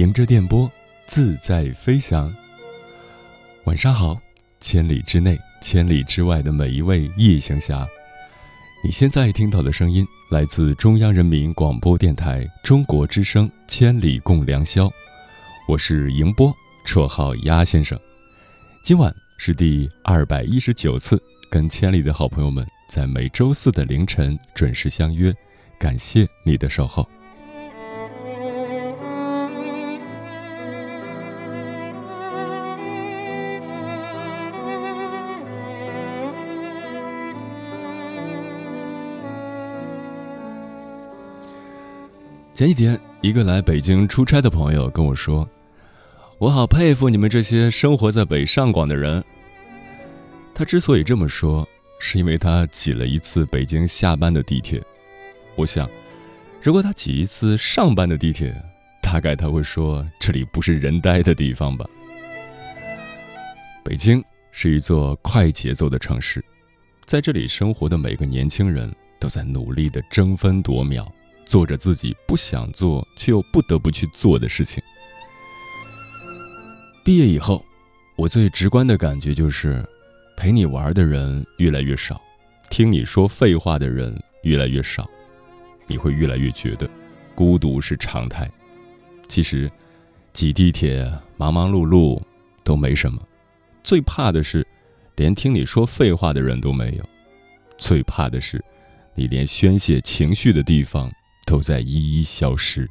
[0.00, 0.72] 迎着电波，
[1.04, 2.34] 自在飞翔。
[3.64, 4.18] 晚上好，
[4.58, 7.86] 千里之内、千里之外的每一位夜行侠，
[8.82, 14.86] 你现在听到的声音来自中央人民广播电台中国之声《千里共良宵》，
[15.68, 16.50] 我是迎波，
[16.86, 18.00] 绰号鸭先生。
[18.82, 25.30] 今晚是第二百一十九次跟千里的好朋友们在每周四的凌晨准时相约，
[25.78, 27.06] 感谢你的守候。
[42.60, 45.48] 前几天，一个来北京出差的朋友跟我说
[46.36, 49.24] ：“我好佩服你们这些生活在北上广的人。”
[50.52, 51.66] 他之所以这么说，
[51.98, 54.78] 是因为他挤了一次北京下班的地铁。
[55.56, 55.88] 我想，
[56.60, 58.54] 如果他挤一次上班的地铁，
[59.00, 61.86] 大概他会说：“这里不是人待的地方吧？”
[63.82, 66.44] 北京是一座快节奏的城市，
[67.06, 71.10] 在这里生活的每个年轻人都在努力的争分夺秒。
[71.50, 74.80] 做着自己不想做却又不得不去做的事情。
[77.04, 77.64] 毕业以后，
[78.14, 79.84] 我最直观的感觉就是，
[80.36, 82.22] 陪你玩的人越来越少，
[82.70, 85.10] 听你说废话的人越来越少，
[85.88, 86.88] 你会越来越觉得
[87.34, 88.48] 孤独是常态。
[89.26, 89.68] 其实，
[90.32, 92.22] 挤地铁忙忙碌碌
[92.62, 93.20] 都没什么，
[93.82, 94.64] 最怕的是，
[95.16, 97.04] 连听你说废话的人都没有，
[97.76, 98.64] 最怕的是，
[99.16, 101.10] 你连宣泄情绪的地方。
[101.50, 102.88] 都在一一消失。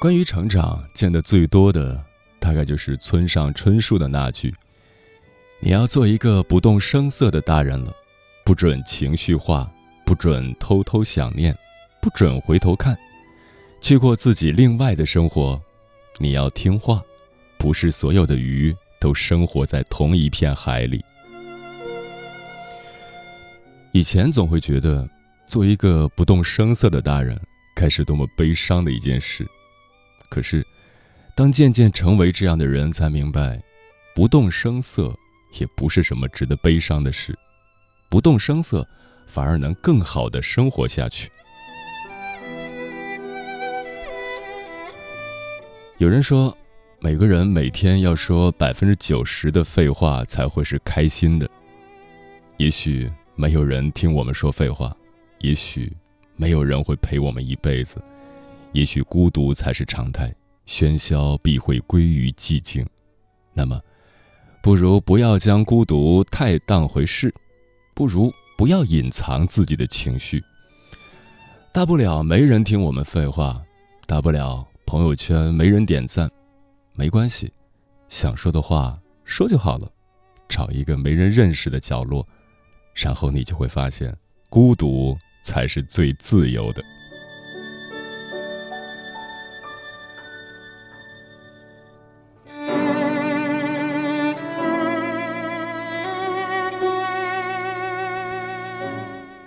[0.00, 2.00] 关于成长，见的最多的，
[2.38, 4.54] 大概就是村上春树的那句
[5.58, 7.92] ：“你要做一个不动声色的大人了，
[8.44, 9.68] 不准情绪化，
[10.06, 11.52] 不准偷偷想念，
[12.00, 12.96] 不准回头看，
[13.80, 15.60] 去过自己另外的生活。”
[16.22, 17.02] 你要听话，
[17.58, 21.02] 不是所有的鱼都生活在同一片海里。
[23.92, 25.08] 以前总会觉得，
[25.46, 27.40] 做一个不动声色的大人，
[27.74, 29.48] 该是多么悲伤的一件事。
[30.28, 30.62] 可是，
[31.34, 33.58] 当渐渐成为这样的人，才明白，
[34.14, 35.16] 不动声色
[35.58, 37.34] 也不是什么值得悲伤的事，
[38.10, 38.86] 不动声色，
[39.26, 41.30] 反而能更好的生活下去。
[46.00, 46.56] 有人说，
[46.98, 51.46] 每个人每天要说百分之九十的废话才会是开心的。
[52.56, 54.96] 也许没有人听我们说废话，
[55.40, 55.94] 也许
[56.36, 58.02] 没有人会陪我们一辈子，
[58.72, 60.34] 也许孤独才是常态，
[60.66, 62.82] 喧嚣必会归于寂静。
[63.52, 63.78] 那么，
[64.62, 67.30] 不如不要将孤独太当回事，
[67.94, 70.42] 不如不要隐藏自己的情绪。
[71.74, 73.60] 大不了没人听我们废话，
[74.06, 74.66] 大不了。
[74.90, 76.28] 朋友圈没人点赞，
[76.96, 77.52] 没关系，
[78.08, 79.88] 想说的话说就好了。
[80.48, 82.26] 找一个没人认识的角落，
[82.92, 84.12] 然后你就会发现，
[84.48, 86.82] 孤独才是最自由的。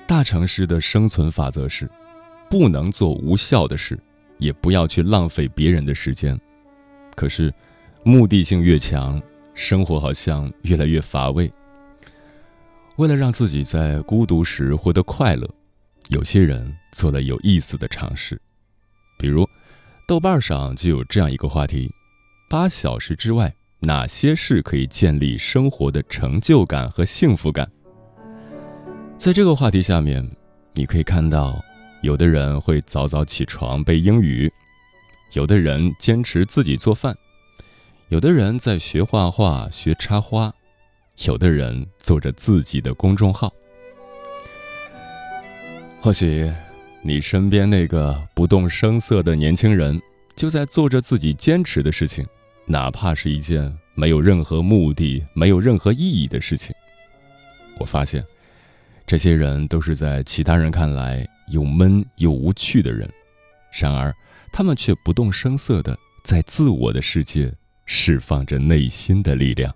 [0.07, 1.91] 大城市的生存法则是，
[2.49, 3.99] 不能做无效的事。
[4.37, 6.39] 也不要去浪费别人的时间，
[7.15, 7.53] 可是，
[8.03, 9.21] 目的性越强，
[9.53, 11.51] 生活好像越来越乏味。
[12.97, 15.49] 为了让自己在孤独时获得快乐，
[16.09, 18.39] 有些人做了有意思的尝试，
[19.17, 19.47] 比如，
[20.07, 21.91] 豆瓣上就有这样一个话题：
[22.49, 27.69] 八小时之外，哪些事可以建立生活的成就感和幸福感？
[29.17, 30.29] 在这个话题下面，
[30.73, 31.63] 你可以看到，
[32.03, 34.51] 有的人会早早起床背英语，
[35.31, 37.15] 有的人坚持自己做饭，
[38.09, 40.53] 有的人在学画画、学插花。
[41.25, 43.53] 有的人做着自己的公众号，
[46.01, 46.51] 或许
[47.03, 50.01] 你身边那个不动声色的年轻人，
[50.35, 52.25] 就在做着自己坚持的事情，
[52.65, 56.75] 哪怕是一件没有任何目的、没有任何意义的事情。
[57.77, 58.25] 我发现，
[59.05, 63.07] 这些人都是在其他人看来又闷又无趣的人，
[63.71, 64.11] 然而
[64.51, 67.53] 他们却不动声色的在自我的世界
[67.85, 69.71] 释放着内心的力量。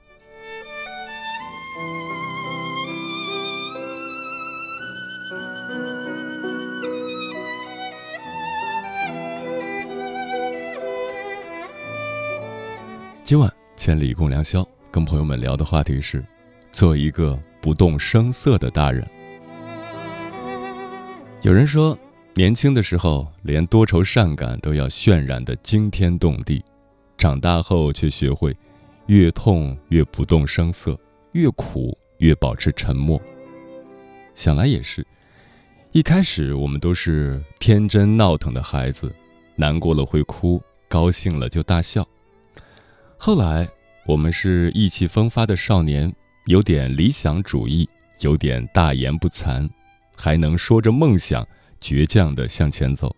[13.23, 16.25] 今晚千里共良宵，跟朋友们聊的话题是：
[16.71, 19.07] 做一个不动声色的大人。
[21.47, 21.97] 有人说，
[22.33, 26.61] 年轻的时候连多愁善感都要渲染的惊天动地，
[27.17, 28.53] 长大后却学会
[29.05, 30.99] 越痛越不动声色，
[31.31, 33.17] 越苦越保持沉默。
[34.35, 35.07] 想来也是，
[35.93, 39.15] 一开始我们都是天真闹腾的孩子，
[39.55, 42.05] 难过了会哭，高兴了就大笑。
[43.17, 43.65] 后来，
[44.05, 46.13] 我们是意气风发的少年，
[46.47, 47.87] 有点理想主义，
[48.19, 49.69] 有点大言不惭，
[50.17, 51.47] 还能说着梦想，
[51.79, 53.15] 倔强的向前走。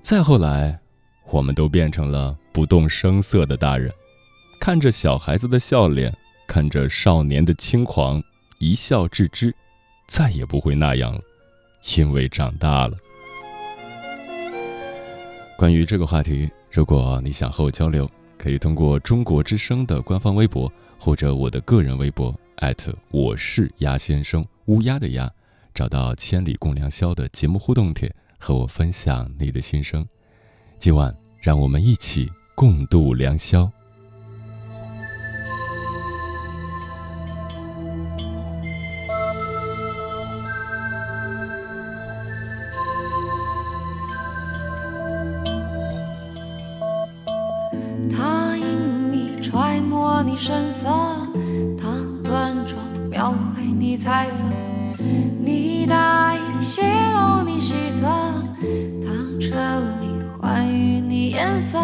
[0.00, 0.80] 再后来，
[1.30, 3.92] 我们都变成了不动声色的大人，
[4.58, 8.22] 看着小孩子的笑脸，看着少年的轻狂，
[8.58, 9.54] 一笑置之，
[10.06, 11.20] 再也不会那样了，
[11.96, 12.96] 因为长大了。
[15.58, 22.34] 关于这个话题，如果你想和我交流，可以通过中国之声的官方微博，或者我的个人微博
[23.10, 25.30] 我是鸭先生乌鸦的鸭，
[25.76, 30.08] 找到“千里共良宵”的节目互动帖，和我分享你的心声。
[30.78, 33.70] 今晚，让我们一起共度良宵。
[48.10, 50.88] 他因你揣摩你神色，
[51.78, 54.42] 他端庄描绘你彩色，
[55.86, 58.08] 你大意泄露你喜色，
[59.04, 59.08] 他
[59.40, 59.54] 彻
[60.00, 60.08] 里
[60.42, 61.78] 还于你颜色，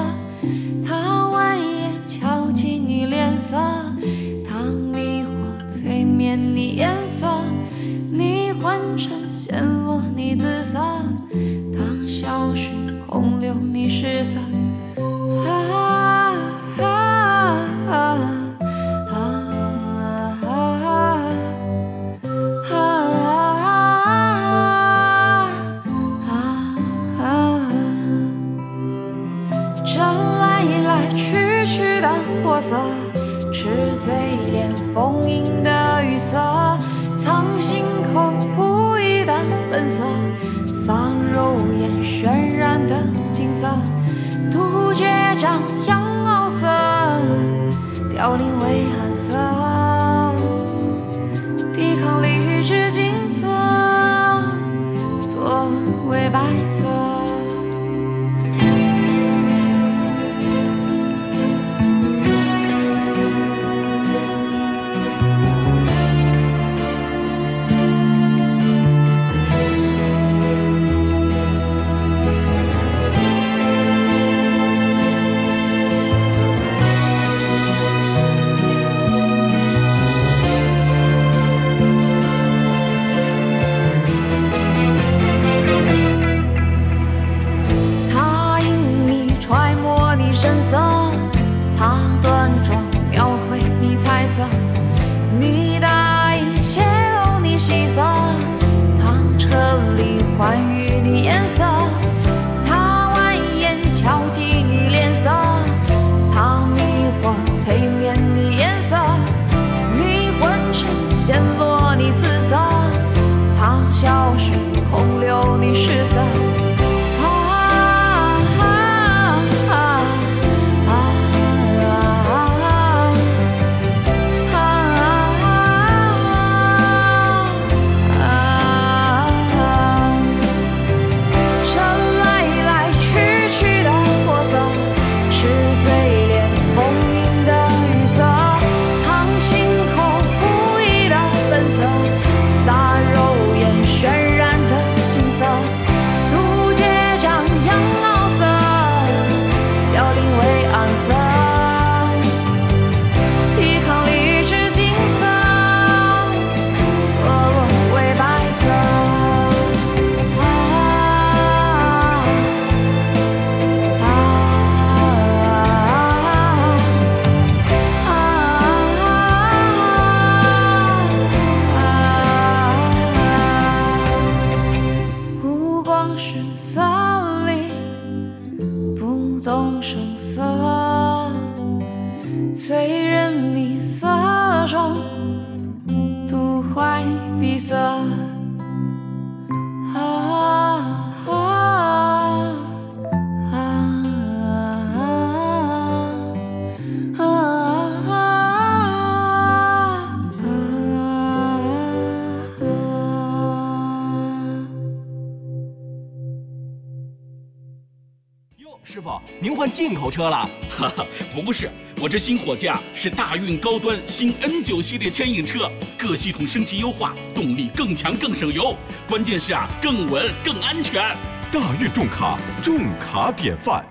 [208.85, 209.11] 师傅，
[209.41, 210.39] 您换进口车了？
[210.69, 211.71] 哈哈，不是，
[212.01, 218.77] 我这新火架是大运高端新 N 九系列牵引车，各系统升级优化，动力更强更省油，
[219.09, 221.17] 关键是啊，更稳更安全。
[221.53, 223.87] 大运重卡，重卡典范。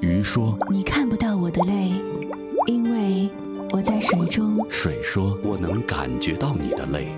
[0.00, 1.92] 鱼说：“你看不到我的泪，
[2.66, 3.28] 因为
[3.72, 7.08] 我在水中。”水说：“我能感觉到你的泪，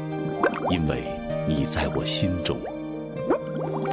[0.71, 1.05] 因为
[1.49, 2.59] 你在我心中。”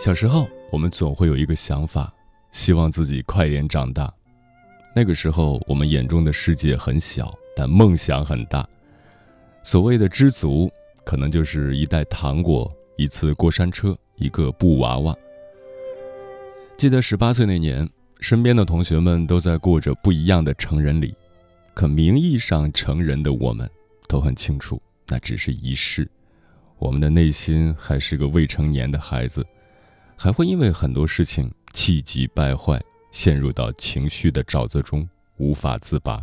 [0.00, 2.10] 小时候，我们总会有一个想法，
[2.52, 4.10] 希望自己快点长大。
[4.96, 8.66] 那个时候，我们眼中的世界很小，但梦想很大。
[9.62, 10.70] 所谓的知足，
[11.04, 15.14] 可能就是一袋糖果、一次过山车、一个布娃娃。
[16.78, 17.86] 记得十八岁那年，
[18.20, 21.14] 身边的同学们都在过着不一样的成人礼，
[21.74, 23.68] 可名义上成人的我们，
[24.08, 26.10] 都很清楚，那只是仪式。
[26.78, 29.44] 我们的内心还是个未成年的孩子。
[30.22, 32.78] 还会因为很多事情气急败坏，
[33.10, 35.08] 陷入到情绪的沼泽中
[35.38, 36.22] 无法自拔。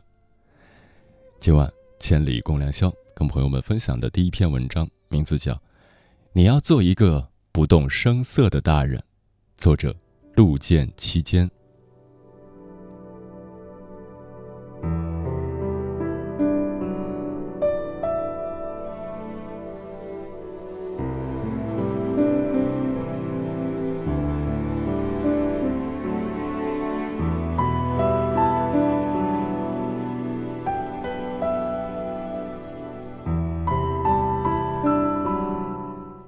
[1.40, 5.54] 今晚千里共良宵，跟朋友们分享的第一篇文章，名字叫
[6.32, 9.00] 《你要做一个不动声色的大人》，
[9.58, 9.96] 作者
[10.36, 11.50] 陆剑期间。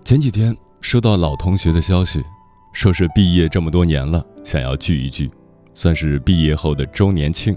[0.10, 2.25] 前几天收到老同学的消息，
[2.74, 5.30] 说是毕业这么多年了，想要聚一聚，
[5.75, 7.56] 算是毕业后的周年庆。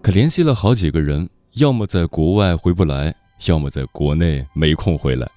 [0.00, 3.14] 可联系了好几个人，要么在国外回不来，
[3.46, 5.30] 要么在国内没空回来。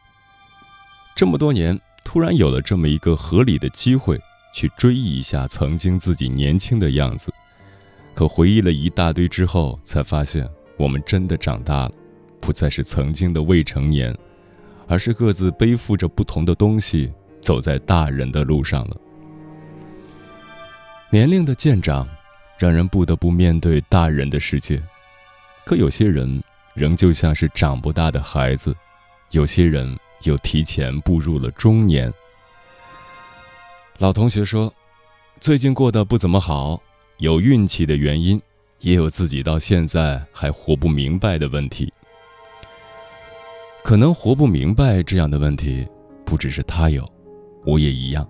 [1.13, 4.17] 这么多年，突然有了这么一个合理的机会，
[4.53, 7.33] 去追忆一下曾经自己年轻的样子。
[8.13, 10.47] 可回忆了一大堆之后，才发现
[10.77, 11.91] 我们真的长大了，
[12.39, 14.17] 不再是曾经的未成年。
[14.87, 18.97] 而是各自背负着不同的东西，走在大人的路上了。
[21.09, 22.07] 年龄的渐长，
[22.57, 24.81] 让人不得不面对大人的世界。
[25.65, 26.41] 可有些人
[26.73, 28.75] 仍旧像是长不大的孩子，
[29.31, 32.11] 有些人又提前步入了中年。
[33.97, 34.73] 老同学说，
[35.39, 36.81] 最近过得不怎么好，
[37.17, 38.41] 有运气的原因，
[38.79, 41.91] 也有自己到现在还活不明白的问题。
[43.87, 45.87] 可能活不明白这样的问题，
[46.25, 47.09] 不只是他有，
[47.65, 48.29] 我也一样。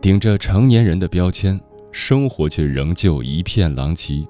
[0.00, 1.60] 顶着成年人的标签，
[1.92, 4.26] 生活却仍旧一片狼藉。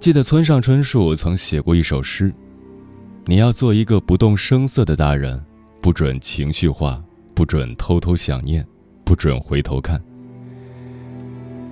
[0.00, 2.34] 记得村上春树曾写过一首诗
[3.24, 5.40] ：“你要做一个不动声色的大人，
[5.80, 7.00] 不准情绪化，
[7.32, 8.66] 不准偷偷想念，
[9.04, 10.02] 不准回头看。”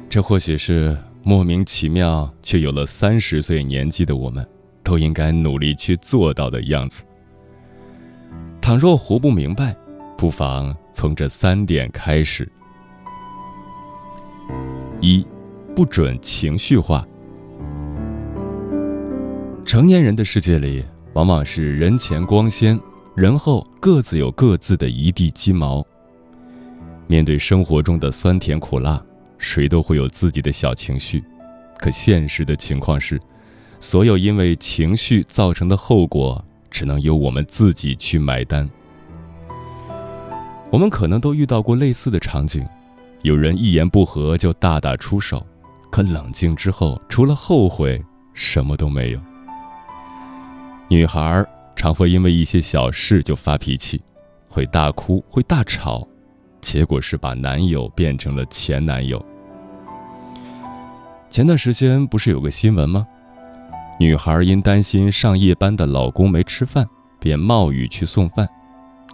[0.09, 0.97] 这或许是。
[1.25, 4.47] 莫名其妙，却有了三十岁年纪的我们，
[4.83, 7.05] 都应该努力去做到的样子。
[8.61, 9.77] 倘若活不明白，
[10.17, 12.51] 不妨从这三点开始：
[15.01, 15.25] 一，
[15.77, 17.07] 不准情绪化。
[19.65, 22.79] 成年人的世界里，往往是人前光鲜，
[23.15, 25.87] 人后各自有各自的一地鸡毛。
[27.07, 29.01] 面对生活中的酸甜苦辣。
[29.43, 31.23] 谁都会有自己的小情绪，
[31.77, 33.21] 可现实的情况是，
[33.81, 38.71] 所有因为情绪造成的后果，只能由我们自己去买单。
[40.71, 42.65] 我们可能都遇到过类似的场景：
[43.23, 45.45] 有人一言不合就大打出手，
[45.91, 48.01] 可冷静之后，除了后悔，
[48.33, 49.21] 什么都没有。
[50.89, 51.45] 女孩
[51.75, 54.01] 常会因为一些小事就发脾气，
[54.49, 56.07] 会大哭，会大吵，
[56.61, 59.23] 结果是把男友变成了前男友。
[61.33, 63.07] 前段时间不是有个新闻吗？
[63.99, 66.87] 女孩因担心上夜班的老公没吃饭，
[67.19, 68.47] 便冒雨去送饭。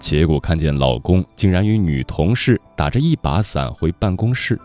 [0.00, 4.58] 结果看见老公竟然与女同事打着一把伞回办公室。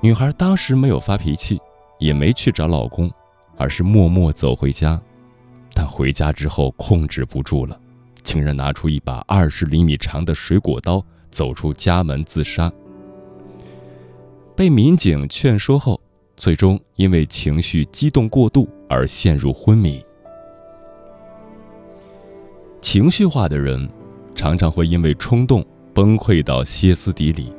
[0.00, 1.60] 女孩当时没有发脾气，
[1.98, 3.12] 也没去找老公，
[3.58, 4.98] 而是默默走回家。
[5.74, 7.78] 但回家之后控制不住了，
[8.22, 12.72] 竟然拿出一把二十厘米长的水果刀，走出家门自杀。
[14.56, 16.00] 被民警劝说后，
[16.36, 20.00] 最终因为情绪激动过度而陷入昏迷。
[22.80, 23.88] 情绪化的人，
[24.34, 27.52] 常常会因为冲动崩溃到歇斯底里，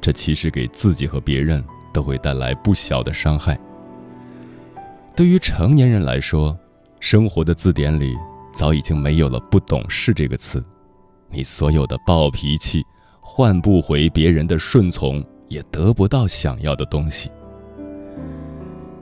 [0.00, 3.56] 这其实给自己和别人都会带来不小的伤害。
[5.14, 6.58] 对于成年人来说，
[6.98, 8.16] 生活的字典里
[8.52, 10.64] 早已经没有了“不懂事”这个词，
[11.30, 12.82] 你所有的暴脾气，
[13.20, 17.30] 换不回别人的顺从，也得不到想要的东西。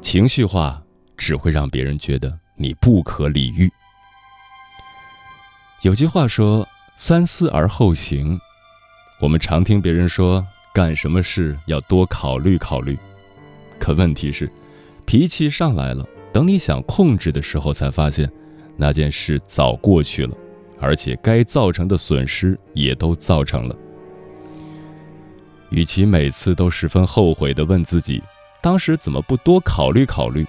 [0.03, 0.83] 情绪化
[1.17, 3.71] 只会让别人觉得你不可理喻。
[5.83, 8.39] 有句话说：“三思而后行。”
[9.23, 12.99] 我们常听别人说，干什么事要多考虑考虑。
[13.79, 14.51] 可问题是，
[15.07, 18.31] 脾气上来了，等你想控制的时候，才发现
[18.77, 20.35] 那件事早过去了，
[20.81, 23.77] 而且该造成的损失也都造成了。
[25.71, 28.23] 与其每次都十分后悔地问自己，
[28.61, 30.47] 当时怎么不多考虑考虑，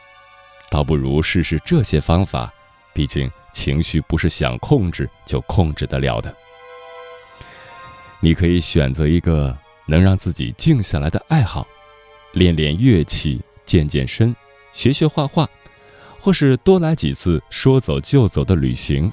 [0.70, 2.54] 倒不如试试这些方法。
[2.94, 3.32] 毕竟。
[3.54, 6.34] 情绪不是想控制就控制得了的。
[8.22, 9.54] 你可以选择一个
[9.86, 11.68] 能让自己静下来的爱好，
[12.32, 14.34] 练练乐器、健健身、
[14.72, 15.50] 学学画画，
[16.18, 19.12] 或是多来几次说走就走的旅行。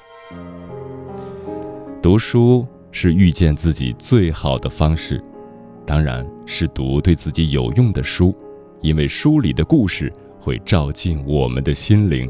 [2.01, 5.21] 读书是遇见自己最好的方式，
[5.89, 8.31] 当然是读对自己有用的书，
[8.79, 12.29] 因为书里的故事会照进我们的心灵。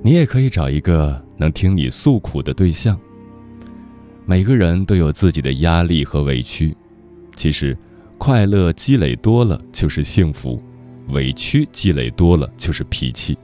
[0.00, 2.98] 你也可以找一个能听你诉苦的对象。
[4.24, 6.74] 每个人都有自己的压力和委屈，
[7.36, 7.76] 其实，
[8.16, 10.58] 快乐积累多了就是幸福，
[11.08, 13.36] 委屈积累多了就是脾气。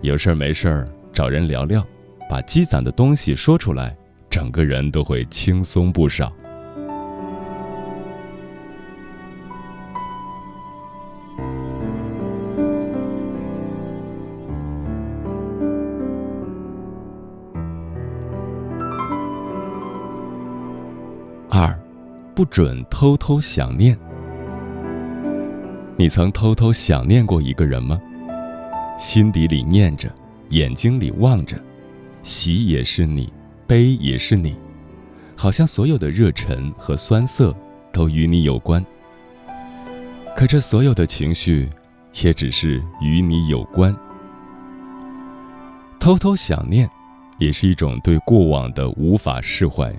[0.00, 1.86] 有事儿没事儿找人聊聊，
[2.30, 3.94] 把积攒的东西说出来，
[4.30, 6.32] 整个人都会轻松不少。
[21.58, 21.74] 二
[22.34, 23.98] 不准偷偷想念。
[25.96, 27.98] 你曾偷偷想念过一个人吗？
[28.98, 30.14] 心底里念着，
[30.50, 31.56] 眼睛里望着，
[32.22, 33.32] 喜也是你，
[33.66, 34.54] 悲也是你，
[35.34, 37.56] 好像所有的热忱和酸涩
[37.90, 38.84] 都与你有关。
[40.36, 41.70] 可这所有的情绪，
[42.22, 43.96] 也只是与你有关。
[45.98, 46.86] 偷偷想念，
[47.38, 49.90] 也是一种对过往的无法释怀，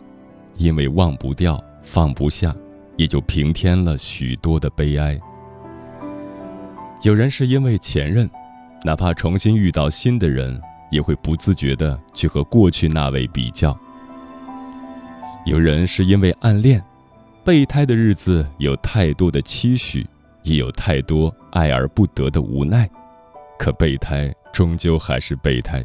[0.58, 1.64] 因为忘不掉。
[1.82, 2.54] 放不下，
[2.98, 5.18] 也就平添了许多的悲哀。
[7.02, 8.30] 有人是因为前任，
[8.84, 10.60] 哪怕重新遇到新的人，
[10.92, 13.78] 也会不自觉的去和过去那位比较。
[15.46, 16.84] 有人是因为暗恋，
[17.46, 20.06] 备胎的日子有太多的期许，
[20.44, 22.90] 也有太多爱而不得的无奈，
[23.58, 25.82] 可备胎终究还是备胎。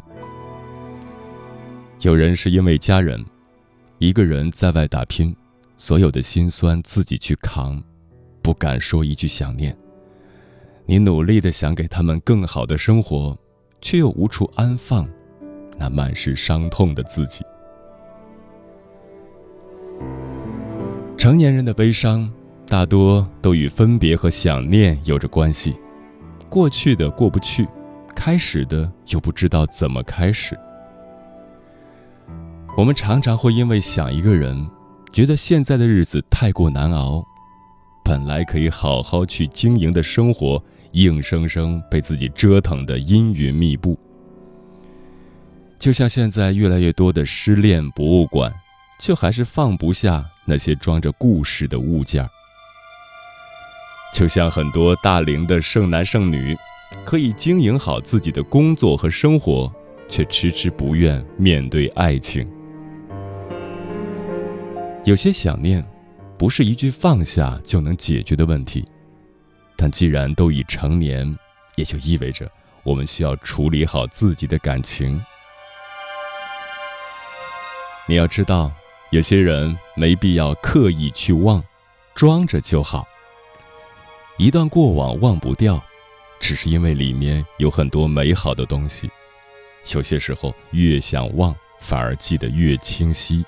[2.01, 3.25] 有人是因为家人，
[4.03, 5.33] 一个人在外打拼。
[5.77, 7.81] 所有的辛酸自己去扛，
[8.43, 9.77] 不敢说一句想念。
[10.87, 13.39] 你努力的想给他们更好的生活，
[13.81, 15.09] 却又无处安放，
[15.79, 17.45] 那满是伤痛的自己。
[21.17, 22.29] 成年人的悲伤，
[22.67, 25.77] 大多都与分别和想念有着关系。
[26.49, 27.69] 过去的过不去，
[28.17, 30.59] 开始的又不知道怎么开始。
[32.75, 34.67] 我们常常会因为想一个人。
[35.13, 37.23] 觉得现在的日子太过难熬，
[38.03, 43.99] 本来可以好好去经营的生活，硬生生被自己折腾的阴云密布。
[45.79, 48.51] 就像现在越来越多的失恋博物馆，
[48.99, 52.27] 却还是放不下那些装着故事的物件
[54.15, 56.57] 就像很多大龄的剩男剩女，
[57.05, 59.71] 可以经营好自己的工作和生活，
[60.09, 62.49] 却迟迟不愿面对爱情。
[65.05, 65.85] 有些想念，
[66.39, 68.85] 不是一句放下就能解决的问题。
[69.77, 71.37] 但既然都已成年，
[71.75, 72.49] 也就意味着
[72.85, 75.21] 我们需要处理好自己的感情。
[78.07, 78.71] 你要知道，
[79.11, 81.63] 有些人没必要刻意去忘，
[82.15, 83.05] 装着就好。
[84.39, 85.83] 一段过往忘不掉，
[86.39, 89.11] 只是因为里面有很多美好的东西。
[89.93, 93.45] 有些时候，越想忘，反而记得越清晰。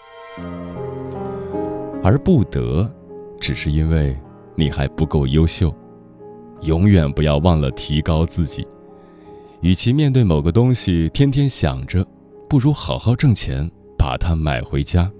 [2.05, 2.87] 而不得，
[3.40, 4.14] 只是因为
[4.55, 5.75] 你还不够优秀。
[6.61, 8.67] 永远不要忘了提高自己。
[9.62, 12.07] 与其面对某个东西天天想着，
[12.47, 15.11] 不如好好挣钱把它买回家。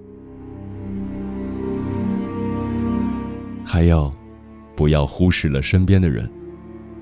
[3.65, 4.13] 还有，
[4.75, 6.29] 不要忽视了身边的人。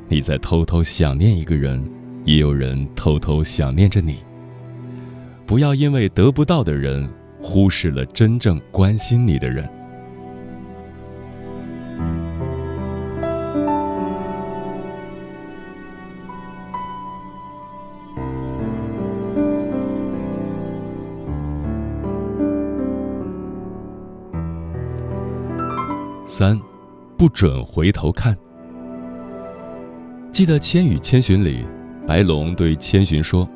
[0.08, 1.84] 你在偷偷想念一个人，
[2.24, 4.16] 也有人偷偷想念着你。
[5.46, 7.10] 不要因为得不到的人，
[7.42, 9.70] 忽视了真正关心你的人。
[26.36, 26.60] 三，
[27.16, 28.36] 不准回头看。
[30.32, 31.64] 记得《千与千寻》里，
[32.08, 33.48] 白龙对千寻说：“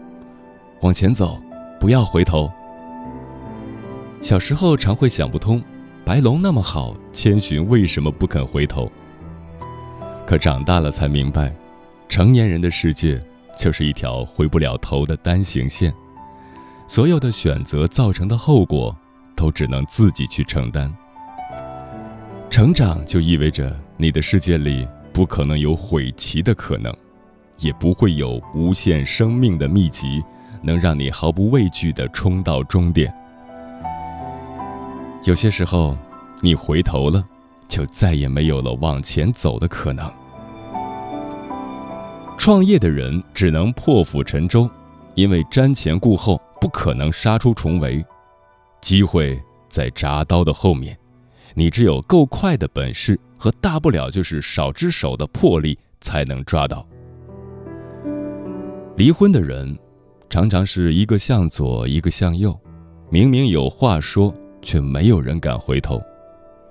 [0.83, 1.41] 往前走，
[1.79, 2.47] 不要回头。”
[4.21, 5.59] 小时候常会想不通，
[6.05, 8.91] 白龙那么好，千寻为什么不肯回头？
[10.27, 11.51] 可长大了才明白，
[12.07, 13.19] 成年人的世界
[13.57, 15.91] 就是一条回不了头的单行线，
[16.85, 18.95] 所有的选择造成的后果，
[19.35, 20.95] 都只能自己去承担。
[22.57, 26.91] 成长就意味着你的世界里不可能有毁棋的可能，
[27.59, 30.23] 也不会有无限生命的秘籍，
[30.63, 33.13] 能让你毫不畏惧地冲到终点。
[35.23, 35.95] 有些时候，
[36.41, 37.23] 你回头了，
[37.67, 40.11] 就再也没有了往前走的可能。
[42.39, 44.67] 创业的人只能破釜沉舟，
[45.13, 48.03] 因为瞻前顾后不可能杀出重围，
[48.81, 49.39] 机会
[49.69, 50.97] 在铡刀的后面。
[51.57, 56.87] 你只有够快的本事和大不了就是少只手的魄力，才能抓到。
[58.95, 59.75] 离婚的人，
[60.29, 62.55] 常常是一个向左，一个向右，
[63.09, 65.99] 明明有话说，却没有人敢回头。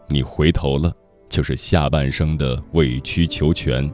[0.07, 0.95] 你回头了，
[1.29, 3.93] 就是下半生的委曲求全。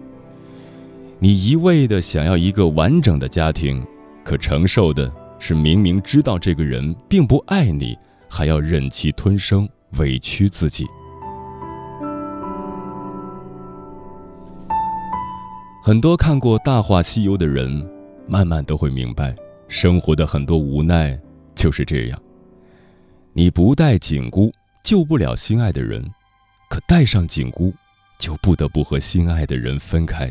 [1.18, 3.83] 你一味的想要一个完整的家庭，
[4.22, 7.96] 可承受的是明明知道这个人并不爱你，
[8.28, 9.66] 还要忍气吞声。
[9.98, 10.87] 委屈自己。
[15.85, 17.85] 很多看过《大话西游》的人，
[18.28, 19.35] 慢慢都会明白，
[19.66, 21.18] 生活的很多无奈
[21.55, 22.22] 就是这样。
[23.33, 24.52] 你不戴紧箍，
[24.85, 26.00] 救不了心爱的人；
[26.70, 27.74] 可戴上紧箍，
[28.16, 30.31] 就不得不和心爱的人分开。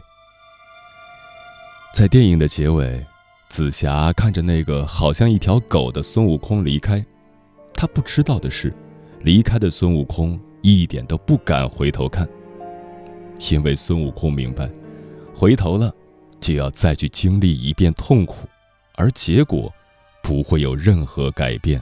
[1.93, 3.05] 在电影的结尾，
[3.49, 7.05] 紫霞看着那个好像一条狗的孙悟空离开，
[7.73, 8.73] 她不知道的是。
[9.23, 12.27] 离开的孙悟空一点都不敢回头看，
[13.51, 14.69] 因为孙悟空明白，
[15.33, 15.93] 回头了
[16.39, 18.47] 就要再去经历一遍痛苦，
[18.95, 19.71] 而结果
[20.23, 21.81] 不会有任何改变。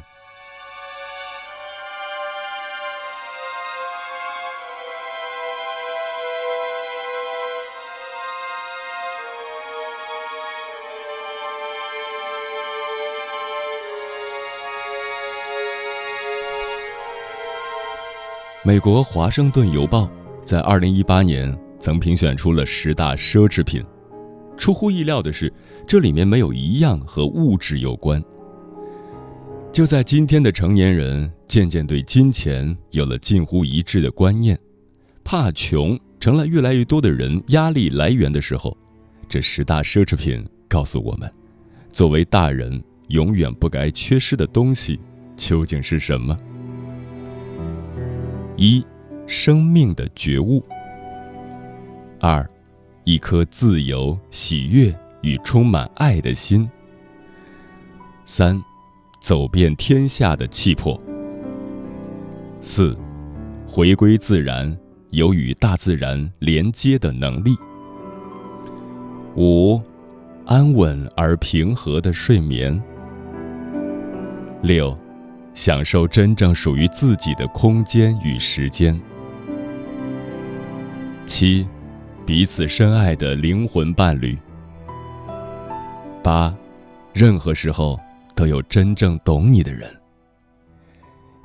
[18.69, 20.03] 美国《华盛顿邮报》
[20.43, 23.83] 在二零一八年曾评选出了十大奢侈品。
[24.59, 25.51] 出乎意料的是，
[25.87, 28.23] 这里面没有一样和物质有关。
[29.73, 34.55] 就在今天的成年人渐渐对金钱有了近乎一致的观念，
[35.23, 38.77] 怕穷成了越来越多的人压力来源的时候，
[39.27, 41.27] 这十大奢侈品告诉我们：
[41.91, 44.99] 作为大人永远不该缺失的东西
[45.35, 46.37] 究竟是什么？
[48.61, 48.85] 一，
[49.25, 50.61] 生命的觉悟；
[52.19, 52.45] 二，
[53.05, 56.67] 一颗自由、喜悦与充满爱的心；
[58.25, 58.61] 三，
[59.21, 60.99] 走遍天下的气魄；
[62.59, 62.93] 四，
[63.65, 64.77] 回归自然，
[65.11, 67.53] 有与大自然连接的能力；
[69.37, 69.81] 五，
[70.45, 72.77] 安稳而平和的睡眠；
[74.61, 74.99] 六。
[75.59, 78.97] 享受真正属于自己的空间与时间。
[81.25, 81.67] 七，
[82.25, 84.37] 彼此深爱的灵魂伴侣。
[86.23, 86.55] 八，
[87.11, 87.99] 任何时候
[88.37, 89.93] 都有真正懂你的人。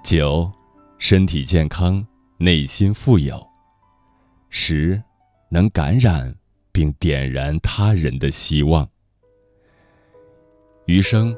[0.05, 0.49] 九，
[0.97, 2.07] 身体健康，
[2.39, 3.45] 内心富有。
[4.49, 5.03] 十，
[5.49, 6.33] 能感染
[6.71, 8.89] 并点燃他人的希望。
[10.87, 11.37] 余生，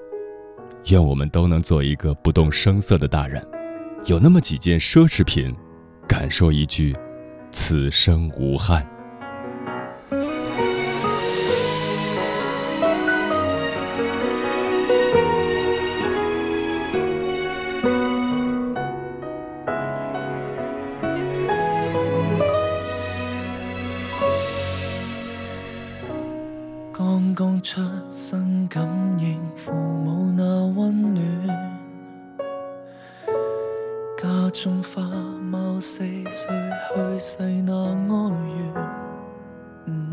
[0.89, 3.45] 愿我们都能做一个不动声色的大人，
[4.05, 5.53] 有那么几件奢侈品，
[6.07, 6.95] 敢说一句
[7.51, 8.87] “此生无憾”。
[27.37, 28.83] 刚出生感
[29.19, 31.23] 应父母那温暖
[34.17, 35.03] 家中花
[35.43, 35.99] 猫四
[36.31, 36.49] 岁
[36.89, 40.11] 去世那哀怨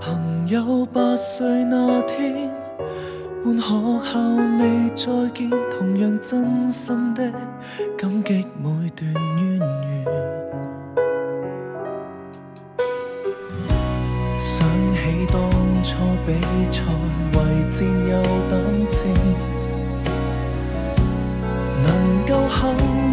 [0.00, 2.50] 朋友八岁那天
[3.44, 3.68] 换学
[4.04, 4.20] 校
[4.58, 7.30] 未再见同样真心的
[7.96, 10.13] 感激每段渊源
[16.26, 16.32] 比
[16.72, 16.80] 赛，
[17.32, 18.52] 为战又胆
[18.88, 18.98] 战，
[21.82, 21.86] 能
[22.26, 22.60] 够幸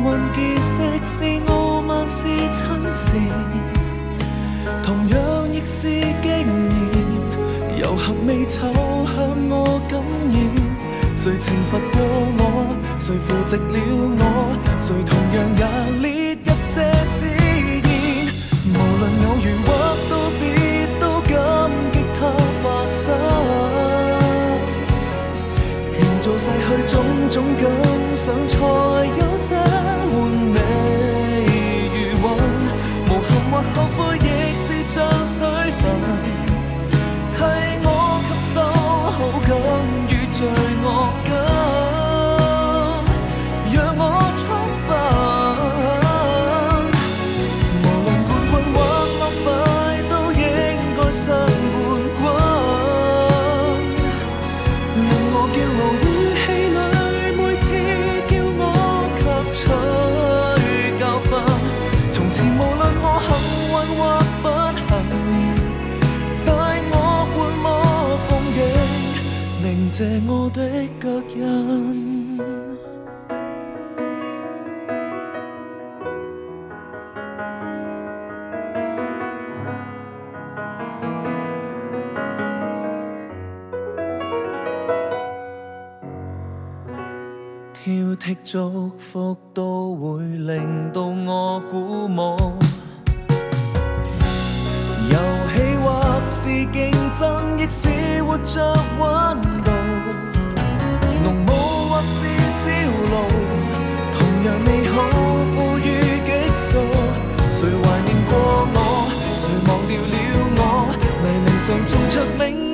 [0.06, 0.72] 运结识
[1.04, 1.12] 是
[1.52, 2.60] 傲慢是亲
[2.94, 3.10] 善，
[4.82, 5.18] 同样
[5.52, 5.82] 亦是
[6.22, 7.04] 经验。
[7.84, 8.72] 游合未丑，
[9.14, 9.18] 向
[9.50, 10.00] 我感
[10.32, 10.36] 染，
[11.18, 12.00] 谁惩罚过
[12.38, 12.42] 我？
[12.96, 13.78] 谁扶植了
[14.20, 14.24] 我？
[14.80, 15.62] 谁同样也
[16.00, 17.90] 列入这试验？
[18.68, 19.81] 无论偶遇。
[26.22, 27.66] 做逝去种种感
[28.16, 29.58] 想，才有真
[30.12, 30.14] 换
[30.54, 30.60] 美
[31.48, 31.50] 余
[31.98, 32.22] 韵。
[32.22, 32.24] 无
[33.10, 34.22] 憾或后悔，亦
[34.56, 35.40] 是像水
[35.80, 35.82] 分，
[37.34, 37.38] 替
[37.84, 37.88] 我
[38.28, 38.56] 吸收
[39.18, 39.50] 好感
[40.10, 40.71] 与罪。
[88.34, 92.38] 的祝福都会令到我鼓舞。
[95.10, 95.18] 游
[95.54, 95.86] 戏或
[96.30, 99.72] 是竞争，亦是活着温度。
[101.24, 101.50] 浓雾
[101.90, 102.24] 或是
[102.62, 102.66] 朝
[103.12, 103.14] 露，
[104.14, 104.16] 同
[104.46, 104.96] 样美好，
[105.54, 106.78] 富于激素。
[107.50, 108.78] 谁怀念过我？
[109.36, 110.16] 谁忘掉了
[110.56, 110.62] 我？
[111.22, 112.71] 泥泞上种出命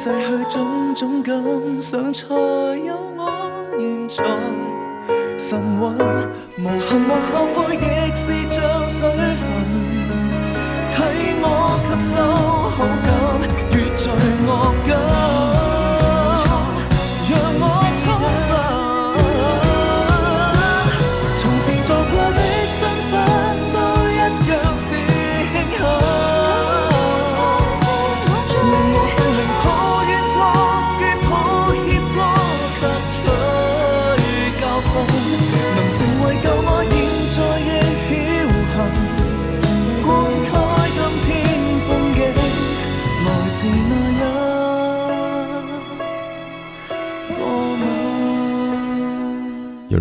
[0.00, 1.34] 逝去种种感
[1.80, 4.22] 想，才有我现在
[5.36, 5.82] 神韵。
[6.56, 9.42] 无憾或后悔，亦是像水分，
[10.92, 10.96] 替
[11.42, 11.44] 我
[11.82, 12.16] 吸收
[12.76, 13.08] 好感
[13.72, 14.08] 越聚
[14.46, 14.48] 恶
[14.86, 15.37] 感。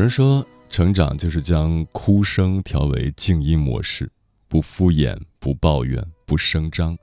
[0.08, 4.10] 人说，成长就是将哭声调为静音模式，
[4.48, 6.98] 不敷衍，不抱怨，不声张，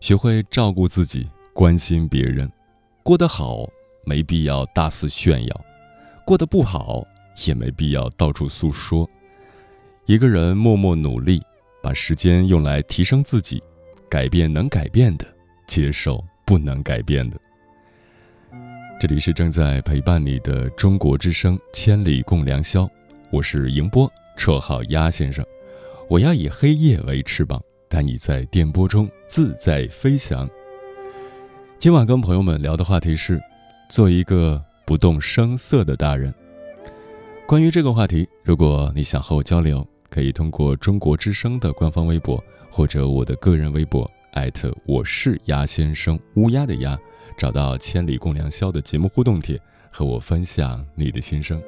[0.00, 2.50] 学会照顾自己，关心别人，
[3.04, 3.70] 过得好
[4.04, 5.64] 没必要大肆炫耀，
[6.26, 7.06] 过得不好
[7.46, 9.08] 也没必要到处诉说。
[10.06, 11.40] 一个人默默努力，
[11.80, 13.62] 把时间用来提升自己，
[14.10, 15.24] 改变能改变的，
[15.68, 17.38] 接受不能改变的。
[19.00, 22.84] 这里是正在陪伴你的中国之声《千里共良宵》，
[23.28, 25.44] 我是迎波，绰号鸭先生。
[26.08, 30.48] 我要以黑夜为翅膀，带你在电波中自在飞翔。
[31.78, 33.42] 今晚跟朋友们聊的话题是：
[33.90, 36.32] 做一个不动声色的大人。
[37.46, 46.98] 关于这个话题，如果你想和我交流，可以通过中国之声的官方微博或者我的个人微博，艾特我是鸭先生，乌鸦的鸭。
[47.36, 51.60] 找到《千里共良宵》的节目互动帖，和我分享你的心声。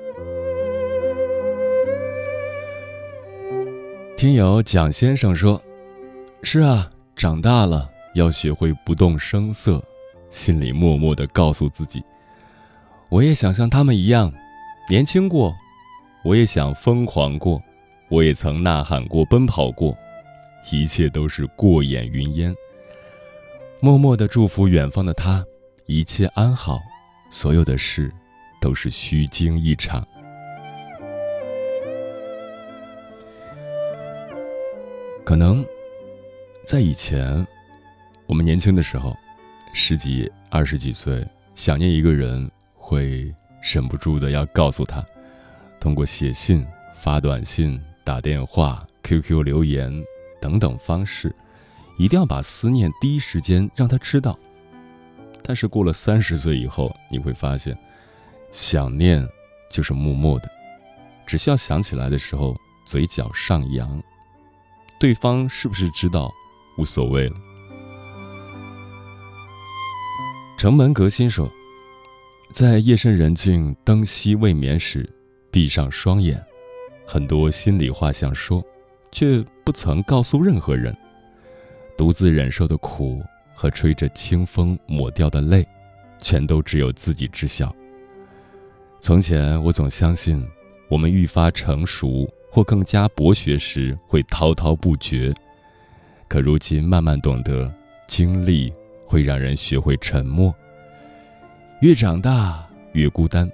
[4.17, 5.61] 听友蒋先生说
[6.43, 9.83] ：“是啊，长大了要学会不动声色，
[10.31, 12.03] 心里默默的告诉自己，
[13.11, 14.33] 我也想像他们一样
[14.89, 15.55] 年轻过，
[16.25, 17.63] 我也想疯狂过，
[18.09, 19.95] 我也曾呐喊过、奔跑过，
[20.73, 22.55] 一切都是过眼云烟。
[23.81, 25.45] 默默的祝福远方的他。”
[25.87, 26.83] 一切安好，
[27.31, 28.13] 所有的事
[28.61, 30.05] 都是虚惊一场。
[35.25, 35.65] 可能
[36.65, 37.47] 在以前，
[38.27, 39.17] 我们年轻的时候，
[39.73, 45.05] 十几、二十几岁，想念一个人，会忍不住的要告诉他，
[45.79, 49.93] 通过写信、发短信、打电话、QQ 留言
[50.41, 51.33] 等等方式，
[51.97, 54.37] 一定要把思念第一时间让他知道。
[55.49, 57.79] 但是过了三十岁以后，你会发现，
[58.51, 59.25] 想念
[59.71, 60.51] 就是默默的，
[61.25, 64.03] 只需要想起来的时候，嘴角上扬，
[64.99, 66.33] 对方是不是知道，
[66.77, 67.37] 无所谓了。
[70.59, 71.49] 城门革新说，
[72.51, 75.09] 在夜深人静、灯熄未眠时，
[75.53, 76.45] 闭上双眼，
[77.07, 78.61] 很多心里话想说，
[79.13, 80.97] 却不曾告诉任何人，
[81.97, 83.23] 独自忍受的苦。
[83.57, 85.67] 和吹着清风抹掉的泪，
[86.19, 87.75] 全都只有自己知晓。
[89.01, 90.47] 从前我总相信，
[90.91, 95.33] 我们愈发成熟或更加博学时会滔滔不绝，
[96.29, 97.73] 可如今慢慢懂得，
[98.07, 98.71] 经历
[99.07, 100.55] 会让人学会沉默。
[101.81, 103.51] 越长大越孤单，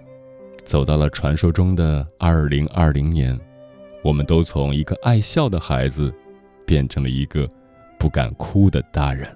[0.65, 3.39] 走到了传说中的二零二零年，
[4.03, 6.13] 我们都从一个爱笑的孩子，
[6.67, 7.49] 变成了一个
[7.99, 9.29] 不敢哭的大人。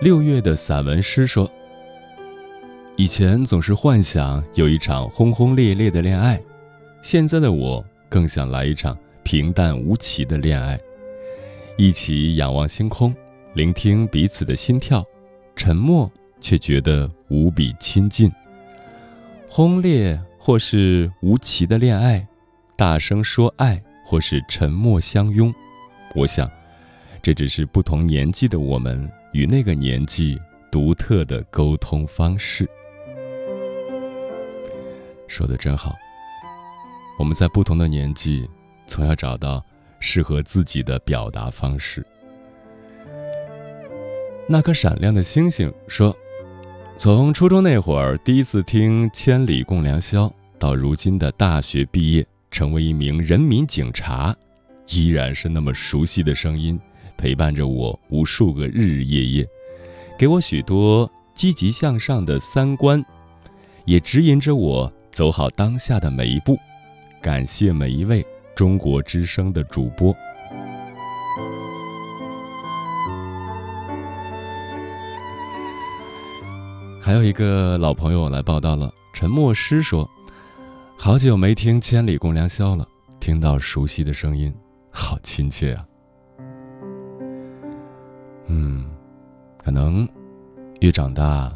[0.00, 1.50] 六月的散文诗说
[2.94, 6.40] ：“以前总是幻想有一场轰轰烈烈的恋爱，
[7.02, 10.78] 现在的我更想来一场平淡无奇的恋爱，
[11.76, 13.12] 一起仰望星空，
[13.54, 15.04] 聆听彼此的心跳，
[15.56, 16.08] 沉默
[16.40, 18.30] 却觉得无比亲近。
[19.48, 22.24] 轰烈或是无奇的恋爱，
[22.76, 25.52] 大声说爱或是沉默相拥，
[26.14, 26.48] 我想，
[27.20, 32.68] 这只是不同年纪的我们。”与那个年纪独特的沟通方式，
[35.26, 35.94] 说的真好。
[37.18, 38.48] 我们在不同的年纪，
[38.86, 39.64] 总要找到
[40.00, 42.04] 适合自己的表达方式。
[44.48, 46.16] 那颗闪亮的星星说
[46.96, 50.24] ：“从初中那会儿第一次听《千里共良宵》，
[50.58, 54.34] 到如今的大学毕业，成为一名人民警察，
[54.88, 56.80] 依然是那么熟悉的声音。”
[57.18, 59.46] 陪伴着我无数个日日夜夜，
[60.16, 63.04] 给我许多积极向上的三观，
[63.84, 66.56] 也指引着我走好当下的每一步。
[67.20, 70.14] 感谢每一位中国之声的主播。
[77.02, 80.08] 还有一个老朋友来报道了，陈默诗说
[80.96, 82.86] ：“好久没听《千里共良宵》了，
[83.18, 84.54] 听到熟悉的声音，
[84.92, 85.84] 好亲切啊。”
[88.48, 88.84] 嗯，
[89.56, 90.08] 可能
[90.80, 91.54] 越长大，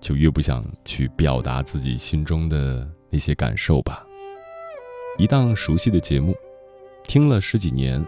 [0.00, 4.04] 就越不想去表达自己心中的那些感受吧。
[5.18, 6.34] 一档熟悉的节目，
[7.04, 8.04] 听了十几年，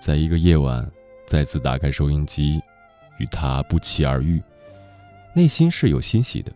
[0.00, 0.90] 在一个夜晚
[1.26, 2.60] 再次打开收音机，
[3.18, 4.42] 与他不期而遇，
[5.34, 6.50] 内心是有欣喜的。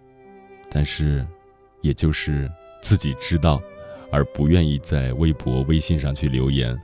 [0.70, 1.26] 但是，
[1.82, 2.50] 也就是
[2.80, 3.62] 自己知道，
[4.10, 6.76] 而不愿意在微博、微信上去留言。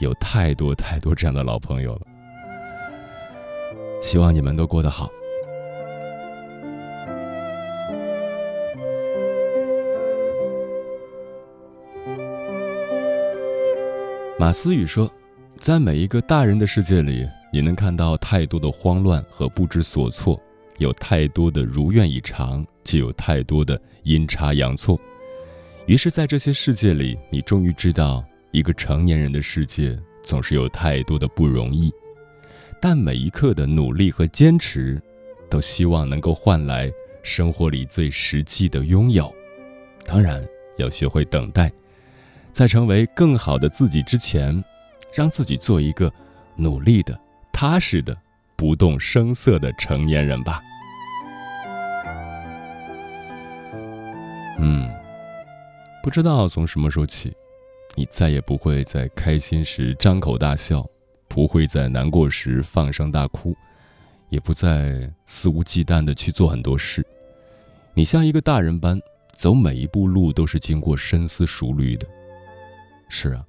[0.00, 2.06] 有太多太多这样的老朋友了。
[4.00, 5.10] 希望你们都过得好。
[14.38, 15.08] 马思雨说，
[15.58, 20.40] 在每一个大人的世界里，你能看到太多的慌乱和不知所措，
[20.78, 24.98] 有太多的如愿以偿，就有太多的阴差阳错。
[25.84, 31.92] 于是，在这些世界里，你终于知道，一个成年人的世界总是有太多的不容易，
[32.80, 35.00] 但每一刻的努力和坚持，
[35.50, 36.90] 都希望能够换来
[37.22, 39.32] 生活里最实际的拥有。
[40.06, 40.42] 当然，
[40.78, 41.70] 要学会等待，
[42.52, 44.64] 在成为更好的自己之前，
[45.14, 46.10] 让自己做一个
[46.56, 47.18] 努力的、
[47.52, 48.16] 踏实的、
[48.56, 50.60] 不动声色的成年人吧。
[54.58, 54.90] 嗯。
[56.02, 57.30] 不知道从什么时候起，
[57.94, 60.88] 你再也不会在开心时张口大笑，
[61.30, 63.56] 不会在难过时放声大哭，
[64.30, 67.06] 也不再肆无忌惮的去做很多事。
[67.94, 69.00] 你像一个大人般，
[69.32, 72.06] 走每一步路都是经过深思熟虑的。
[73.08, 73.44] 是啊，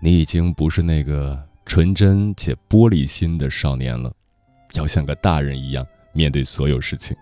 [0.00, 4.12] 你已经不是那个纯真且玻璃心的少年了，
[4.74, 7.16] 要像个大人一样面对所有事情。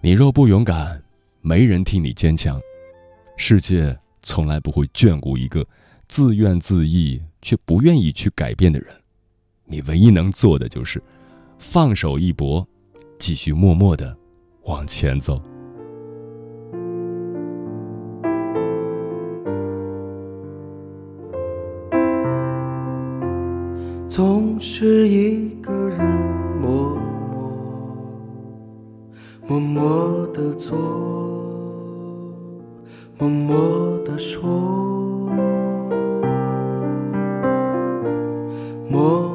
[0.00, 1.00] 你若不勇敢，
[1.40, 2.60] 没人替你坚强。
[3.36, 5.64] 世界从来不会眷顾一个
[6.08, 8.88] 自怨自艾却不愿意去改变的人，
[9.66, 11.00] 你唯一能做的就是
[11.60, 12.66] 放手一搏，
[13.18, 14.16] 继续默默的
[14.64, 15.40] 往前走。
[24.08, 26.04] 总是一个人
[26.60, 26.96] 默
[29.46, 30.76] 默默默的做。
[33.18, 34.95] 默默的说，
[38.96, 39.25] 默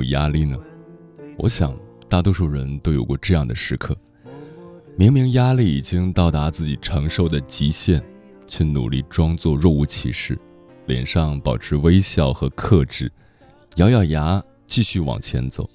[0.00, 0.56] 有压力呢？
[1.36, 1.76] 我想，
[2.08, 3.94] 大多数人都有过这样的时刻。
[4.96, 8.02] 明明压力已经到达自己承受的极限，
[8.46, 10.38] 却努力装作若无其事，
[10.86, 13.12] 脸上保持微笑和克制，
[13.76, 15.68] 咬咬牙继续往前走。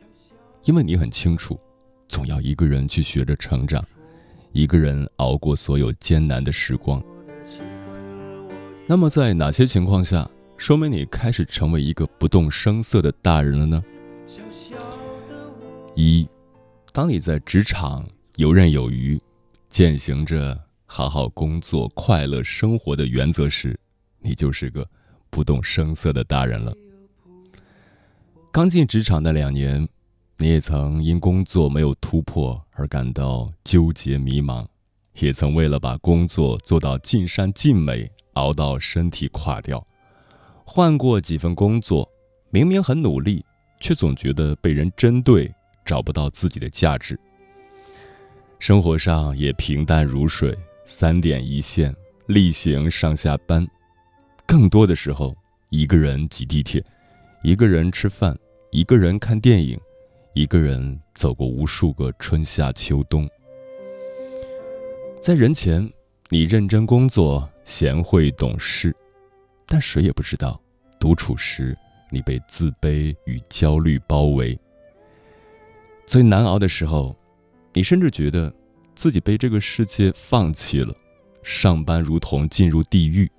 [0.63, 1.59] 因为你很清楚，
[2.07, 3.83] 总要一个人去学着成长，
[4.53, 7.01] 一个人熬过所有艰难的时光。
[8.87, 13.83] 那么，在哪些情况下，说明你开始成为一个不动声色的大人了呢？
[15.95, 16.27] 一，
[16.91, 18.05] 当你在职场。
[18.35, 19.17] 游刃有余，
[19.69, 23.79] 践行着好好工作、快乐生活的原则时，
[24.19, 24.85] 你就是个
[25.29, 26.75] 不动声色的大人了。
[28.51, 29.87] 刚进职场的两年，
[30.35, 34.67] 你也曾因工作没有突破而感到纠结迷茫，
[35.13, 39.87] 也曾为了把工作做到尽善尽美，熬到身体垮掉。
[40.65, 42.11] 换过几份工作，
[42.49, 43.45] 明明很努力，
[43.79, 45.49] 却总觉得被人针对，
[45.85, 47.17] 找不到自己的价值。
[48.59, 53.65] 生活上也平淡如水，三点一线，例行上下班，
[54.45, 55.33] 更多的时候，
[55.69, 56.83] 一个人挤地铁，
[57.43, 58.37] 一个人吃饭。
[58.71, 59.79] 一个人看电影，
[60.33, 63.29] 一个人走过无数个春夏秋冬。
[65.21, 65.89] 在人前，
[66.27, 68.93] 你认真工作，贤惠懂事，
[69.65, 70.59] 但谁也不知道，
[70.99, 71.77] 独处时
[72.11, 74.59] 你被自卑与焦虑包围。
[76.05, 77.15] 最难熬的时候，
[77.73, 78.53] 你甚至觉得
[78.93, 80.93] 自己被这个世界放弃了，
[81.43, 83.29] 上班如同进入地狱。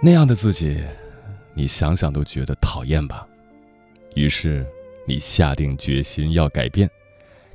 [0.00, 0.82] 那样的自己。
[1.54, 3.26] 你想想都觉得讨厌吧，
[4.14, 4.64] 于是
[5.04, 6.88] 你下定决心要改变，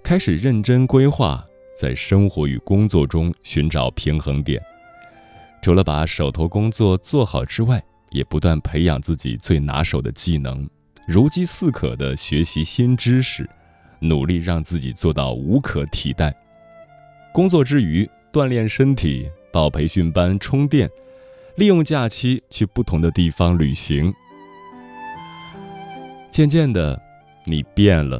[0.03, 1.41] 开始认真规划，
[1.73, 4.61] 在生活与工作中寻找平衡点。
[5.61, 7.81] 除了把手头工作做好之外，
[8.11, 10.69] 也不断培养自己最拿手的技能，
[11.05, 13.49] 如饥似渴地学习新知识，
[13.99, 16.33] 努力让自己做到无可替代。
[17.33, 20.89] 工作之余锻炼身体，报培训班充电。
[21.55, 24.11] 利用假期去不同的地方旅行。
[26.31, 26.99] 渐渐的，
[27.45, 28.19] 你变了，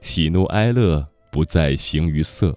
[0.00, 2.56] 喜怒哀乐不再形于色。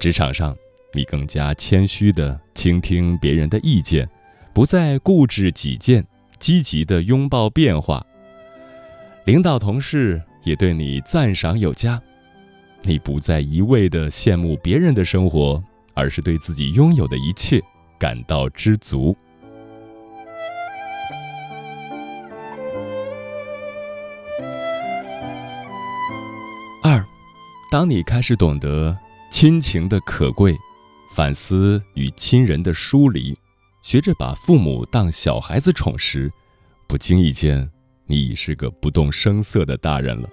[0.00, 0.56] 职场上，
[0.92, 4.08] 你更加谦虚的倾听别人的意见，
[4.52, 6.04] 不再固执己见，
[6.40, 8.04] 积极的拥抱变化。
[9.24, 12.00] 领导同事也对你赞赏有加，
[12.82, 15.62] 你不再一味的羡慕别人的生活，
[15.94, 17.62] 而是对自己拥有的一切。
[17.96, 19.16] 感到知足。
[26.82, 27.02] 二，
[27.70, 28.94] 当你开始懂得
[29.30, 30.54] 亲情的可贵，
[31.14, 33.34] 反思与亲人的疏离，
[33.80, 36.30] 学着把父母当小孩子宠时，
[36.86, 37.70] 不经意间，
[38.06, 40.28] 你已是个不动声色的大人了。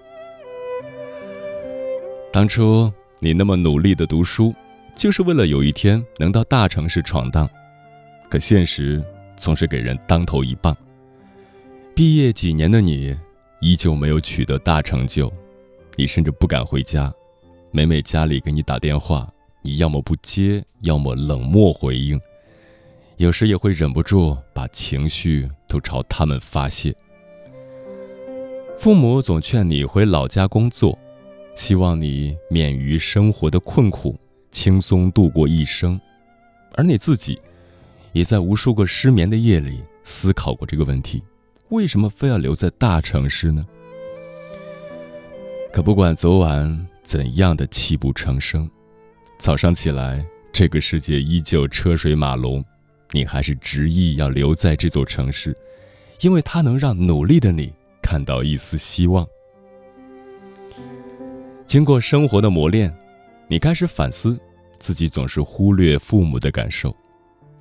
[2.32, 4.54] 当初你那么努力的读书，
[4.96, 7.48] 就是为了有一天能到大城市闯荡。
[8.30, 9.04] 可现实
[9.36, 10.74] 总是给人当头一棒。
[11.94, 13.14] 毕业几年的你，
[13.60, 15.30] 依旧没有取得大成就，
[15.96, 17.12] 你甚至不敢回家。
[17.70, 22.18] 每每家里给你打电话，你要么不接，要么冷漠回应。
[23.18, 26.94] 有时也会忍不住把情绪都朝他们发泄。
[28.76, 30.98] 父母总劝你回老家工作，
[31.54, 34.18] 希望你免于生活的困苦，
[34.50, 36.00] 轻松度过一生，
[36.74, 37.38] 而你自己。
[38.12, 41.22] 也在无数个失眠的夜里思考过这个问题：
[41.70, 43.64] 为什么非要留在大城市呢？
[45.72, 48.68] 可不管昨晚怎样的泣不成声，
[49.38, 52.62] 早上起来，这个世界依旧车水马龙，
[53.12, 55.56] 你还是执意要留在这座城市，
[56.20, 59.26] 因为它能让努力的你看到一丝希望。
[61.66, 62.92] 经过生活的磨练，
[63.48, 64.38] 你开始反思
[64.76, 66.94] 自己总是忽略父母的感受。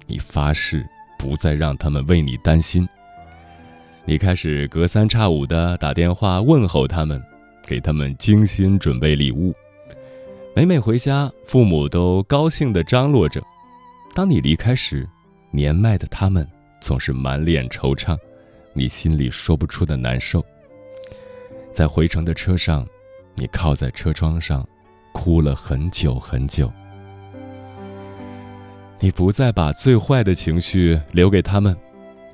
[0.08, 0.86] 你发誓
[1.18, 2.86] 不再让他们为你担心。
[4.04, 7.24] 你开始隔三差五的打电话问候他们，
[7.66, 9.54] 给他们精心准备礼物。
[10.54, 13.42] 每每回家，父母都高兴地张罗着。
[14.14, 15.08] 当你离开时，
[15.52, 16.46] 年迈的他们
[16.82, 18.18] 总是满脸惆怅，
[18.74, 20.44] 你心里说不出的难受。
[21.72, 22.86] 在回程的车上，
[23.36, 24.68] 你靠在车窗上，
[25.14, 26.72] 哭了很久很久。
[29.00, 31.76] 你不再把最坏的情绪留给他们，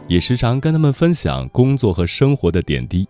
[0.08, 3.08] 也时常跟他们分享工作和生活的点滴。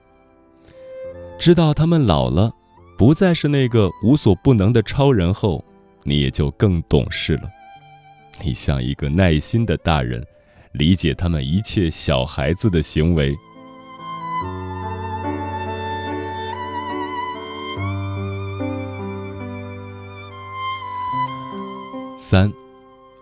[1.39, 2.51] 知道他们老了，
[2.97, 5.63] 不再是那个无所不能的超人后，
[6.03, 7.49] 你也就更懂事了。
[8.43, 10.23] 你像一个耐心的大人，
[10.77, 13.35] 理解他们一切小孩子的行为。
[22.15, 22.51] 三。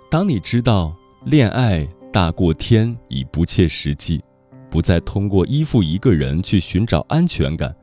[0.08, 0.96] 当你知道
[1.26, 4.24] 恋爱大过天已不切实际，
[4.70, 7.76] 不再通过依附一个人去寻找安全感，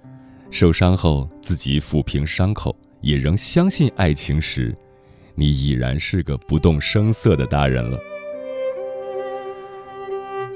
[0.51, 4.75] 受伤后自己抚平伤口，也仍相信爱情时，
[5.35, 7.99] 你已然是个不动声色的大人了。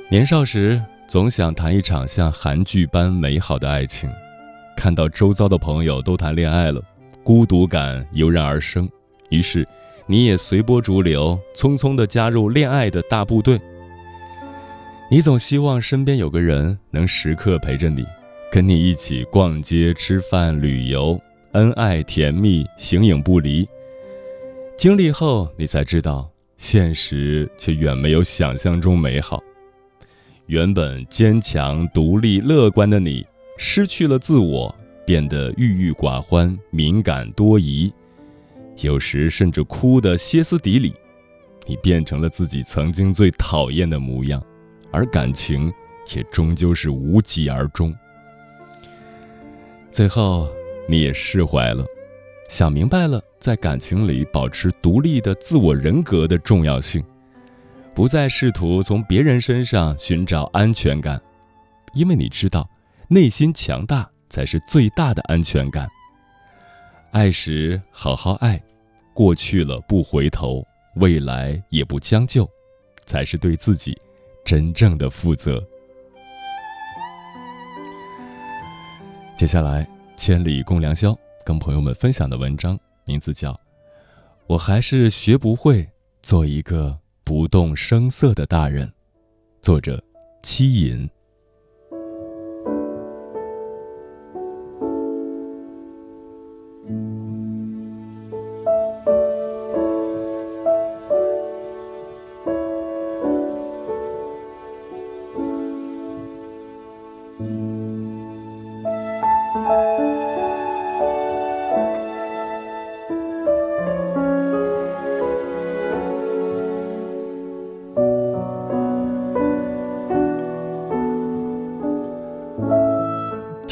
[0.09, 4.09] 年少时总想谈一场像韩剧般美好的爱情，
[4.77, 6.81] 看到周遭的朋友都谈恋爱了，
[7.25, 8.89] 孤独感油然而生，
[9.31, 9.67] 于是。
[10.09, 13.61] 你也随波逐流，匆匆地加入恋爱的大部队。
[15.11, 18.07] 你总希望身边有个人能时刻陪着你，
[18.53, 21.21] 跟你一起逛街、吃饭、旅游，
[21.55, 23.69] 恩爱甜蜜，形影不离。
[24.79, 29.43] 经历后，你才知道，现实却远没有想象中美好。
[30.47, 33.27] 原本坚强、独立、乐观的你，
[33.59, 34.73] 失去了自我，
[35.05, 37.93] 变得郁郁寡欢、敏感多疑，
[38.83, 40.95] 有时甚至哭得歇斯底里。
[41.67, 44.41] 你变成了自己曾经最讨厌的模样，
[44.93, 45.73] 而感情
[46.15, 47.93] 也终究是无疾而终。
[49.91, 50.49] 最后，
[50.89, 51.85] 你也释怀了，
[52.49, 57.03] 想明白了，在感情里保持独立的自我人格的重要性。
[57.97, 61.19] 不再试图从别人身上寻找安全感，
[61.95, 62.69] 因为你知道，
[63.09, 65.89] 内心强大才是最大的安全感。
[67.13, 68.63] 爱时好好爱，
[69.15, 70.63] 过去了不回头，
[70.97, 72.47] 未来也不将就，
[73.07, 73.97] 才是对自己
[74.45, 75.67] 真正的负责。
[79.39, 79.89] 接下来，
[80.19, 83.53] 千里共良宵跟朋友们分享的文章名字叫
[84.47, 85.89] 《我还是学不会
[86.21, 86.91] 做一个》。
[87.27, 88.89] 不动声色的大人，
[89.61, 90.01] 作者：
[90.45, 91.11] 七隐。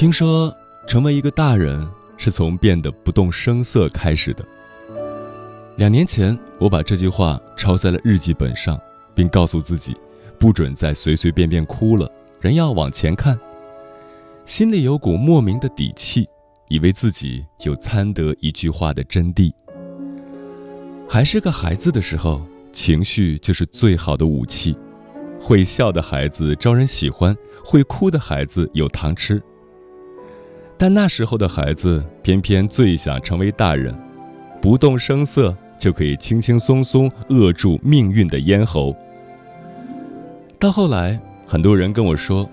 [0.04, 0.54] 听说
[0.86, 1.82] 成为一个大人
[2.18, 4.44] 是从变得不动声色开始的。
[5.76, 8.78] 两年前，我把这句话抄在了日记本上，
[9.14, 9.96] 并告诉自己，
[10.38, 12.06] 不准再随随便便哭了，
[12.38, 13.40] 人要往前看。
[14.44, 16.28] 心里有股莫名的底气，
[16.68, 19.50] 以为自己有参得一句话的真谛。
[21.08, 22.42] 还是个孩子的时候，
[22.74, 24.76] 情绪就是最好的武器。
[25.40, 27.34] 会笑的孩子招人喜欢，
[27.64, 29.42] 会哭的孩子有糖吃。
[30.76, 33.94] 但那时候的孩子偏偏最想成为大人，
[34.60, 38.94] 不动声色就可以轻轻松松扼住命运的咽喉。
[40.58, 42.48] 到后来，很多人跟我说：“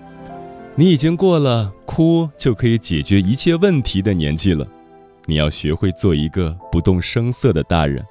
[0.76, 4.66] 你已经过了哭就可以解决一切问题的年纪了，
[5.26, 8.04] 你要学会做一个不动声色的大人。”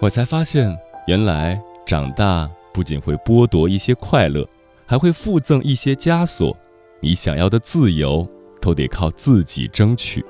[0.00, 4.48] 我才发现，原来长大不仅会剥夺一些快乐，
[4.86, 6.56] 还会附赠一些枷锁。
[7.00, 8.26] 你想要的自由。
[8.64, 10.24] 都得靠自己争取。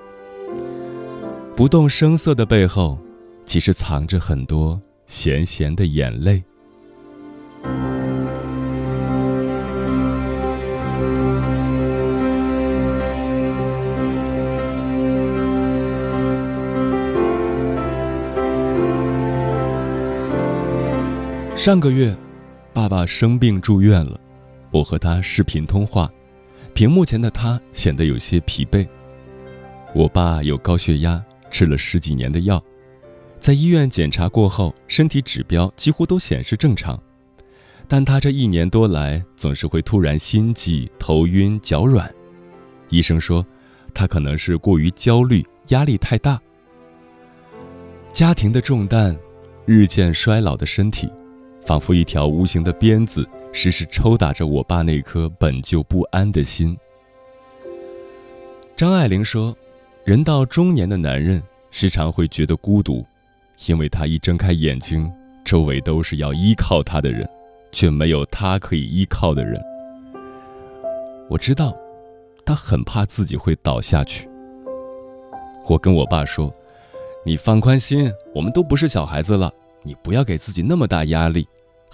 [1.54, 2.98] 不动声色的背后，
[3.44, 6.42] 其实藏着很多咸咸的眼泪。
[21.54, 22.12] 上个月，
[22.72, 24.18] 爸爸生病住院了，
[24.72, 26.10] 我和他视频通话。
[26.74, 28.86] 屏幕前的他显得有些疲惫。
[29.94, 32.60] 我爸有高血压，吃了十几年的药，
[33.38, 37.00] 在医院检查过后，身体指标几乎都显示正常。
[37.86, 42.12] 但他这一年多来总是会突然心悸、头晕、脚软。
[42.88, 43.46] 医生说，
[43.92, 46.40] 他可能是过于焦虑，压力太大。
[48.12, 49.16] 家庭的重担，
[49.64, 51.08] 日渐衰老的身体，
[51.64, 53.28] 仿佛一条无形的鞭子。
[53.54, 56.76] 时时抽打着我爸那颗本就不安的心。
[58.76, 59.56] 张爱玲说
[60.04, 61.40] ：“人到中年的男人
[61.70, 63.06] 时常会觉得孤独，
[63.68, 65.10] 因为他一睁开眼睛，
[65.44, 67.26] 周围都是要依靠他的人，
[67.70, 69.62] 却没有他可以依靠的人。”
[71.30, 71.74] 我知道，
[72.44, 74.28] 他很怕自己会倒下去。
[75.68, 76.52] 我跟我爸说
[77.24, 81.46] ：“你放宽心，我们都不是小孩子了，你不要给自己那么大压力。”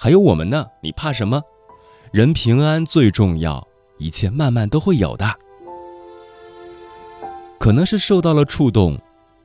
[0.03, 1.43] 还有我们呢，你怕什么？
[2.11, 5.27] 人平安最重要，一切慢慢都会有的。
[7.59, 8.97] 可能是受到了触动，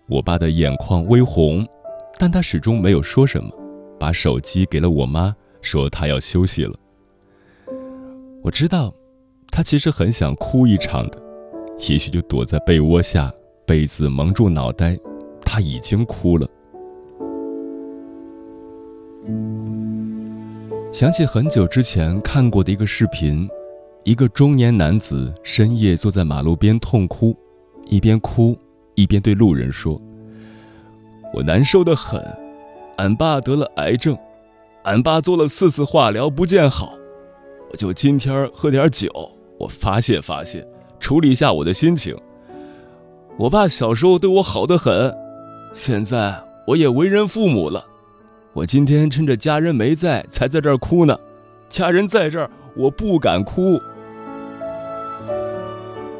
[0.08, 1.68] 我爸的眼眶微红，
[2.18, 3.51] 但他始终没有说什么，
[3.99, 6.74] 把手机给了我妈，说他要休息了。
[8.41, 8.93] 我知道，
[9.51, 11.22] 他其实很想哭一场的，
[11.89, 13.30] 也许就躲在被窝下，
[13.66, 14.97] 被子蒙住脑袋，
[15.41, 16.47] 他已经哭了。
[20.95, 23.49] 想起很久之前看过的一个视频，
[24.05, 27.35] 一个中年男子深夜坐在马路边痛哭，
[27.87, 28.57] 一边哭
[28.95, 29.99] 一边对路人说
[31.35, 32.25] ：“我难受的很，
[32.95, 34.17] 俺爸得了癌症，
[34.83, 36.93] 俺爸做了四次化疗不见好，
[37.69, 39.09] 我就今天喝点酒，
[39.59, 40.65] 我发泄发泄，
[40.97, 42.15] 处理一下我的心情。
[43.37, 45.13] 我爸小时候对我好的很，
[45.73, 47.85] 现在我也为人父母了，
[48.56, 51.20] 我今天趁着家人没在才在这儿哭呢，
[51.68, 53.78] 家人在这儿我不敢哭。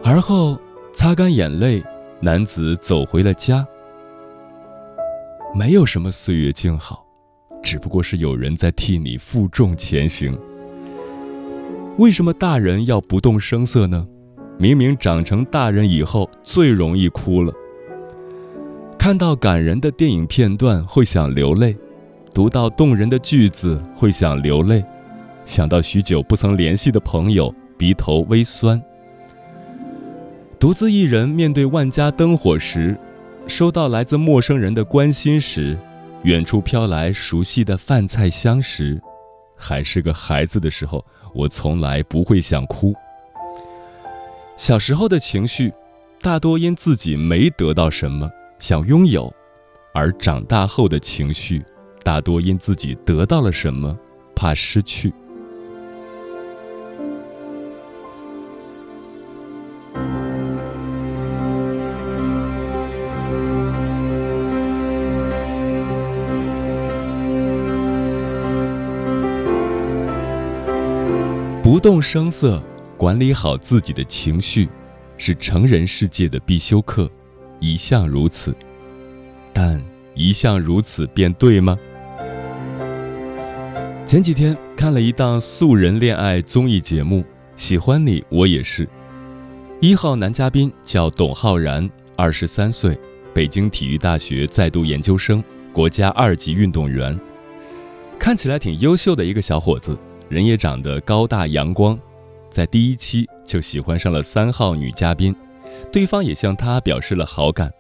[0.04, 0.60] 而后
[0.92, 1.82] 擦干眼泪，
[2.20, 3.66] 男子走回了家。
[5.56, 7.06] 没有什么岁月静好，
[7.64, 10.38] 只不过是有人在替你负重前行。
[11.98, 14.06] 为什么大人要不动声色呢？
[14.60, 17.54] 明明长成大人以后最容易哭了。
[19.00, 21.74] 看到感人的电影片段会想流泪，
[22.36, 24.84] 读到动人的句子会想流泪，
[25.46, 28.80] 想到许久不曾联系的朋友，鼻头微酸。
[30.60, 33.00] 独自一人面对万家灯火时。
[33.48, 35.78] 收到来自陌生人的关心时，
[36.24, 39.00] 远处飘来熟悉的饭菜香时，
[39.56, 42.94] 还是个孩子的时候，我从来不会想哭。
[44.58, 45.72] 小时候的情绪，
[46.22, 49.32] 大多因自己没得到什么想拥有；
[49.94, 51.64] 而长大后的情绪，
[52.06, 53.98] 大多因自己得到了什么
[54.36, 55.12] 怕失去。
[71.64, 72.62] 不动声色，
[72.96, 74.70] 管理好自己的情绪，
[75.18, 77.10] 是成人世界的必修课，
[77.60, 78.56] 一向如此。
[79.52, 79.84] 但
[80.14, 81.76] 一向如此便对吗？
[84.06, 87.26] 前几天看了一档素人恋爱综艺节目，
[87.56, 88.88] 喜欢你我也是。
[89.82, 92.96] 一号男嘉宾叫董浩然，二十三岁，
[93.34, 95.44] 北京体育大学在读研究生，
[95.74, 97.20] 国家二级运动员，
[98.20, 99.98] 看起来挺优秀的一个小伙子。
[100.30, 102.00] 人也长得高大阳光，
[102.52, 105.36] 在第一期就喜欢上了三号女嘉宾，
[105.92, 107.74] 对方也向他表示了好感。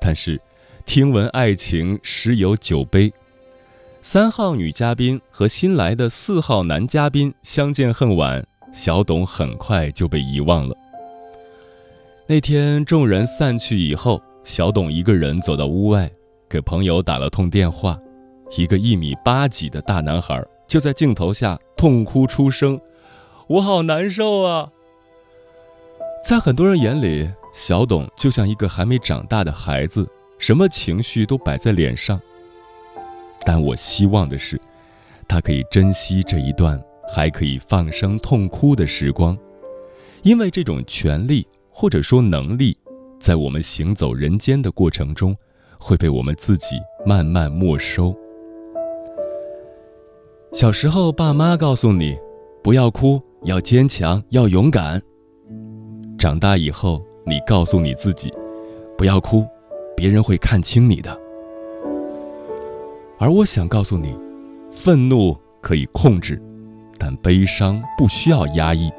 [0.00, 0.40] 但是，
[0.84, 3.12] 听闻爱情十有九悲，
[4.04, 10.76] 三号女嘉宾和新来的四号男嘉宾相见恨晚，小董很快就被遗忘了。
[12.26, 16.10] 那天众人散去以后，小董一个人走到屋外，
[16.50, 17.98] 给朋友打了通电话，
[18.58, 20.38] 一个一米八几的大男孩。
[20.66, 22.78] 就在镜头下痛哭出声，
[23.46, 24.68] 我好难受啊！
[26.22, 30.06] 在很多人眼里，小董就像一个还没长大的孩子，
[30.38, 32.20] 什么情绪都摆在脸上。
[33.44, 34.60] 但我希望的是，
[35.28, 36.82] 他可以珍惜这一段
[37.14, 39.36] 还可以放声痛哭的时光，
[40.22, 42.76] 因为这种权利或者说能力，
[43.20, 45.36] 在我们行走人间的过程中，
[45.78, 48.14] 会被我们自己慢慢没收。
[50.52, 52.16] 小时候，爸妈告诉你，
[52.62, 55.02] 不要哭，要坚强，要勇敢。
[56.18, 58.32] 长大以后，你告诉你自己，
[58.96, 59.44] 不要哭，
[59.96, 61.23] 别人会看清你的。
[63.24, 64.14] 而我想告诉你，
[64.70, 66.38] 愤怒可以控制，
[66.98, 68.90] 但悲伤不需要压抑。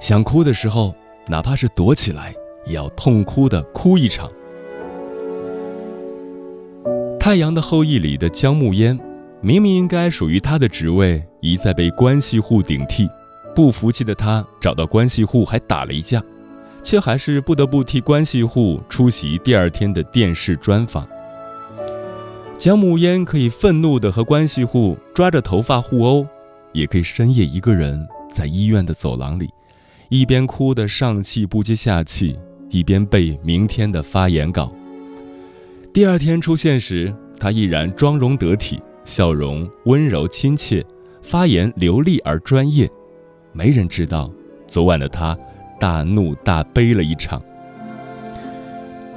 [0.00, 0.94] 想哭的时候，
[1.26, 2.34] 哪怕是躲起来，
[2.64, 4.30] 也要痛哭的哭一场。
[7.20, 8.98] 《太阳的后裔》里的姜暮烟。
[9.42, 13.06] 明明应该属于他的职位，一再被关系户顶替，
[13.54, 16.22] 不服气的他找到关系户还打了一架，
[16.82, 21.06] 却还是不得不替关系户出席第二天的电视专访。
[22.58, 26.26] 姜暮烟可以愤怒地和关系户抓着头发互殴，
[26.72, 29.50] 也可以深夜一个人在医院的走廊里，
[30.08, 32.38] 一边哭得上气不接下气，
[32.70, 34.72] 一边背明天的发言稿。
[35.92, 38.80] 第二天出现时，他依然妆容得体。
[39.04, 40.86] 笑容温柔亲切，
[41.22, 42.88] 发言流利而专业。
[43.52, 44.30] 没人知道，
[44.68, 45.36] 昨晚的他
[45.80, 47.42] 大怒大悲了一场。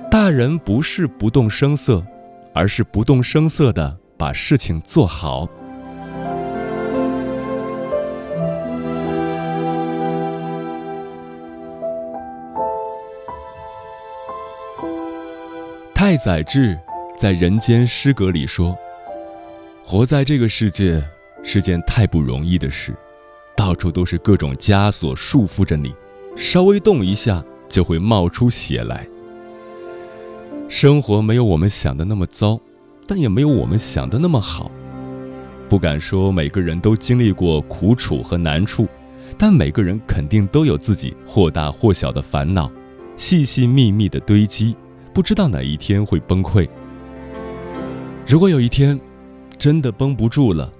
[0.09, 2.03] 大人不是不动声色，
[2.55, 5.47] 而是不动声色的把事情做好。
[15.93, 16.79] 太宰治
[17.17, 18.75] 在《人间失格》里说。
[19.83, 21.03] 活在这个世界
[21.43, 22.91] 是件太不容易的事，
[23.55, 25.93] 到处都是各种枷锁束缚着你，
[26.35, 29.07] 稍微动一下就会冒出血来。
[30.67, 32.59] 生活没有我们想的那么糟，
[33.07, 34.71] 但也没有我们想的那么好。
[35.69, 38.87] 不敢说每个人都经历过苦楚和难处，
[39.37, 42.69] 但每个人肯定都有自己或大或小的烦恼，
[43.15, 44.75] 细细密密的堆积，
[45.13, 46.67] 不知道哪一天会崩溃。
[48.27, 48.99] 如果有一天，
[49.59, 50.71] 真的绷不住了，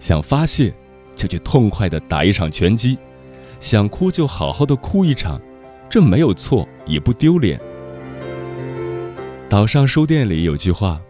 [0.00, 0.74] 想发泄，
[1.14, 2.98] 就去痛快的打一场拳击，
[3.60, 5.40] 想哭就好好的哭一场，
[5.88, 7.60] 这没有错，也不丢脸。
[9.50, 11.00] 岛上书店里有句话：，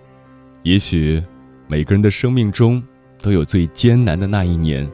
[0.62, 1.20] 也许
[1.66, 2.80] 每个人的生命中
[3.20, 4.88] 都有最艰难的那一年，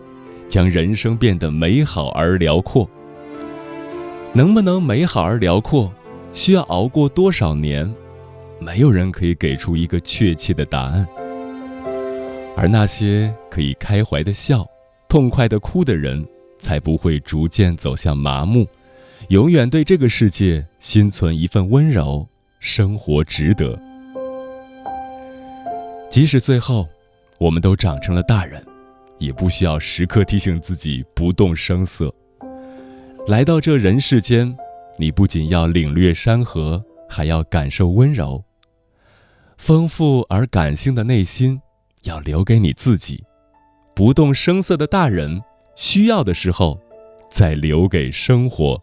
[0.48, 2.88] 将人生变得美好而辽阔。
[4.32, 5.92] 能不能美好而辽阔，
[6.32, 7.94] 需要熬过多少年，
[8.60, 11.06] 没有人可以给出一个确切的答案。
[12.56, 14.66] 而那些可以开怀的笑。
[15.06, 16.26] 痛快的哭的人，
[16.56, 18.66] 才不会逐渐走向麻木，
[19.28, 22.26] 永远对这个世界心存一份温柔。
[22.64, 23.78] 生活值得，
[26.10, 26.88] 即使最后
[27.36, 28.64] 我们都长成了大人，
[29.18, 32.12] 也不需要时刻提醒自己不动声色。
[33.26, 34.56] 来到这人世间，
[34.98, 38.42] 你不仅要领略山河，还要感受温柔。
[39.58, 41.60] 丰富而感性的内心，
[42.04, 43.22] 要留给你自己。
[43.94, 45.42] 不动声色的大人，
[45.76, 46.80] 需要的时候，
[47.28, 48.82] 再留给生活。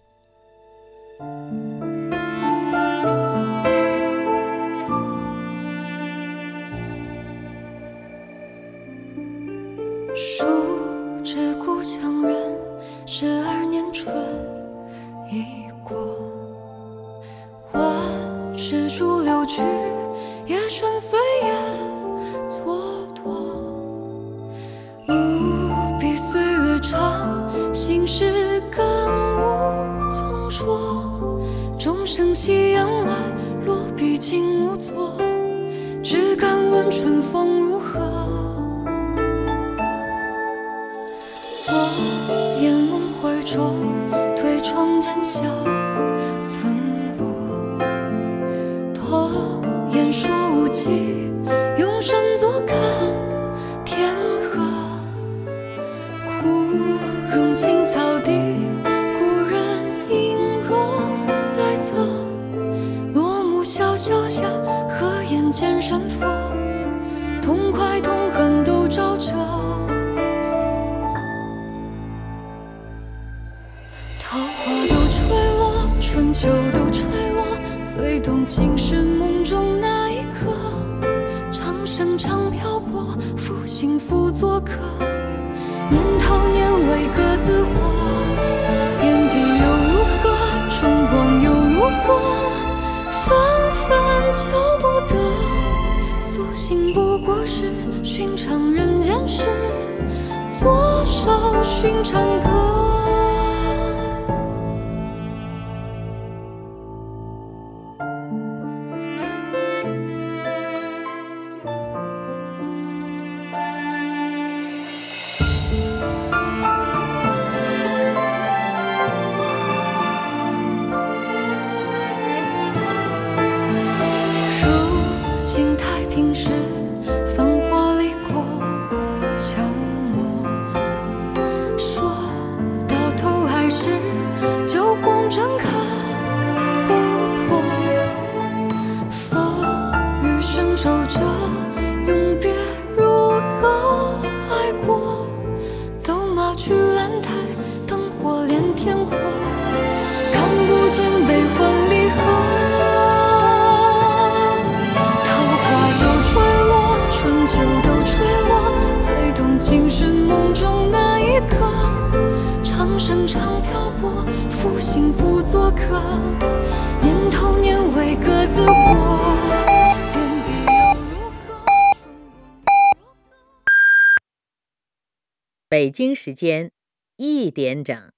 [175.91, 176.71] 北京时间
[177.17, 178.13] 一点整。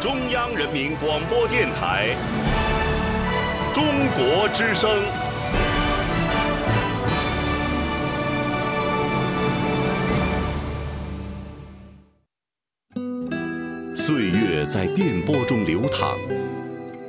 [0.00, 2.14] 中央人民广播电台
[3.74, 3.84] 《中
[4.16, 4.88] 国之声》。
[13.96, 15.61] 岁月在电波中，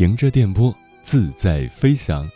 [0.00, 2.26] 迎着电波自在飞翔。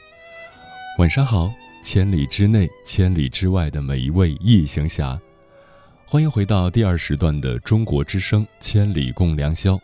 [0.98, 1.50] 晚上好，
[1.82, 5.18] 千里之内、千里之外的每一位夜行侠，
[6.06, 9.76] 欢迎回到第二时段的中国之声《千里共良宵》，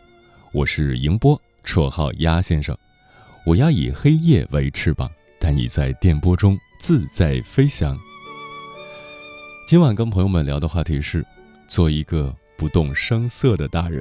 [0.51, 2.77] 我是迎波，绰号鸭先生。
[3.47, 5.09] 我要以黑夜为翅膀，
[5.39, 7.97] 带你在电波中自在飞翔。
[9.67, 11.25] 今晚跟朋友们聊的话题是：
[11.67, 13.99] 做一个不动声色的大人。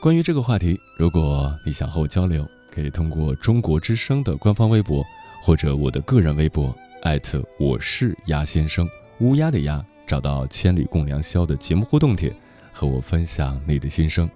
[0.00, 5.04] 关于这个话题，如果你想和我交流，可以通过中国之声的官方微博。
[5.40, 8.88] 或者我的个人微博，艾特我是鸭先生，
[9.20, 12.34] 乌鸦的鸭，找到《千里共良宵》的节目互动帖，
[12.72, 14.28] 和我分享你的心声。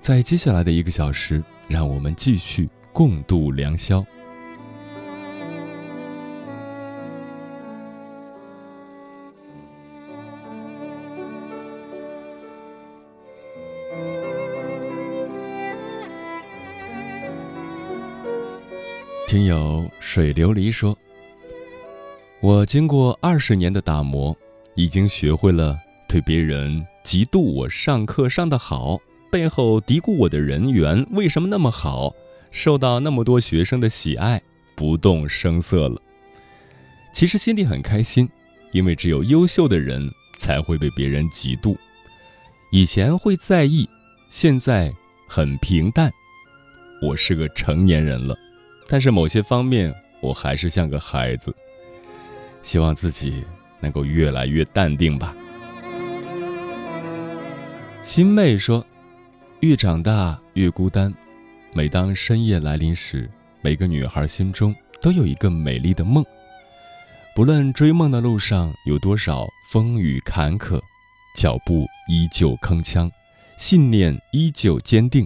[0.00, 4.04] 在接下来的一个小时，让我们继续共度良宵。
[19.30, 20.98] 听友水琉璃说
[22.42, 24.36] ：“我经过二十年的打磨，
[24.74, 25.78] 已经学会了
[26.08, 28.98] 对别人嫉妒我上课上的好，
[29.30, 32.12] 背后嘀咕我的人缘为什么那么好，
[32.50, 34.42] 受到那么多学生的喜爱，
[34.74, 36.02] 不动声色了。
[37.14, 38.28] 其实心里很开心，
[38.72, 41.76] 因为只有优秀的人才会被别人嫉妒。
[42.72, 43.88] 以前会在意，
[44.28, 44.92] 现在
[45.28, 46.10] 很平淡。
[47.00, 48.36] 我是个成年人了。”
[48.92, 51.54] 但是某些方面，我还是像个孩子。
[52.60, 53.44] 希望自己
[53.78, 55.32] 能够越来越淡定吧。
[58.02, 58.84] 新妹说
[59.62, 61.14] ：“越长大越孤单。
[61.72, 63.30] 每当深夜来临时，
[63.62, 66.24] 每个女孩心中都有一个美丽的梦。
[67.36, 70.80] 不论追梦的路上有多少风雨坎坷，
[71.36, 73.08] 脚步依旧铿锵，
[73.56, 75.24] 信念依旧坚定，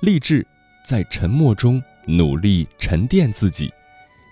[0.00, 0.44] 立志
[0.84, 1.80] 在沉默中。”
[2.10, 3.72] 努力沉淀自己，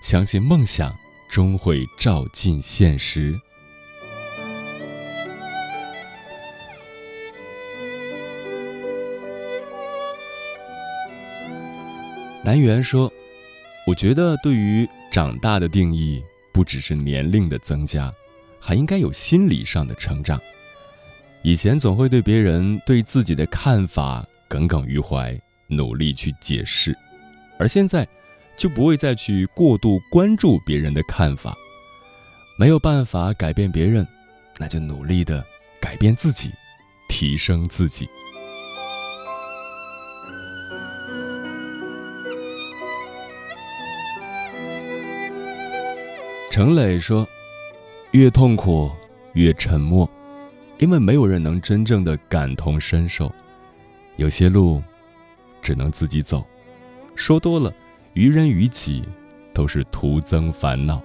[0.03, 0.93] 相信梦想
[1.31, 3.39] 终会照进现实。
[12.43, 13.13] 南园说
[13.87, 16.21] ：“我觉得，对于长大的定义，
[16.53, 18.13] 不只是年龄的增加，
[18.61, 20.41] 还应该有心理上的成长。
[21.45, 26.97] 以前总会对别人对自己的看法耿耿于怀，努力去解释。”
[27.59, 28.07] 而现在，
[28.57, 31.57] 就不会再去过度关注别人的看法。
[32.59, 34.07] 没有办法改变别人，
[34.59, 35.45] 那就努力的
[35.81, 36.53] 改变自己，
[37.09, 38.09] 提升自己。
[46.51, 47.29] 程磊说
[48.11, 48.91] ：“越痛苦，
[49.35, 50.09] 越沉默，
[50.79, 53.33] 因为没有人能真正的感同身受。
[54.17, 54.83] 有些路，
[55.63, 56.45] 只能自己走。”
[57.19, 57.75] 说多了，
[58.15, 59.03] 于人于己，
[59.53, 61.03] 都是徒增烦恼。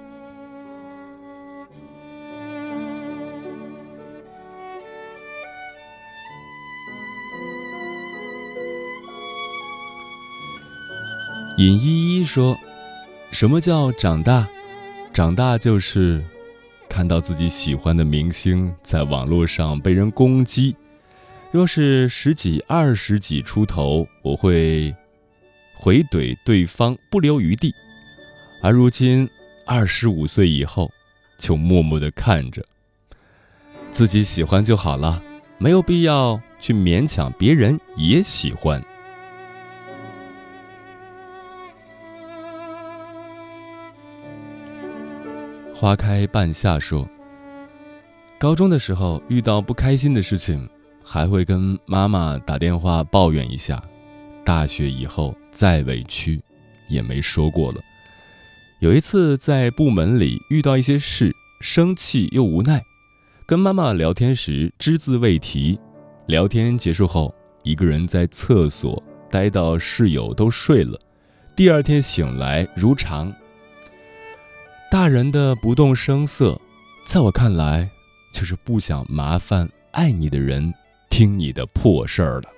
[11.57, 12.55] 尹依依说
[13.34, 14.47] ：“什么叫长大？
[15.11, 16.24] 长大就是
[16.88, 20.76] 看到自己喜欢的明星在网络上被人攻击。
[21.51, 24.95] 若是十几、二十几出头，我会。”
[25.74, 27.74] 回怼对方不留余地，
[28.61, 29.30] 而如今
[29.65, 30.91] 二十五岁以后，
[31.38, 32.63] 就默默的看着，
[33.91, 35.21] 自己喜欢就好了，
[35.57, 38.82] 没有必要去勉强别人也喜欢。
[45.76, 47.05] 花开半夏说，
[48.39, 50.69] 高中的时候遇到不开心的事情，
[51.03, 53.84] 还会跟妈妈打电话抱怨一下。
[54.45, 56.41] 大学以后再委屈，
[56.88, 57.82] 也没说过了。
[58.80, 62.84] 有一次在部门里遇到一些事，生气又无奈，
[63.45, 65.80] 跟妈妈聊天时只字未提。
[66.26, 67.34] 聊天结束后，
[67.64, 69.01] 一个人在厕所
[69.32, 70.99] 待到室友都睡了，
[71.56, 73.34] 第二天醒来如常。
[74.91, 76.60] 大人的不动声色，
[77.06, 77.89] 在我看来，
[78.34, 80.74] 就是不想麻烦爱你的人
[81.10, 82.53] 听你的破事儿了。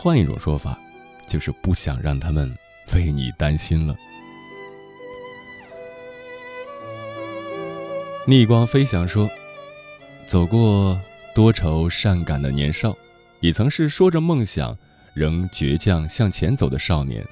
[0.00, 0.78] 换一种说法，
[1.26, 2.56] 就是不想让他们
[2.94, 3.96] 为你担心了。
[8.24, 9.28] 逆光飞翔说
[10.24, 10.96] ：“走过
[11.34, 12.96] 多愁善感的年少，
[13.40, 14.78] 也曾是说着梦想
[15.14, 17.26] 仍倔强向前走的少年，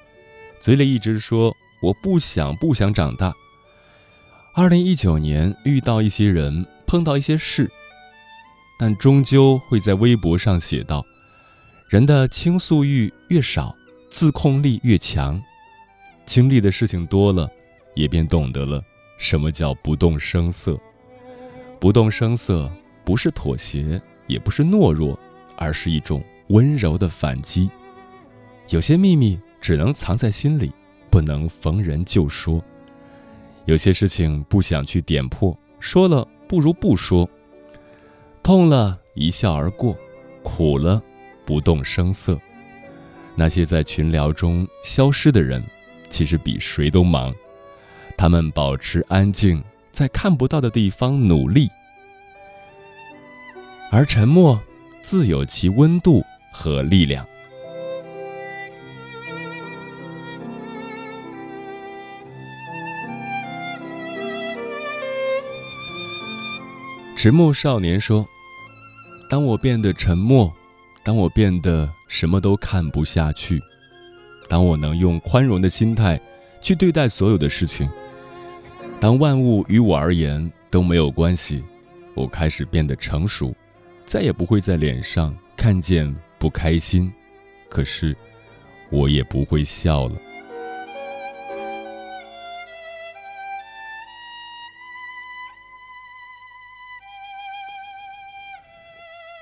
[0.59, 3.33] 嘴里一直说我不想不想长大。
[4.57, 7.71] 二零一九年遇到一些人，碰到一些事，
[8.77, 11.05] 但终究会在微博上写道。”
[11.89, 13.73] 人的倾诉欲越少，
[14.09, 15.41] 自控力越强，
[16.25, 17.49] 经历的事情多了，
[17.95, 18.83] 也便懂得了
[19.19, 20.77] 什么叫不动声色。
[21.79, 22.69] 不动声色
[23.05, 25.17] 不是妥协，也不是懦弱，
[25.55, 27.71] 而是一种温柔的反击。
[28.71, 30.73] 有些秘密只能藏在心里，
[31.09, 32.61] 不能逢人就说；
[33.65, 37.31] 有些事情不想去点破，说了不如不说。
[38.43, 39.97] 痛了一笑而过，
[40.43, 41.01] 苦了
[41.47, 42.39] 不动声色。
[43.35, 45.65] 那些在群聊中消失的人，
[46.11, 47.35] 其实比谁都忙。
[48.19, 51.71] 他们保持安静，在看不到的地方努力，
[53.91, 54.61] 而沉默
[55.03, 56.23] 自有其温度
[56.53, 57.27] 和力量。
[67.19, 68.27] 迟暮少年说
[69.29, 70.55] ：“当我变得沉默，
[71.07, 73.63] 当我变得什么都看不下去，
[74.49, 76.21] 当我能用宽容的心态
[76.61, 77.89] 去对待所有的事情，
[78.99, 81.63] 当万物于我而言都没有关系，
[82.17, 83.55] 我开始变得成熟，
[84.05, 87.13] 再也不会在脸上看见不开心，
[87.69, 88.17] 可是
[88.91, 90.17] 我也不会笑了。”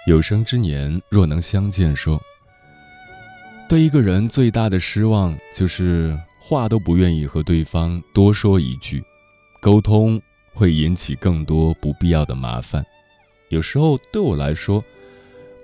[0.07, 2.21] 有生之年若能相见，说，
[3.67, 9.03] 对一个人最大的失望就是话都不愿意和对方多说一句，
[9.63, 10.21] 沟通
[10.53, 12.85] 会引起更多不必要的麻烦。
[13.49, 14.85] 有时候对我来说，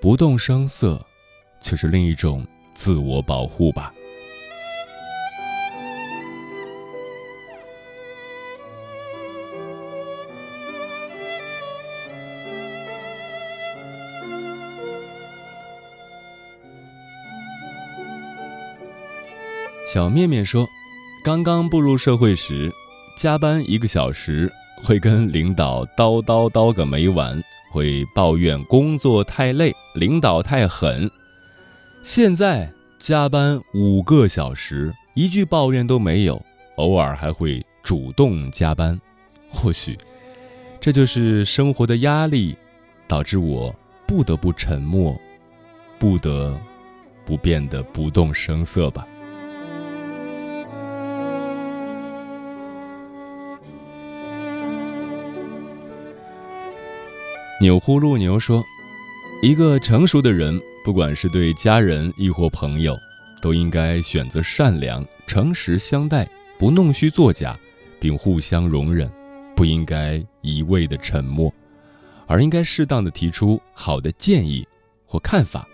[0.01, 1.05] 不动声色，
[1.61, 3.93] 就是另一种自我保护吧。
[19.93, 20.69] 小面面说
[21.25, 22.71] ：“刚刚步入社会时，
[23.17, 27.43] 加班一个小时会跟领导叨叨叨个没完，
[27.73, 31.11] 会抱怨工作太累，领导太狠。
[32.05, 36.41] 现在加班五个小时，一句抱怨都没有，
[36.77, 38.97] 偶尔还会主动加班。
[39.49, 39.99] 或许，
[40.81, 42.57] 这就是生活的压力，
[43.09, 43.75] 导致我
[44.07, 45.21] 不得不沉默，
[45.99, 46.57] 不得
[47.27, 49.05] 不变得不动声色吧。”
[57.61, 58.65] 钮祜禄牛说
[59.43, 62.97] ：“一个成熟的人，不管是对家人亦或朋友，
[63.43, 66.27] 都应该选择善良、诚实相待，
[66.59, 67.59] 不弄虚作假，
[68.01, 69.13] 并互相容忍。
[69.55, 71.53] 不应该一味的沉默，
[72.27, 74.67] 而应该适当的提出好的建议
[75.05, 75.69] 或看法。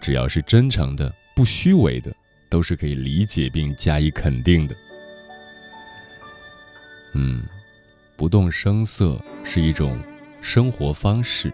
[0.00, 2.10] 只要是真诚的、不虚伪的，
[2.48, 4.74] 都是可以理解并加以肯定的。
[7.12, 7.42] 嗯，
[8.16, 10.00] 不动声色是一种。”
[10.40, 11.52] 生活方式，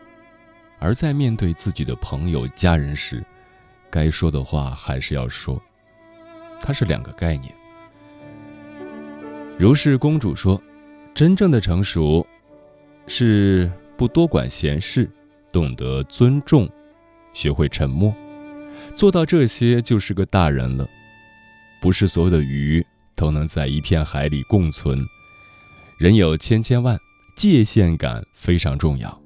[0.78, 3.24] 而在面对自己的朋友、家人时，
[3.90, 5.60] 该说的话还是要说。
[6.60, 7.54] 它是两个概念。
[9.58, 10.62] 如是公主说
[11.14, 12.26] ：“真正的成熟，
[13.06, 15.10] 是不多管闲事，
[15.52, 16.68] 懂得尊重，
[17.32, 18.14] 学会沉默，
[18.94, 20.88] 做到这些就是个大人了。
[21.80, 22.84] 不是所有的鱼
[23.14, 25.06] 都能在一片海里共存，
[25.98, 26.98] 人有千千万。”
[27.36, 29.22] 界限感非常重要。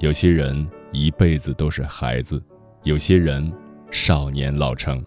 [0.00, 2.44] 有些人一辈子都是孩子，
[2.82, 3.50] 有些人
[3.90, 5.02] 少年老成。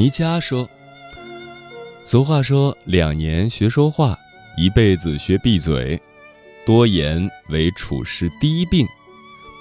[0.00, 0.66] 倪佳说
[2.04, 4.18] ：“俗话说，两年学说话，
[4.56, 6.00] 一辈子学闭嘴。
[6.64, 8.86] 多言为处事第一病，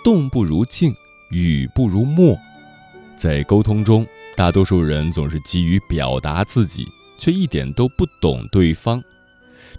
[0.01, 0.95] 动不如静，
[1.31, 2.39] 语不如默。
[3.17, 4.07] 在沟通中，
[4.37, 6.87] 大多数人总是急于表达自己，
[7.17, 9.03] 却一点都不懂对方。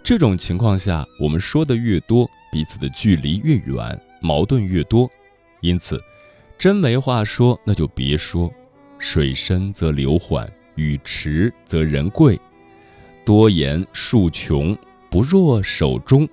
[0.03, 5.09] 这种情况下，我们说的越多，彼此的距离越远，矛盾越多。
[5.61, 5.99] 因此，
[6.59, 8.53] 真没话说，那就别说。”
[9.01, 12.39] 水深则流缓，语迟则人贵。
[13.25, 14.77] 多言数穷，
[15.09, 16.29] 不若守中。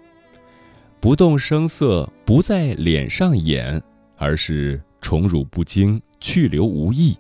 [1.01, 3.83] 不动声色，不在脸上演，
[4.17, 7.17] 而是宠辱不惊，去留无意，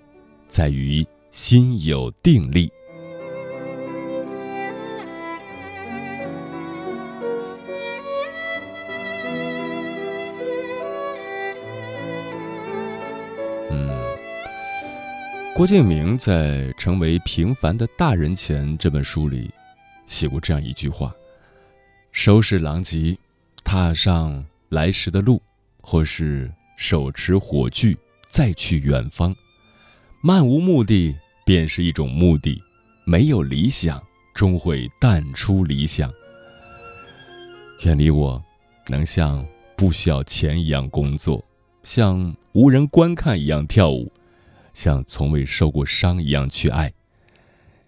[0.47, 2.71] 在于心有定力。
[15.59, 19.51] 郭敬明在《成为平凡的大人前》这本书里
[20.07, 21.13] 写过这样一句话
[22.13, 23.19] ：“收拾狼藉，
[23.65, 25.43] 踏上来时的路，
[25.81, 27.99] 或是手持火炬
[28.29, 29.35] 再去远方。
[30.21, 32.63] 漫无目的便是一种目的，
[33.05, 34.01] 没有理想，
[34.37, 36.09] 终会淡出理想。
[37.83, 38.41] 远离我
[38.87, 39.45] 能像
[39.77, 41.45] 不需要钱一样工作，
[41.83, 44.09] 像无人观看一样跳舞。”
[44.79, 46.93] 像从未受过伤一样去爱，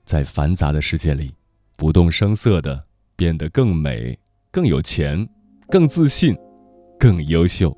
[0.03, 1.33] 在繁杂的世界里，
[1.77, 2.85] 不动声色的
[3.15, 4.19] 变得更美、
[4.51, 5.29] 更有钱、
[5.69, 6.37] 更自信、
[6.99, 7.73] 更优秀。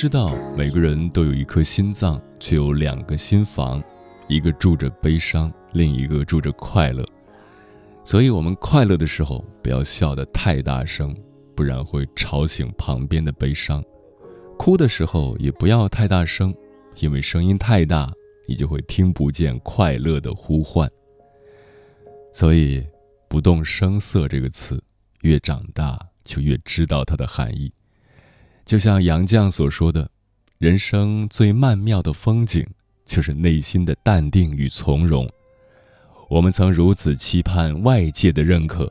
[0.00, 3.84] 知道，每个人都有一颗心脏，却有两个心房，
[4.28, 7.04] 一个住着悲伤，另一个住着快乐。
[8.02, 11.14] 所以，我们快乐的时候不要笑得太大声，
[11.54, 13.82] 不然会吵醒旁边的悲伤；
[14.56, 16.54] 哭的时候也不要太大声，
[17.00, 18.10] 因为声音太大，
[18.48, 20.90] 你就会听不见快乐的呼唤。
[22.32, 22.82] 所以
[23.28, 24.82] ，“不动声色”这个词，
[25.20, 27.70] 越长大就越知道它的含义。
[28.64, 30.08] 就像杨绛所说的，
[30.58, 32.64] 人生最曼妙的风景，
[33.04, 35.28] 就是内心的淡定与从容。
[36.28, 38.88] 我们曾如此期盼外界的认可，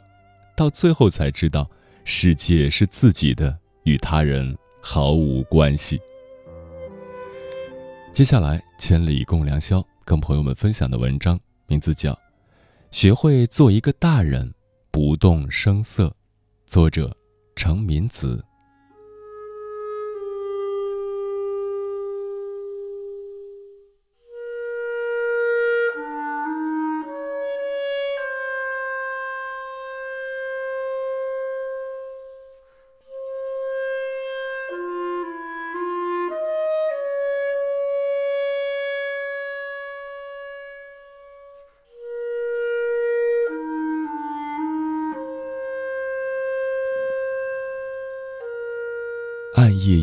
[0.58, 1.70] 到最后才知道，
[2.04, 5.98] 世界是自己的，与他人毫无关系。
[8.12, 12.12] 接下来，千里共良宵，跟朋友们分享的文章，名字叫
[12.92, 14.54] 《学会做一个大人，
[14.92, 16.08] 不动声色》，
[16.66, 17.16] 作者
[17.56, 18.44] 程敏子。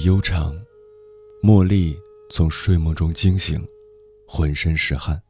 [0.06, 0.56] 悠长，
[1.42, 1.98] 茉莉
[2.30, 3.60] 从睡梦中惊醒，
[4.24, 5.20] 浑身是汗。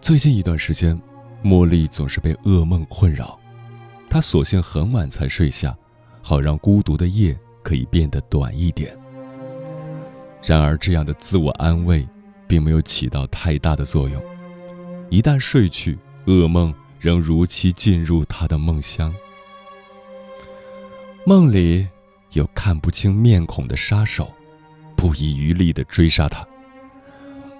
[0.00, 1.00] 最近一段时间，
[1.40, 3.38] 茉莉总是被噩梦困扰，
[4.10, 5.72] 她索性很晚才睡下，
[6.20, 8.92] 好让孤独的夜可以变得短一点。
[10.42, 12.04] 然而，这样的自我安慰
[12.48, 14.20] 并没有起到太大的作用，
[15.10, 15.96] 一旦睡去，
[16.26, 19.14] 噩梦仍如期进入她的梦乡。
[21.24, 21.86] 梦里。
[22.32, 24.32] 有看不清面孔的杀手，
[24.96, 26.46] 不遗余力地追杀他。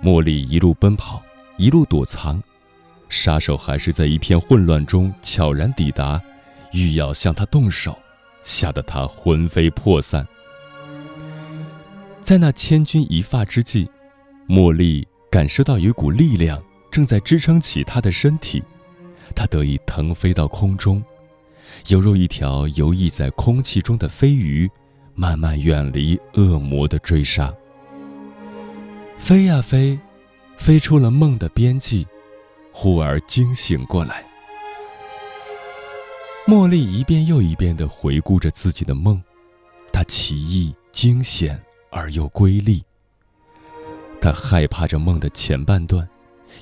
[0.03, 1.23] 茉莉一路奔跑，
[1.59, 2.43] 一路躲藏，
[3.09, 6.21] 杀手还是在一片混乱中悄然抵达，
[6.73, 7.99] 欲要向他动手，
[8.43, 10.27] 吓得他魂飞魄散。
[12.21, 13.89] 在那千钧一发之际，
[14.49, 18.63] 茉莉感受到有一股力量正在支撑起她的身体，
[19.35, 21.03] 她得以腾飞到空中。
[21.89, 24.71] 犹如一条游弋在空气中的飞鱼，
[25.15, 27.53] 慢慢远离恶魔的追杀。
[29.19, 29.99] 飞呀飞，
[30.57, 32.07] 飞出了梦的边际，
[32.73, 34.25] 忽而惊醒过来。
[36.47, 39.23] 茉莉一遍又一遍地回顾着自己的梦，
[39.93, 41.61] 她奇异、惊险
[41.91, 42.83] 而又瑰丽。
[44.21, 46.09] 她害怕着梦的前半段，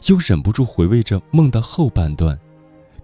[0.06, 2.38] 又忍不住回味着梦的后半段。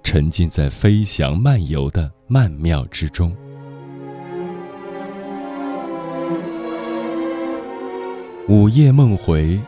[0.07, 3.37] 沉浸在飞翔漫游的曼妙之中。
[8.47, 9.61] 午夜梦回，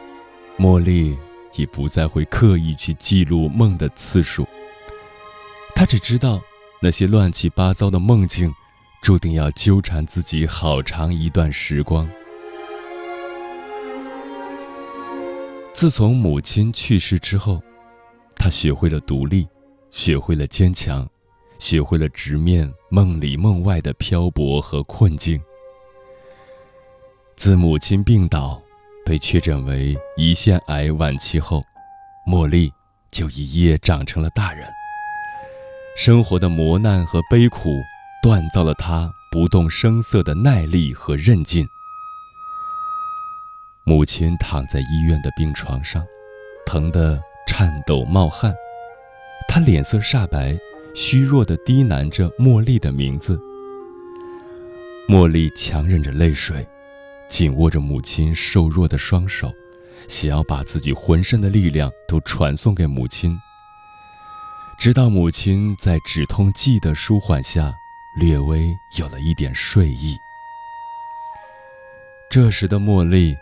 [0.57, 1.19] 茉莉
[1.57, 4.47] 已不再会刻意去记录梦的次数。
[5.75, 6.41] 她只知道，
[6.81, 8.55] 那些乱七八糟的梦境，
[9.03, 12.09] 注定要纠缠自己好长一段时光。
[15.73, 17.61] 自从母亲去世之后，
[18.37, 19.45] 她学会了独立。
[19.91, 21.09] 学会了坚强，
[21.59, 25.41] 学会了直面梦里梦外的漂泊和困境。
[27.37, 28.61] 自母亲病倒，
[29.05, 31.63] 被确诊为胰腺癌晚期后，
[32.27, 32.73] 茉莉
[33.11, 34.69] 就一夜长成了大人。
[35.97, 37.71] 生活的磨难和悲苦，
[38.23, 41.67] 锻造了她不动声色的耐力和韧劲。
[43.85, 46.05] 母亲躺在医院的病床上，
[46.67, 48.55] 疼得颤抖冒汗。
[49.49, 50.57] 他脸色煞白，
[50.95, 53.41] 虚弱地低喃着茉莉的名字。
[55.09, 56.65] 茉莉强忍着泪水，
[57.29, 59.51] 紧握着母亲瘦弱的双手，
[60.07, 63.37] 想要把自己浑身的力量都传送给母亲。
[64.79, 67.75] 直到母亲在止痛剂的舒缓下，
[68.21, 70.17] 略微有了一点睡意。
[72.31, 73.35] 这时的茉莉，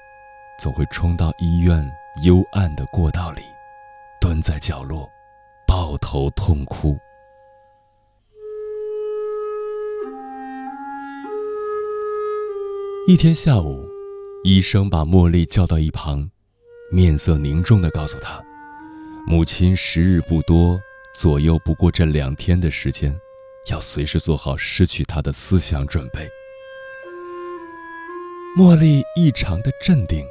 [0.59, 1.93] 总会冲到医院
[2.23, 3.43] 幽暗的过道里，
[4.21, 5.11] 蹲在角落。
[5.67, 6.97] 抱头痛哭。
[13.09, 13.89] 一天下午，
[14.43, 16.29] 医生把茉莉叫到一旁，
[16.91, 18.43] 面色凝重的告诉她
[19.27, 20.81] ：“母亲时日不多，
[21.15, 23.17] 左右不过这两天的时间，
[23.71, 26.29] 要随时做好失去她的思想准备。”
[28.59, 30.27] 茉莉异常的镇定，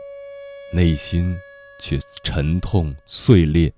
[0.73, 1.37] 内心
[1.79, 3.71] 却沉痛碎裂。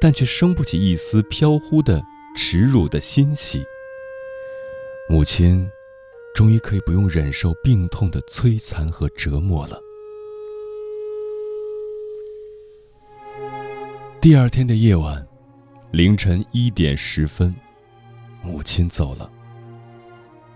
[0.00, 2.02] 但却生不起一丝飘忽的
[2.36, 3.64] 耻辱的欣喜。
[5.08, 5.68] 母亲，
[6.34, 9.80] 终于可以不用忍受病痛的摧残和折磨了。
[14.20, 15.26] 第二天的夜晚，
[15.90, 17.54] 凌晨一点十分，
[18.42, 19.30] 母亲走了。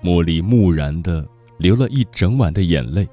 [0.02, 1.28] 茉莉木然的
[1.58, 3.06] 流了一整晚的眼泪。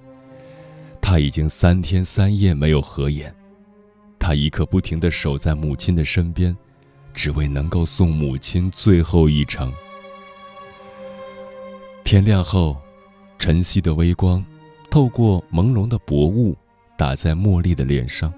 [1.02, 3.36] 她已经三天三夜没有合眼。
[4.26, 6.58] 他一刻不停地守在母亲的身边，
[7.14, 9.72] 只为能够送母亲最后一程。
[12.04, 12.76] 天亮后，
[13.38, 14.44] 晨曦的微光
[14.90, 16.58] 透过朦胧的薄雾，
[16.98, 18.34] 打在茉莉的脸上，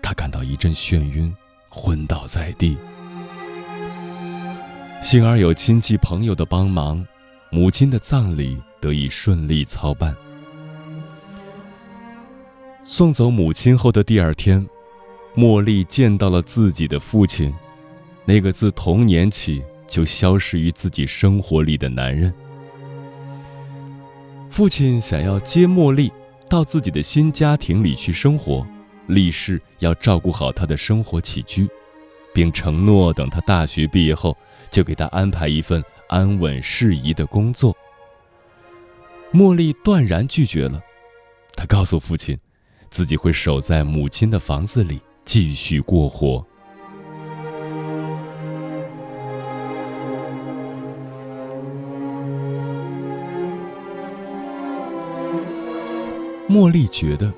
[0.00, 1.36] 她感到一阵眩晕，
[1.68, 2.78] 昏倒在地。
[5.02, 7.06] 幸而有亲戚朋友的帮忙，
[7.50, 10.16] 母亲的葬礼得以顺利操办。
[12.82, 14.66] 送走母亲后的第二天。
[15.34, 17.54] 茉莉见到了自己的父亲，
[18.26, 22.32] 那个自童年起就消失于自己生活里的男人。
[24.50, 26.12] 父亲想要接茉莉
[26.50, 28.66] 到自己的新家庭里去生活，
[29.06, 31.66] 立誓要照顾好她的生活起居，
[32.34, 34.36] 并承诺等她大学毕业后
[34.70, 37.74] 就给她安排一份安稳适宜的工作。
[39.32, 40.78] 茉莉断然拒绝了，
[41.56, 42.38] 她告诉父亲，
[42.90, 46.44] 自己会守在母亲的房子里继续过活。
[56.48, 57.32] 茉莉觉得，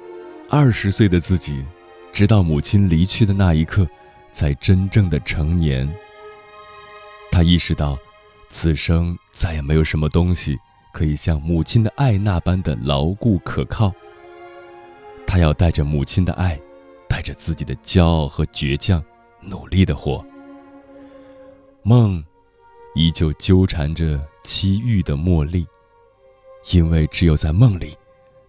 [0.51, 1.65] 二十岁的自己，
[2.13, 3.87] 直到母亲离去的那一刻，
[4.33, 5.89] 才真正的成年。
[7.31, 7.97] 她意识到，
[8.49, 10.59] 此生再也没有什么东西。
[10.93, 13.93] 可以像母亲的爱那般的牢固可靠。
[15.27, 16.57] 他要带着母亲的爱，
[17.15, 19.01] 带着自己的骄傲和倔强，
[19.41, 20.27] 努力的活。
[21.85, 22.25] 梦，
[22.97, 25.65] 依旧纠缠着凄郁的茉莉，
[26.73, 27.97] 因为只有在梦里，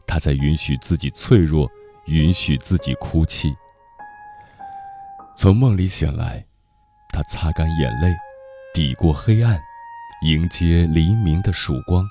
[0.08, 1.70] 她才允许自己脆弱，
[2.08, 3.56] 允许自己哭泣。
[5.38, 6.44] 从梦里醒来，
[7.14, 8.12] 她擦干眼泪，
[8.74, 9.62] 抵过黑暗，
[10.24, 12.04] 迎接黎明的曙光。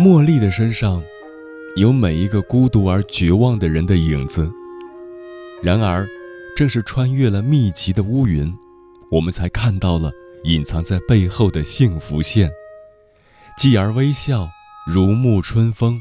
[0.00, 1.04] 茉莉的身上，
[1.76, 4.50] 有每一个孤独而绝望的人的影子。
[5.62, 6.08] 然而，
[6.56, 8.56] 正是穿越了密集的乌云，
[9.10, 10.10] 我们才看到了
[10.44, 12.50] 隐藏在背后的幸福线。
[13.58, 14.48] 继而微笑，
[14.86, 16.00] 如沐春风。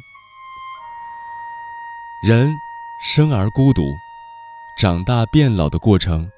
[2.25, 2.49] 人
[3.03, 3.83] 生而孤独，
[4.77, 6.31] 长大变老的过程，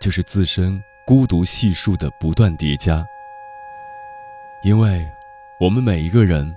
[0.00, 3.06] 就是自身孤独系数的不断叠加。
[4.64, 5.06] 因为，
[5.60, 6.52] 我们每一个人。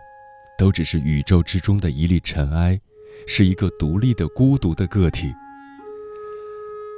[0.60, 2.77] 都只是宇宙之中的一粒尘埃，
[3.26, 5.34] 是一个独立的孤独的个体。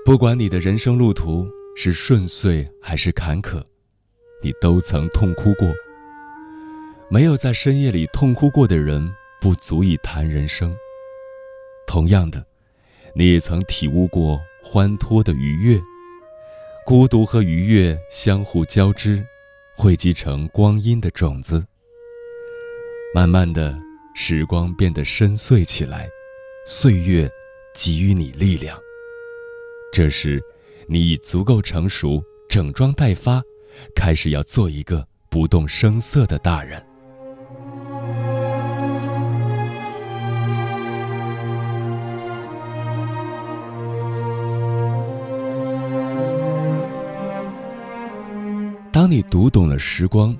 [0.03, 1.47] 不管你的人生路途
[1.77, 3.63] 是顺遂还是坎坷，
[4.41, 5.71] 你都曾痛哭过。
[7.07, 10.75] 没有在深夜里痛哭过的人，不足以谈人生。
[11.85, 12.43] 同样的，
[13.13, 15.79] 你也曾体悟过欢脱的愉悦，
[16.83, 19.23] 孤独和愉悦相互交织，
[19.75, 21.63] 汇集成光阴的种子。
[23.13, 23.77] 慢慢的，
[24.15, 26.09] 时光变得深邃起来，
[26.65, 27.29] 岁月
[27.73, 28.79] 给予你力量。
[29.91, 30.41] 这时，
[30.87, 33.43] 你已足够成熟，整装待发，
[33.93, 36.81] 开始要做一个不动声色的大人。
[48.89, 50.33] 当你读懂了时光。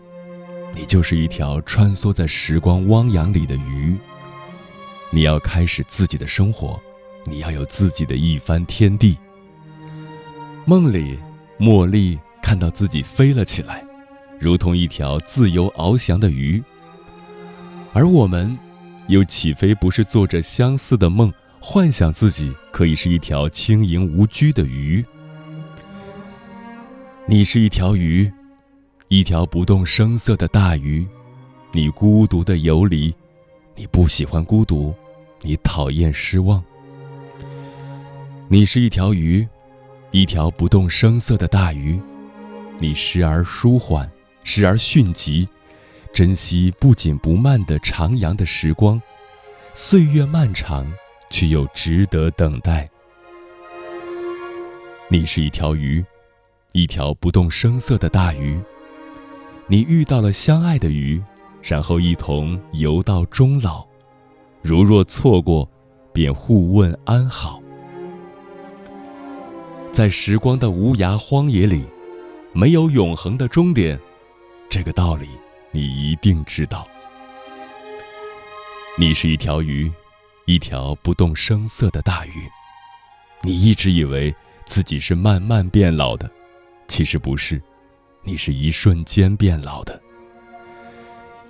[0.74, 3.96] 你就是一条穿梭在时光汪洋里的鱼。
[5.10, 6.80] 你要开始自己的生活，
[7.26, 9.18] 你要有自己的一番天地。
[10.66, 11.20] 梦里，
[11.60, 13.84] 茉莉看到自己飞了起来，
[14.40, 16.64] 如同一条自由翱翔的鱼。
[17.94, 18.58] 而我们，
[19.08, 25.04] 又岂非不是做着相似的梦，幻想自己可以是一条轻盈无拘的鱼？
[27.28, 28.32] 你是一条鱼。
[29.12, 31.06] 一条不动声色的大鱼，
[31.74, 33.14] 你孤独的游离，
[33.76, 34.96] 你不喜欢孤独，
[35.42, 36.64] 你讨厌失望。
[38.48, 39.46] 你是一条鱼，
[40.12, 42.00] 一条不动声色的大鱼，
[42.80, 44.10] 你时而舒缓，
[44.46, 45.46] 时而迅疾，
[46.14, 49.02] 珍惜不紧不慢的徜徉的时光，
[49.74, 50.90] 岁月漫长，
[51.30, 52.90] 却又值得等待。
[55.10, 56.02] 你是一条鱼，
[56.72, 58.58] 一条不动声色的大鱼。
[59.72, 61.24] 你遇到了相爱的鱼，
[61.64, 63.88] 然后一同游到终老。
[64.62, 65.66] 如若错过，
[66.12, 67.64] 便互问安好。
[69.90, 71.86] 在时光的无涯荒野里，
[72.52, 73.98] 没有永恒的终点。
[74.70, 75.30] 这个道理
[75.72, 76.86] 你一定知道。
[78.98, 79.90] 你是一条鱼，
[80.48, 82.32] 一条不动声色的大鱼。
[83.42, 84.36] 你一直以为
[84.66, 86.30] 自己是慢慢变老的，
[86.90, 87.62] 其实不是。
[88.24, 90.00] 你是一瞬间变老的，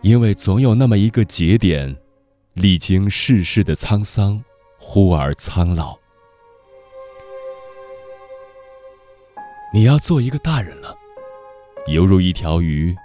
[0.01, 1.95] 因为总有那么一个节点，
[2.53, 4.41] 历经世事的沧桑，
[4.77, 5.97] 忽而苍老。
[9.73, 10.95] 你要做一个大人了，
[11.87, 12.95] 犹如一条鱼，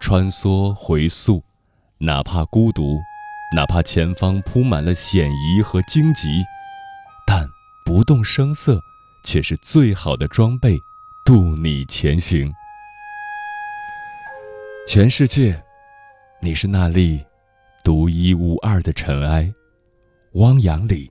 [0.00, 1.42] 穿梭回溯，
[1.98, 2.98] 哪怕孤独，
[3.54, 6.44] 哪怕前方铺满了险夷和荆棘，
[7.26, 7.48] 但
[7.86, 8.80] 不动声色，
[9.24, 10.78] 却是最好的装备，
[11.24, 12.52] 渡你前行。
[14.86, 15.60] 全世界，
[16.40, 17.24] 你是那粒
[17.82, 19.50] 独一无二的尘埃；
[20.34, 21.10] 汪洋里，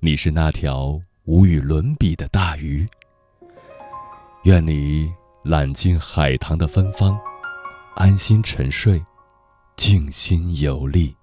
[0.00, 2.88] 你是那条无与伦比的大鱼。
[4.44, 5.12] 愿你
[5.44, 7.16] 揽尽海棠的芬芳，
[7.94, 9.00] 安心沉睡，
[9.76, 11.14] 静心游历。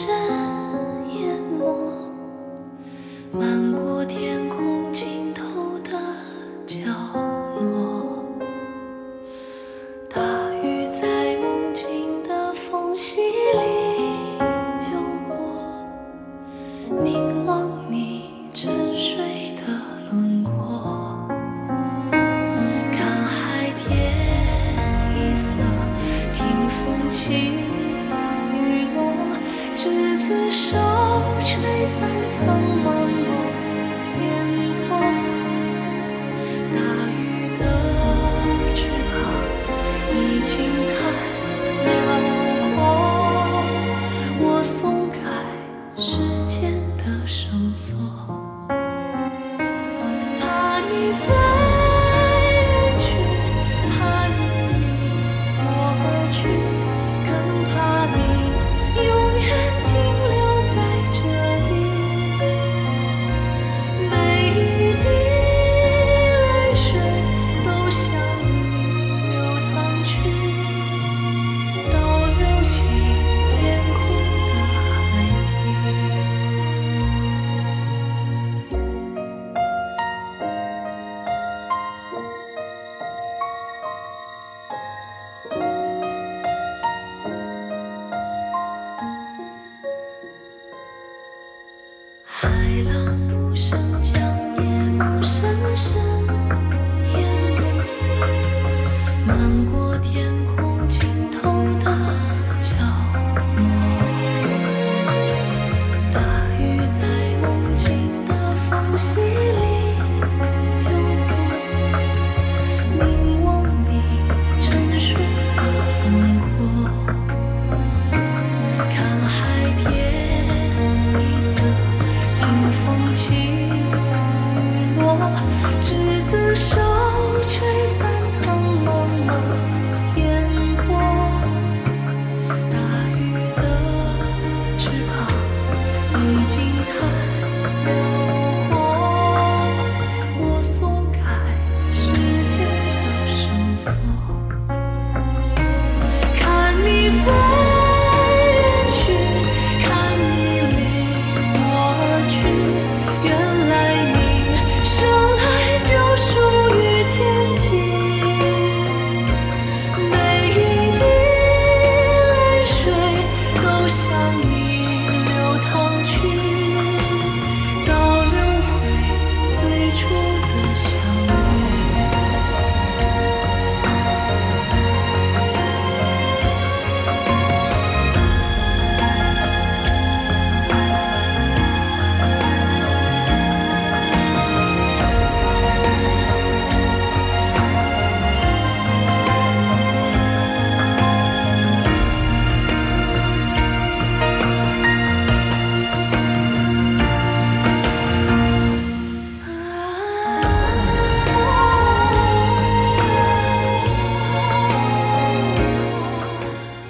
[0.00, 0.39] 深。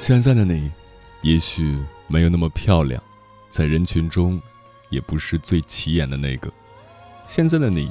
[0.01, 0.73] 现在的你，
[1.21, 1.79] 也许
[2.09, 3.01] 没有那么漂亮，
[3.51, 4.41] 在人群中，
[4.89, 6.51] 也不是最起眼的那个。
[7.27, 7.91] 现在的你，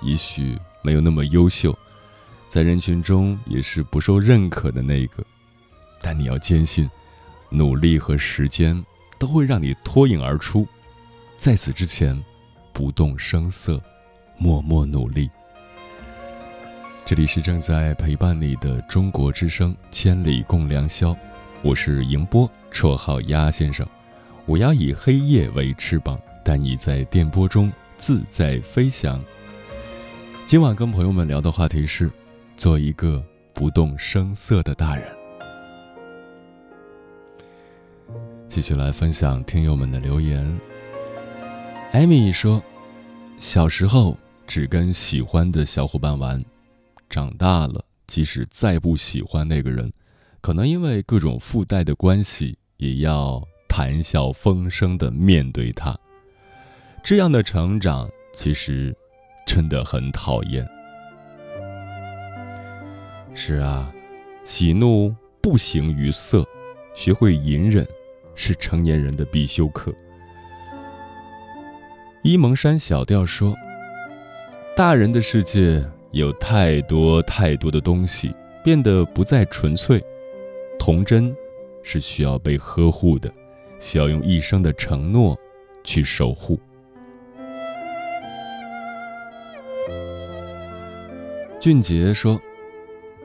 [0.00, 1.78] 也许没有那么优秀，
[2.48, 5.22] 在人群中也是不受认可的那个。
[6.00, 6.88] 但你要坚信，
[7.50, 8.82] 努力和时间
[9.18, 10.66] 都会让你脱颖而出。
[11.36, 12.18] 在此之前，
[12.72, 13.78] 不动声色，
[14.38, 15.28] 默默努力。
[17.04, 21.14] 这里是正在陪伴你的中国之声，千里共良宵。
[21.62, 23.86] 我是迎波，绰号鸭先生。
[24.46, 29.22] 我要以黑夜为翅膀，带你在电波中自在飞翔。
[30.46, 32.10] 今晚跟朋友们聊的话题是：
[32.56, 33.22] 做一个
[33.52, 35.06] 不动声色的大人。
[38.48, 40.58] 继续来分享听友们的留言。
[41.92, 42.62] 艾米说
[43.36, 44.16] ：“小时候
[44.46, 46.42] 只跟喜欢的小伙伴玩，
[47.10, 49.92] 长大了即使再不喜欢那个人。”
[50.40, 55.96] 可能因为各种附带的关系，也要谈笑风生的面对他。
[57.02, 58.94] 这样的成长其实
[59.46, 60.66] 真的很讨厌。”
[63.32, 63.92] 是啊，
[64.44, 66.44] 喜怒不形于色，
[66.94, 67.86] 学会隐忍
[68.34, 69.94] 是成年人的必修课。
[72.22, 73.54] 伊蒙山小调说
[74.76, 78.34] ：“大人的世界有太多太多的东西
[78.64, 80.04] 变得不再纯粹，
[80.80, 81.32] 童真
[81.84, 83.32] 是需要被呵护的，
[83.78, 85.38] 需要用一生的承诺
[85.84, 86.58] 去守护。”
[91.60, 92.40] 俊杰说：“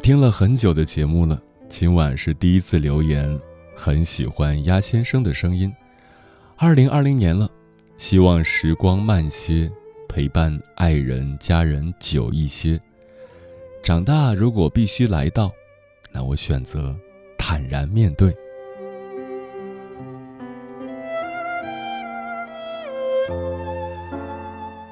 [0.04, 3.40] 听了很久的节目了，今晚是第一次留言，
[3.76, 5.74] 很喜欢鸭先生的声音。
[6.58, 7.50] 二零二零年了。”
[7.98, 9.72] 希望时光慢些，
[10.10, 12.78] 陪伴爱人家人久一些。
[13.82, 15.50] 长大如果必须来到，
[16.12, 16.94] 那我选择
[17.48, 18.36] 坦然面对。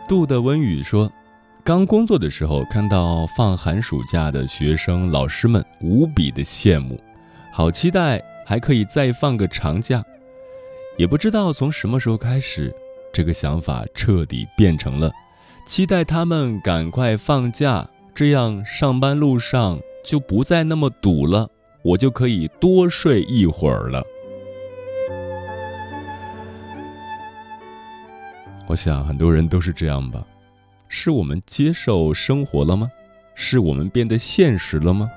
[0.07, 1.11] 杜的温宇说
[1.65, 7.01] ：“刚工作的时候，看到放寒暑假的学生老师们，无比的羡慕，
[7.51, 10.03] 好期待还可以再放个长假。
[10.95, 12.71] 也不知道从什么时候开始。”
[13.11, 15.11] 这个想法彻底变成了
[15.65, 21.49] 期待他们赶快放假，这样上班路上就不再那么堵了，
[21.83, 24.03] 我就可以多睡一会儿了。
[28.67, 30.25] 我想很多人都是这样吧？
[30.87, 32.89] 是我们接受生活了吗？
[33.35, 35.11] 是我们变得现实了吗？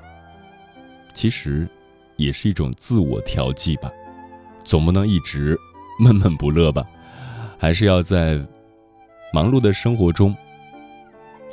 [1.13, 1.67] 其实，
[2.15, 3.91] 也是一种自我调剂吧，
[4.63, 5.57] 总不能一直
[5.99, 6.85] 闷闷不乐吧。
[7.57, 8.43] 还是要在
[9.31, 10.35] 忙碌的生活中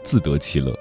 [0.03, 0.75] 自得其乐。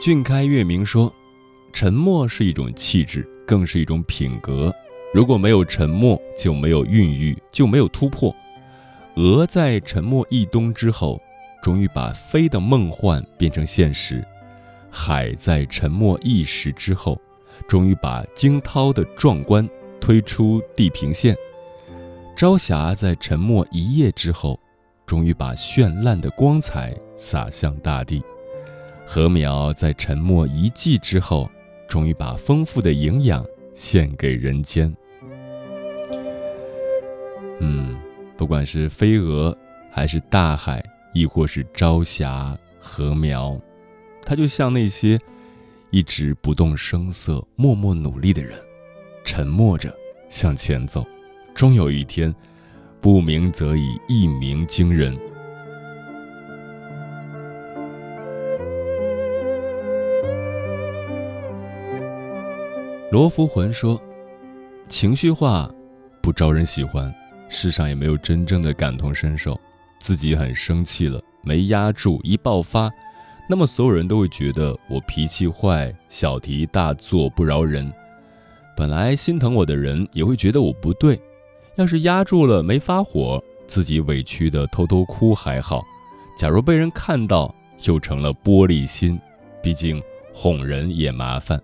[0.00, 1.12] 俊开月明说
[1.72, 4.72] ：“沉默是一种气质，更是一种品格。
[5.12, 8.34] 如果没有沉默，就没有孕育，就没有突破。
[9.16, 11.20] 鹅在沉默一冬之后。”
[11.60, 14.24] 终于把飞的梦幻变成现实，
[14.88, 17.20] 海在沉默一时之后，
[17.66, 19.68] 终于把惊涛的壮观
[20.00, 21.34] 推出地平线；
[22.36, 24.58] 朝霞在沉默一夜之后，
[25.04, 28.22] 终于把绚烂的光彩洒向大地；
[29.10, 31.50] 禾苗在沉默一季之后，
[31.88, 33.42] 终于把丰富的营养
[33.74, 34.94] 献给人间。
[37.58, 37.98] 嗯，
[38.36, 39.56] 不管是飞蛾
[39.90, 40.84] 还是大海。
[41.14, 43.58] 亦或是朝霞、禾苗，
[44.22, 45.18] 它就像那些
[45.90, 48.56] 一直不动声色、默默努力的人，
[49.24, 49.92] 沉默着
[50.28, 51.04] 向前走，
[51.54, 52.32] 终有一天，
[53.00, 55.18] 不鸣则已，一鸣惊人。
[63.10, 63.98] 罗浮魂说
[64.86, 65.70] ：“情绪化
[66.22, 67.12] 不招人喜欢，
[67.48, 69.58] 世上也没有真正的感同身受。”
[69.98, 72.90] 自己很生气了，没压住，一爆发，
[73.48, 77.90] 那么所有人都会觉得我脾气坏，小题大做，不饶人。
[78.76, 81.18] 本来心疼我的人也会觉得我不对。
[81.76, 85.82] 要是压住了，没发火，自己委屈的偷偷哭还好。
[86.36, 87.52] 假如被人看到，
[87.86, 89.18] 又成了玻璃心。
[89.62, 90.00] 毕竟
[90.32, 91.60] 哄人也麻烦，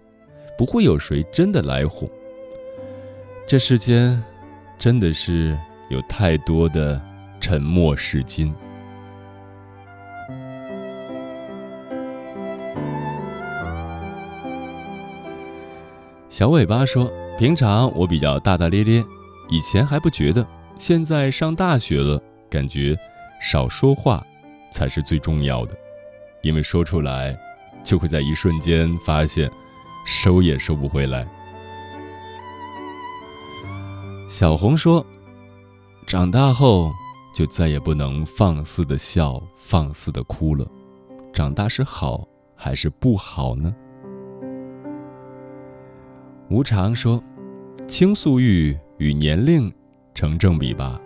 [0.56, 2.08] 不会有谁真的来哄。
[3.46, 4.22] 这世间，
[4.78, 5.56] 真的是
[5.90, 7.00] 有太多的。
[7.40, 8.54] 沉默是金。
[16.30, 19.04] 小尾巴说：“平常我比较大大咧咧，
[19.50, 20.46] 以前还不觉得，
[20.78, 22.18] 现在上大学了，
[22.48, 22.96] 感觉
[23.42, 24.24] 少说话
[24.72, 25.76] 才是最重要的，
[26.40, 27.38] 因为说出来，
[27.82, 29.50] 就会在一瞬间发现，
[30.04, 31.26] 收也收不回来。”
[34.28, 35.04] 小红说
[36.06, 36.92] ：“长大后。”
[37.34, 40.64] 就再也不能放肆的笑，放肆的哭了。
[41.32, 42.24] 长大是好
[42.54, 43.74] 还是不好呢？
[46.48, 47.20] 无常说，
[47.88, 49.68] 倾诉欲与年龄
[50.14, 51.00] 成正比吧。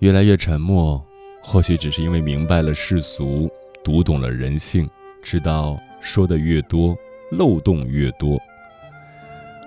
[0.00, 1.00] 越来越沉默，
[1.40, 3.48] 或许只是因为明白了世俗，
[3.84, 4.90] 读懂了人性，
[5.22, 6.96] 知道说的越多，
[7.30, 8.38] 漏洞越多。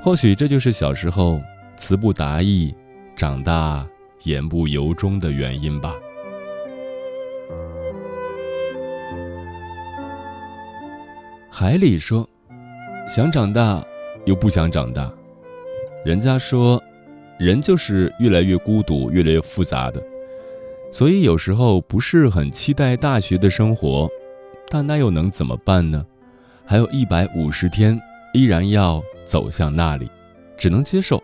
[0.02, 1.42] 或许这就是小时候
[1.76, 2.74] 词不达意
[3.16, 3.86] 长大
[4.24, 5.94] 言不由衷的原因吧。
[11.52, 12.28] 海里说
[13.08, 13.84] 想长大
[14.26, 15.12] 又不想长大。
[16.06, 16.82] 人家说
[17.38, 20.02] 人就是越来越孤独越来越复杂的。
[20.92, 24.10] 所以有时候不是很期待大学的生活
[24.70, 26.06] 但那又能怎么办呢？
[26.70, 28.00] 还有一百五十天，
[28.32, 30.08] 依然要走向那里，
[30.56, 31.20] 只能接受。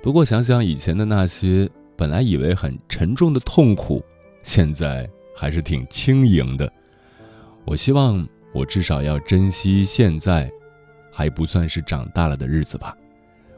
[0.00, 4.00] 不过想想以前的那些本来以为很沉重的痛苦，
[4.44, 6.72] 现在还是挺轻盈的。
[7.64, 8.24] 我希望
[8.54, 10.48] 我至少要珍惜现在
[11.12, 12.96] 还不算是长大了的日子吧。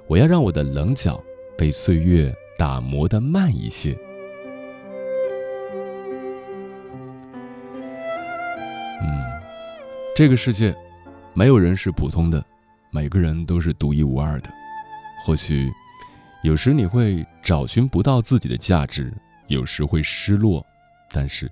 [0.07, 1.23] 我要让我的棱角
[1.59, 3.93] 被岁月打磨的慢一些。
[9.03, 9.23] 嗯，
[10.17, 10.75] 这个世界
[11.35, 12.45] 没有人是普通的，
[12.91, 14.51] 每个人都是独一无二的。
[15.25, 15.73] 或许
[16.43, 19.13] 有时你会找寻不到自己的价值，
[19.47, 20.65] 有时会失落，
[21.11, 21.51] 但是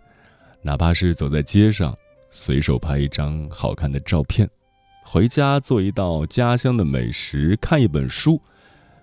[0.62, 1.96] 哪怕是走在街上，
[2.30, 4.48] 随手拍一张好看的照片，
[5.04, 8.40] 回家做一道家乡的美食，看一本书，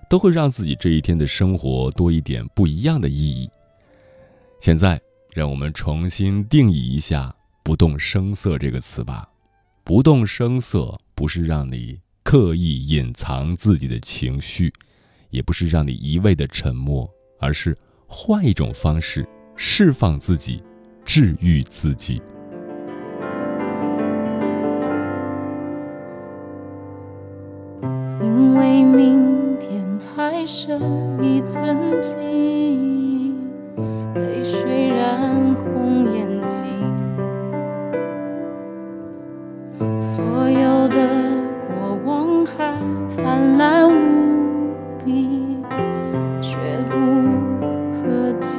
[0.10, 3.50] 都会让自己这一天的生活多一点不一样的意义。
[4.60, 5.02] 现在，
[5.34, 7.34] 让我们重新定义一下。
[7.64, 9.28] 不动声色这个词吧，
[9.88, 14.74] 不动声色不是让你刻意隐藏自己的情绪，
[15.30, 17.10] 也不是让你一味的沉默，
[17.40, 17.74] 而是
[18.06, 20.62] 换一种方式释放自己，
[21.06, 22.22] 治愈自己。
[28.22, 33.32] 因为明天还剩一寸记忆，
[34.16, 36.27] 泪水染红眼
[40.08, 40.98] 所有的
[41.68, 42.74] 过往还
[43.06, 44.74] 灿烂无
[45.04, 45.58] 比，
[46.40, 46.56] 却
[46.86, 46.96] 不
[47.92, 48.58] 可及。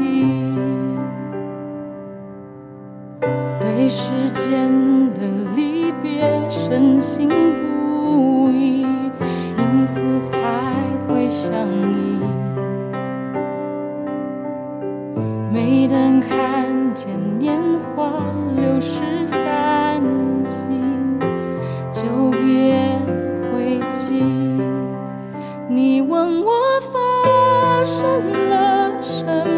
[3.58, 4.70] 对时间
[5.14, 5.22] 的
[5.56, 10.36] 离别深信不疑，因此才
[11.08, 11.50] 会相
[11.94, 12.20] 依。
[15.50, 17.08] 没等看见
[17.38, 17.58] 年
[17.96, 18.22] 华
[18.54, 20.02] 流逝散
[20.46, 20.97] 尽。
[22.00, 22.78] 就别
[23.50, 24.22] 回击。
[25.68, 26.52] 你问我
[26.92, 29.57] 发生了什么？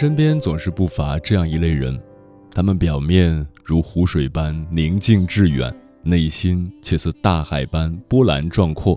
[0.00, 2.00] 身边总是不乏这样一类人，
[2.52, 8.96] 他们表面如湖水般宁静致远，内心却似大海般波澜壮阔。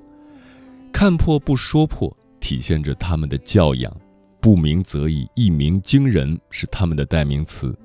[0.94, 3.92] 看破不说破，体现着他们的教养；
[4.40, 7.76] 不鸣则已，一鸣惊人，是他们的代名词。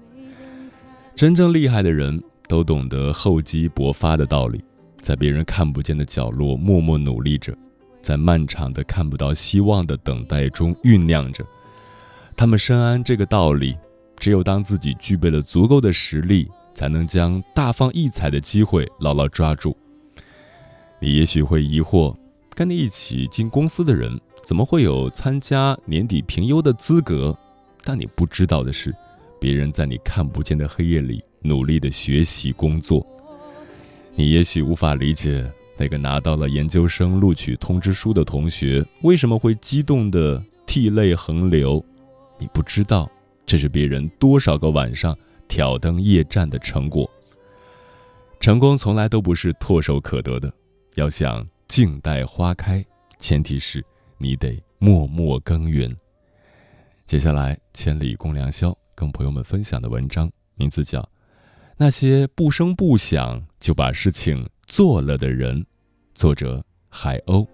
[1.15, 4.63] 真正厉害的人都懂得厚积薄发的道理，
[5.01, 7.57] 在别人看不见的角落默默努力着，
[8.03, 11.43] 在漫长的看不到希望的等待中酝酿着。
[12.37, 13.75] 他们深谙这个道理，
[14.19, 19.75] 只有当自己具备了足够的实力，才能将大放异彩的机会牢牢抓住。
[21.01, 22.15] 你也许会疑惑，
[22.55, 27.35] 跟你一起进公司的人，怎么会有参加年底评优的资格？
[27.83, 28.95] 但你不知道的是，
[29.41, 33.07] 别人在你看不见的黑夜里努力的学习工作。
[34.15, 41.83] 你也许无法理解，那个拿到了研究生录取通知书的同学，为什么会激动的涕泪横流。
[42.39, 43.11] 你不知道，
[43.45, 45.17] 这是别人多少个晚上
[45.49, 47.11] 挑灯夜战的成果。
[48.39, 50.53] 成功从来都不是唾手可得的，
[50.97, 52.85] 要想静待花开，
[53.19, 53.85] 前提是
[54.19, 55.97] 你得默默耕耘。
[57.07, 61.01] 接下来，千里共良宵跟朋友们分享的文章，名字叫
[61.77, 65.63] 《那些不声不响就把事情做了的人》，
[66.15, 67.47] 作者海鸥。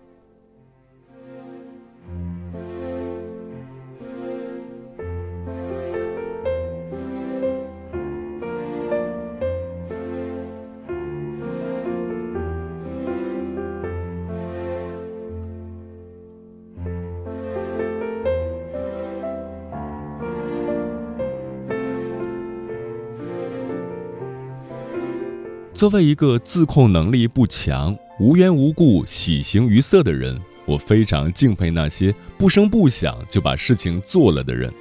[25.83, 34.73] 作为一个自控能力不强、无缘无故喜形于色的人，我非常敬佩那些不声不响就把事情做了的人。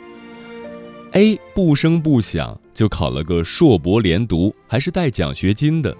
[1.14, 5.98] A 不声不响就考了个硕博连读，还是带奖学金的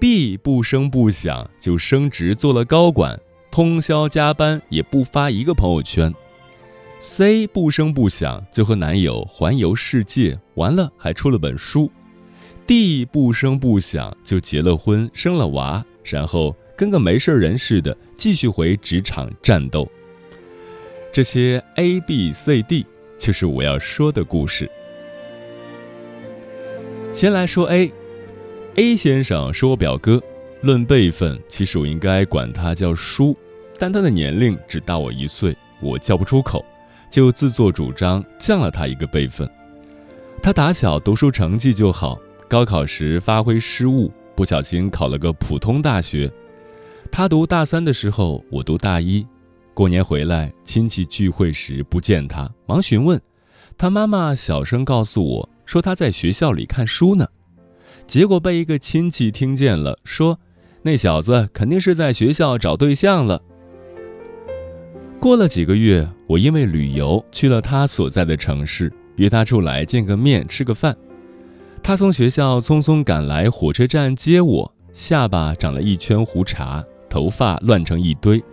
[0.00, 3.16] ；B 不声不响就升职做了高管，
[3.52, 6.12] 通宵加班也不发一个朋友圈
[6.98, 11.88] ；C 不声不响就和男友环游世界，完了还出了本书。
[12.68, 19.90] D 不声不响就结了婚，生了娃，然后跟个没事人似的继续回职场战斗。
[21.10, 22.84] 这些 A、B、C、D
[23.16, 24.70] 就是我要说的故事。
[27.14, 30.22] 先来说 A，A 先生是我表哥，
[30.60, 33.34] 论辈分，其实我应该管他叫叔，
[33.78, 36.62] 但他的年龄只大我一岁，我叫不出口，
[37.10, 39.50] 就自作主张降了他一个辈分。
[40.42, 42.20] 他打小读书成绩就好。
[42.48, 46.32] 高考时发挥失误，不小心考了个普通大学。
[47.12, 49.26] 他读大三的时候，我读大一。
[49.74, 53.20] 过年回来，亲戚聚会时不见他，忙询问。
[53.76, 57.28] 他妈妈小声告诉我说他在学校里看书呢。
[58.06, 60.40] 结果被一个亲戚听见了，说
[60.82, 63.42] 那小子肯定是在学校找对象了。
[65.20, 70.96] 过了几个月，我因为旅游去了他所在的城市，约他出来见个面，吃个饭。
[71.88, 78.44] 他从学校匆匆赶来火车站接我，下巴长了一圈胡茬，头发乱成一堆，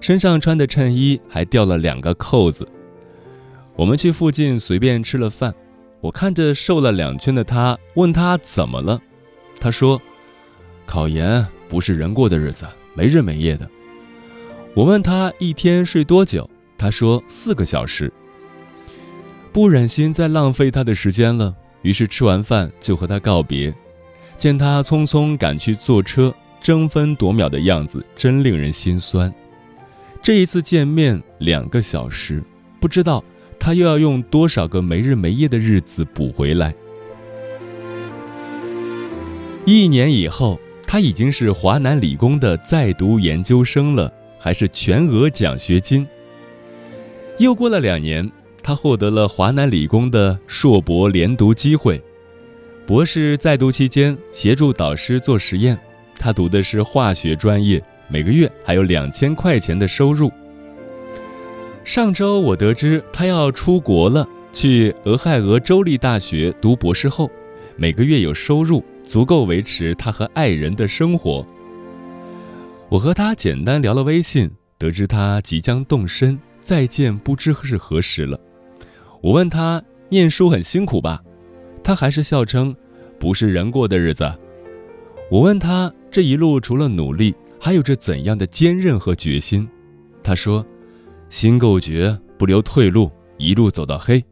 [0.00, 2.68] 身上穿的衬衣还掉了两个扣子。
[3.76, 5.54] 我们去附近随便吃了饭，
[6.00, 9.00] 我看着瘦了两圈的他，问他怎么了，
[9.60, 10.02] 他说
[10.84, 13.70] ：“考研不是人过的日子，没日没夜的。”
[14.74, 18.12] 我问他一天睡多久，他说四个小时。
[19.52, 21.54] 不忍心再浪费他的时间了。
[21.82, 23.74] 于是吃完饭就和他告别，
[24.36, 29.32] 见他匆匆赶去坐车，争分夺秒的样子真令人心酸。
[30.22, 32.42] 这一次见面两个小时，
[32.78, 33.24] 不知道
[33.58, 36.74] 他又要用多少个没日没夜的日子补回来。
[39.64, 46.06] 一年以后，他已经是华南理工的在读研究生了，还是全额奖学金。
[47.38, 48.30] 又过了两年。
[48.62, 52.02] 他获得了华南理工的硕博连读机会，
[52.86, 55.78] 博士在读期间协助导师做实验。
[56.18, 60.30] 他读的是化学专业，每个月还有两千块钱的收入。
[61.82, 67.30] 上周我得知他要出国了，去俄亥俄州立大学读博士后，
[67.76, 71.44] 每个月有收入，足够维持他和爱人的生活。
[72.90, 78.38] 我和他简单聊了微信，得知他即将动身，再见不知是何时了。
[79.22, 81.22] 我问他念书很辛苦吧，
[81.84, 82.74] 他还是笑称
[83.18, 84.32] 不是人过的日子。
[85.30, 89.68] 我问他这一路除了努力，还有着怎样的坚韧和决心？
[90.22, 90.64] 他说
[91.28, 94.24] 心够绝，不留退路，一路走到黑。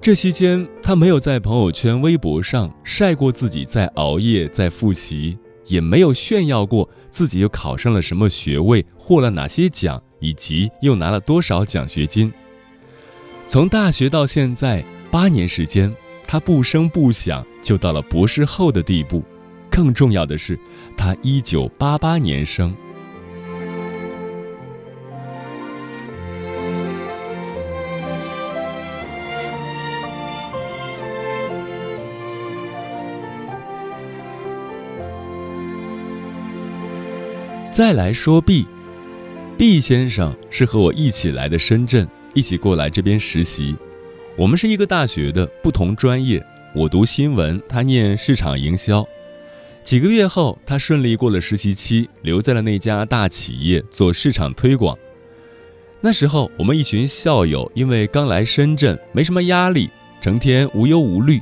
[0.00, 12.30] 这期间，他没有在朋友圈、微博上晒过自己在熬夜、在复习，也没有炫耀过自己又考上了什么学位、获了哪些奖，以及又拿了多少奖学金。
[13.46, 15.94] 从大学到现在八年时间，
[16.26, 19.22] 他不声不响就到了博士后的地步。
[19.70, 20.58] 更重要的是，
[20.96, 22.74] 他一九八八年生。
[37.70, 42.08] 再来说 B，B 先生是和我一起来的深圳。
[42.34, 43.76] 一起过来这边实习，
[44.36, 46.44] 我们是一个大学的不同专业，
[46.74, 49.06] 我读新闻，他念市场营销。
[49.84, 54.98] 几个月后，他顺利过了实习期，留在了那家大企业做市场推广。
[56.00, 59.88] 那时候，我们一群校友因为刚来深圳，没什么压力，
[60.20, 61.40] 成天无忧无虑，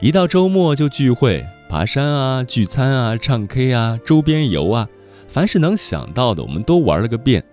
[0.00, 4.88] 一到周末就聚会、爬山啊、聚餐啊、唱 K 啊、周边游啊，
[5.28, 7.44] 凡是能想到的，我们都玩了个遍。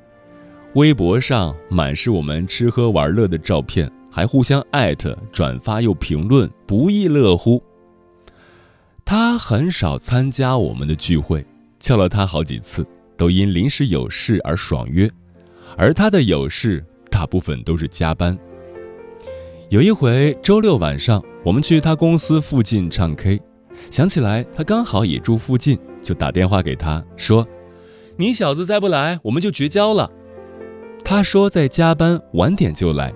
[0.76, 7.62] 微博上满是我们吃喝玩乐的照片，还互相艾特、转发又评论，不亦乐乎。
[9.06, 11.46] 他很少参加我们的聚会，
[11.78, 12.84] 叫了他好几次，
[13.16, 15.08] 都因临时有事而爽约，
[15.78, 18.36] 而他的有事大部分都是加班。
[19.70, 23.40] 有一回周六晚上，我们去他公司附近唱 K，
[23.92, 27.48] 想起来他刚好也住附近，就打电话给他说
[28.18, 30.10] ：“你小子再不来，我们就绝交了。”
[31.04, 33.14] 他说在加班，晚点就来。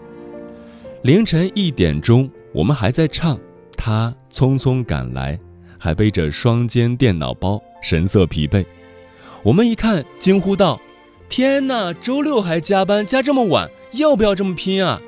[1.04, 3.40] 凌晨一点钟，我们还在唱，
[3.78, 5.40] 他匆匆赶来，
[5.80, 8.66] 还背着双肩电脑包，神色疲惫。
[9.44, 10.80] 我们一看，惊呼道
[11.30, 15.02] ：“天哪，周六还加班，加这么晚，要不要这么拼啊？”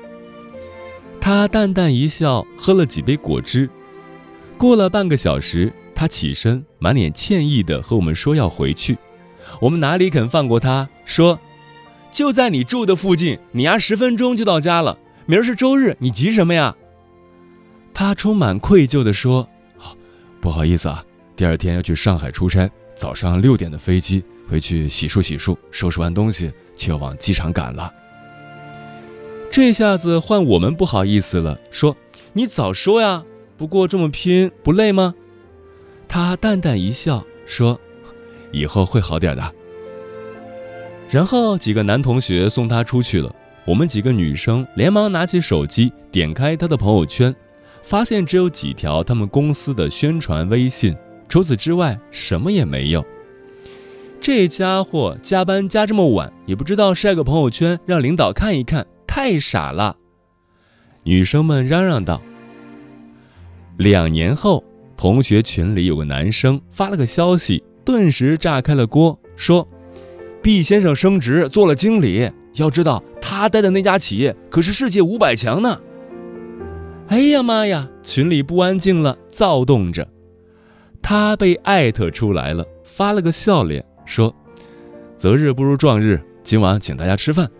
[1.20, 3.68] 他淡淡一笑，喝了几杯果汁。
[4.56, 8.96] 过了半个小时，他起身，满脸歉意地和我们说要回去。
[9.60, 11.38] 我们哪里肯放过他，说
[12.10, 14.98] ：“就在你住的附近，你丫十分钟就到家了。
[15.26, 16.74] 明儿是周日，你急什么呀？”
[17.94, 19.48] 他充满愧疚地说
[20.40, 21.04] ：“不好意思啊，
[21.36, 27.92] 第二天要去上海出差，早上六点的飞机，回去洗漱洗漱，收拾完东西就要往机场赶了。”
[29.52, 31.96] 这下子换我们不好意思了，说
[32.32, 33.24] ：“你早说呀！
[33.56, 35.14] 不过这么拼不累吗？”
[36.08, 37.80] 他淡淡一笑，说
[38.50, 39.54] ：“以后会好点的。”
[41.10, 43.34] 然后几个男同学送他出去了，
[43.66, 47.34] 我们几个女生连忙拿起手机，点开他的朋友圈，
[47.82, 50.96] 发现只有几条他们公司的宣传微信，
[51.28, 53.04] 除此之外什么也没有。
[54.20, 58.86] 这家伙加班加这么晚，也不知道晒个朋友圈让领导看一看。
[59.06, 59.96] 太傻了，
[61.02, 62.22] 女生们嚷嚷道。
[63.76, 64.62] 两年后，
[64.96, 69.66] 同学群里有个男生发了个消息，顿时炸开了锅，说
[70.42, 75.80] 毕先生升职做了经理，要知道他待的那家企业可是世界五百强呢。”
[77.08, 80.08] 哎呀妈呀，群里不安静了，躁动着。
[81.02, 84.34] 他被艾特出来了，发了个笑脸，说
[85.16, 87.50] ：“择日不如撞日，今晚请大家吃饭。”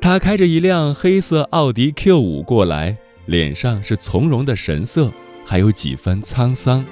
[0.00, 2.96] 他开着一辆黑色奥迪 Q5 过来，
[3.26, 5.10] 脸上是从容的神色，
[5.44, 6.84] 还有几分沧桑。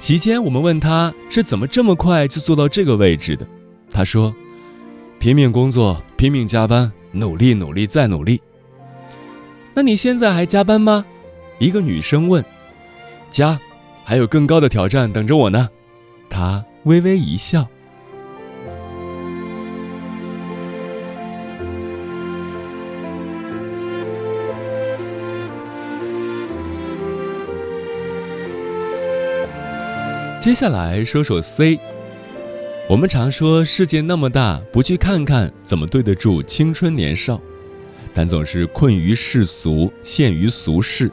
[0.00, 3.46] 席间，我们问他是怎么这么快就坐到这个位置的，
[3.90, 4.34] 他说
[5.18, 8.40] ：“拼命工作，拼命加班，努力努力再努力。”
[9.74, 11.04] 那你现在还加班吗？
[11.58, 12.44] 一个女生问。
[13.30, 13.58] 加，
[14.04, 15.68] 还有更高的挑战等着我呢。
[16.30, 17.68] 他微微一笑。
[30.48, 31.78] 接下来说说 C。
[32.88, 37.38] 我们常说世界那么大，不去看看怎么对得住青春年少？
[38.14, 41.12] 但总是困于世俗，陷于俗世，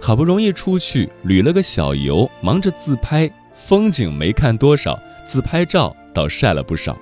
[0.00, 6.96] 好不容易出去旅了个小游，忙着自拍，风景没看多少，自拍照倒晒了不少。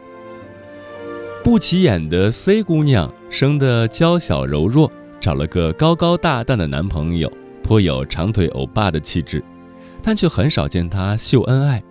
[1.45, 4.91] 不起眼的 C 姑娘生得娇小柔弱，
[5.21, 7.33] 找了个高高大大的男朋友，
[7.63, 9.41] 颇有长腿欧巴的气质。
[10.03, 11.83] 但却很少见他秀恩爱。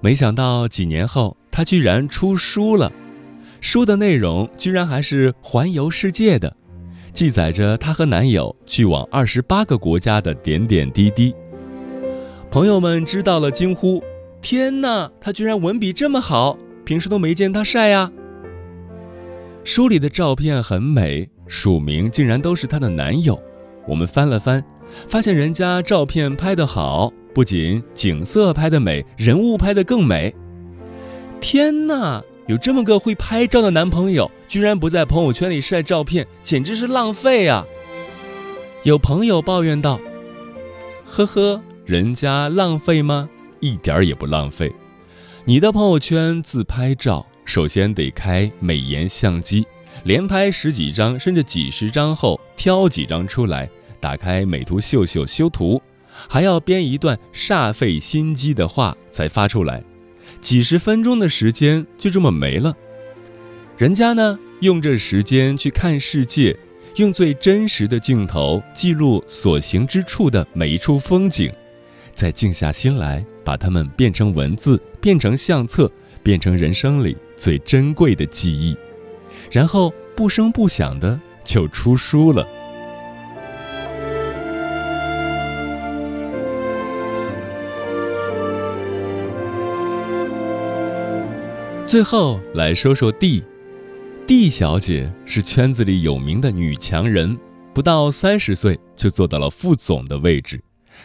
[0.00, 2.92] 没想到几年后，他居然出书了，
[3.60, 6.56] 书的内容居然还是环游世界的，
[7.12, 11.34] 记载着她和男友去往二十八个国家的点点滴滴。
[12.50, 14.02] 朋友们知道了，惊呼
[14.42, 18.10] ：“天哪，他居然文笔这么好，平时都没见他晒呀！”
[19.64, 23.40] 书里的照片很美，署名竟然都是她的男友。
[23.86, 24.64] 我们翻了翻。
[25.08, 30.34] 发现人家照片拍得好，不仅景色拍得美，人物拍得更美。
[31.40, 37.66] 天哪，有这么个会拍照的男朋友，居然不在朋友圈里晒照片，简直是浪费啊！
[38.84, 40.00] 有朋友抱怨道
[41.04, 43.28] ：“呵呵，人家浪费吗？
[43.60, 44.72] 一点儿也不浪费。
[45.44, 49.66] 你的朋友圈自拍照，首先得开美颜相机，
[50.04, 53.68] 连拍十几张甚至几十张后，挑几张出来。”
[54.02, 55.80] 打开美图秀秀修图，
[56.28, 59.80] 还要编一段煞费心机的话才发出来，
[60.40, 62.74] 几十分钟的时间就这么没了。
[63.78, 66.58] 人家呢，用这时间去看世界，
[66.96, 71.52] 用最真实的镜头记录所行之处的每一处风景，
[72.12, 75.88] 再静下心来把它们变成文字，变成相册，
[76.24, 78.76] 变成人生里最珍贵的记忆，
[79.48, 82.44] 然后不声不响的就出书了。
[91.92, 97.38] 最后来说说 D，D 小姐是圈子里有名的女强人，
[97.74, 100.58] 不到三十岁就做到了副总的位置，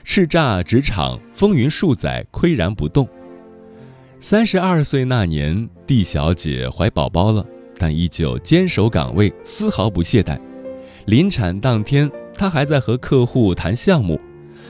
[0.05, 3.05] 叱咤职场，风云数载，岿然不动。
[4.18, 7.45] 三十二岁那年，D 小姐怀宝宝了，
[7.77, 10.39] 但依旧坚守岗位，丝毫不懈怠。
[11.05, 14.18] 临产当天，她还在和客户谈项目，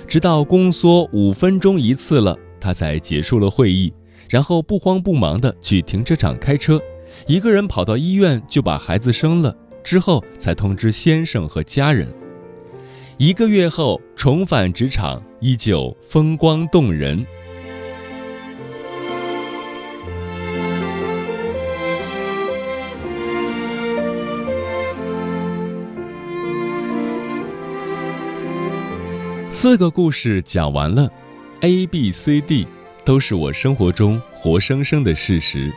[0.07, 3.94] 直到宫缩五分钟一次了，她才结束了会议。
[4.30, 6.82] 然后不慌不忙地去停车场开车，
[7.26, 12.12] 一个人跑到医院就把孩子生了，之后才通知先生和家人。
[13.18, 17.26] 一个月后重返职场，依旧风光动人。
[29.49, 31.10] 四个故事讲完了
[31.62, 32.68] ，A、B、C、D
[33.08, 35.72] 都是我生活中活生生的事实，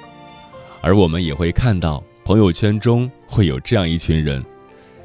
[0.80, 4.44] 而我们也会看到朋友圈中会有这样一群人，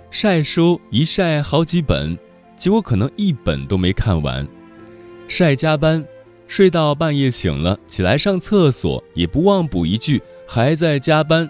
[0.09, 2.17] 晒书一晒好几本，
[2.55, 4.43] 结果可能一本都没看完；
[5.27, 6.03] 晒加班，
[6.47, 11.47] 睡到半夜醒了起来上厕所也不忘补一句还在加班；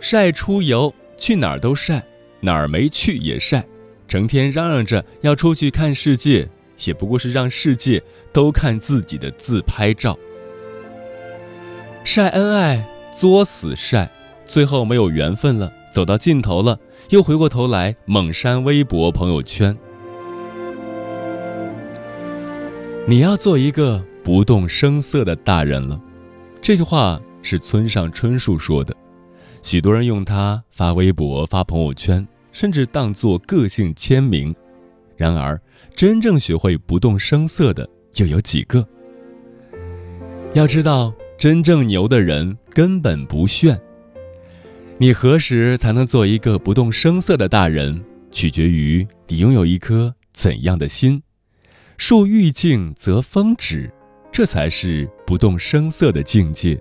[0.00, 2.04] 晒出游，去哪儿都晒，
[2.40, 3.64] 哪儿没去也晒。
[4.08, 6.48] 成天嚷嚷着要出去看世界，
[6.84, 8.02] 也不过是让世界
[8.32, 10.18] 都看自己的自拍照。
[12.04, 14.10] 晒恩爱作死晒，
[14.44, 16.78] 最后没有缘分了，走到尽头了，
[17.10, 19.76] 又回过头来猛删微博朋友圈。
[23.06, 26.00] 你要做一个不动声色的大人了，
[26.60, 28.94] 这句话是村上春树说的，
[29.62, 32.26] 许多人用它发微博、发朋友圈。
[32.54, 34.54] 甚至当作个性签名，
[35.16, 35.58] 然而
[35.94, 38.86] 真正学会不动声色的又有几个？
[40.54, 43.78] 要知道，真正牛的人根本不炫。
[44.98, 51.22] 你何时才能做一个不动声色的大人，取决于你拥有一颗怎样的心。
[51.96, 53.90] 树欲静则风止，
[54.30, 56.80] 这才是不动声色的境界。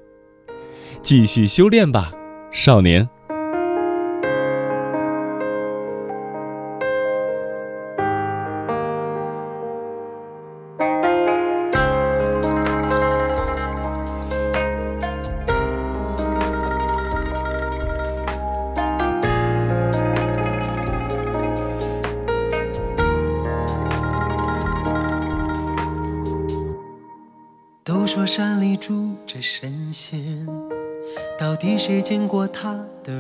[1.01, 2.11] 继续修炼吧，
[2.51, 3.07] 少年。
[32.61, 32.71] 他
[33.03, 33.11] 的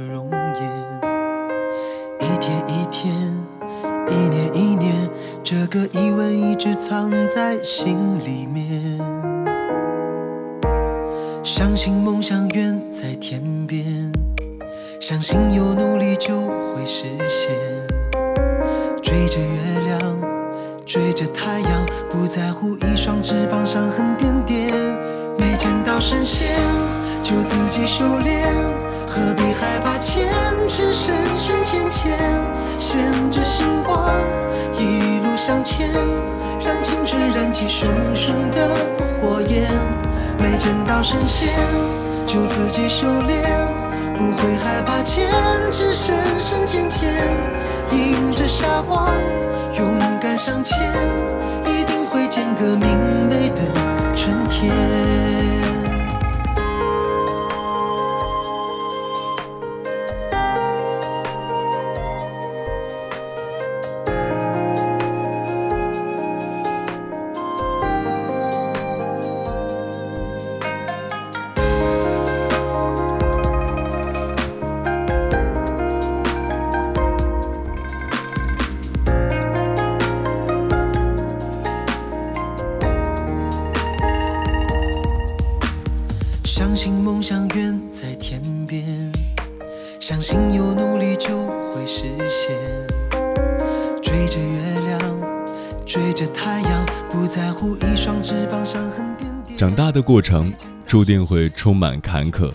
[100.01, 100.51] 的过程
[100.87, 102.51] 注定会充满坎坷，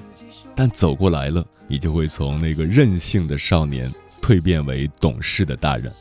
[0.52, 3.88] 但走过来了，你就会从那个任性的少年
[4.20, 5.92] 蜕变为懂事的大人。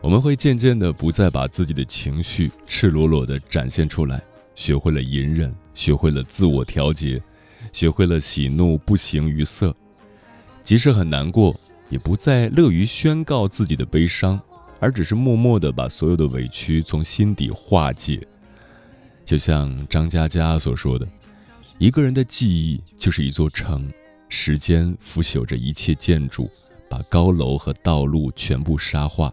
[0.00, 4.22] 我们会渐渐的不再把自己的情绪赤裸裸的展现出来。
[4.54, 7.20] 学会了隐忍，学会了自我调节，
[7.72, 9.74] 学会了喜怒不形于色。
[10.62, 11.58] 即使很难过，
[11.90, 14.40] 也不再乐于宣告自己的悲伤，
[14.78, 18.24] 而只是默默的把所有的委屈从心底化解。
[19.24, 21.06] 就像张嘉佳所说的
[21.78, 23.90] ：“一个人的记忆就是一座城，
[24.28, 26.50] 时间腐朽着一切建筑，
[26.88, 29.32] 把高楼和道路全部沙化。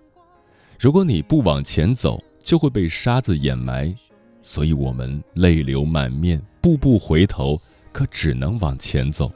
[0.80, 3.94] 如果你不往前走，就会被沙子掩埋。”
[4.42, 7.62] 所以，我们泪流满面，步步回头，
[7.92, 9.30] 可只能往前走。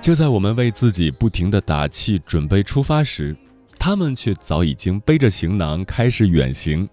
[0.00, 3.36] 就在我们为自己不停的打气，准备出发时，
[3.78, 6.88] 他们却早已经背着行囊开始远行。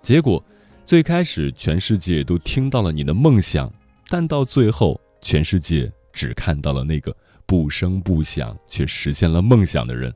[0.00, 0.42] 结果，
[0.90, 3.72] 最开始全世界都听到了你的梦想，
[4.08, 10.12] 但到最后，全世界只看到了那个不声不响却实现了梦想的人。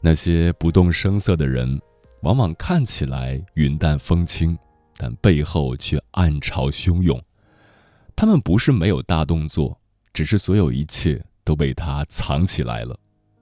[0.00, 1.76] 那些不动声色的人，
[2.22, 4.56] 往往看起来云淡风轻，
[4.96, 7.20] 但背后却暗潮汹涌。
[8.14, 9.76] 他们不是没有大动作，
[10.12, 12.96] 只是所有一切都被他藏起来了。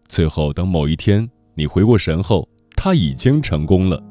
[0.08, 4.02] 最后，等某一天你回过神后，他已经成功了。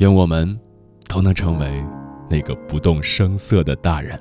[0.00, 0.58] 愿我们
[1.10, 1.84] 都能成为
[2.30, 4.18] 那个不动声色的大人。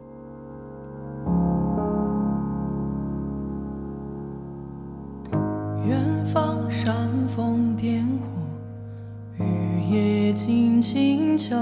[5.85, 11.55] 远方煽风点火，雨夜静清秋，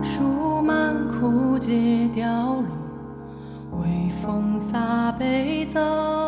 [0.00, 6.27] 树满枯竭凋落，微风洒悲奏。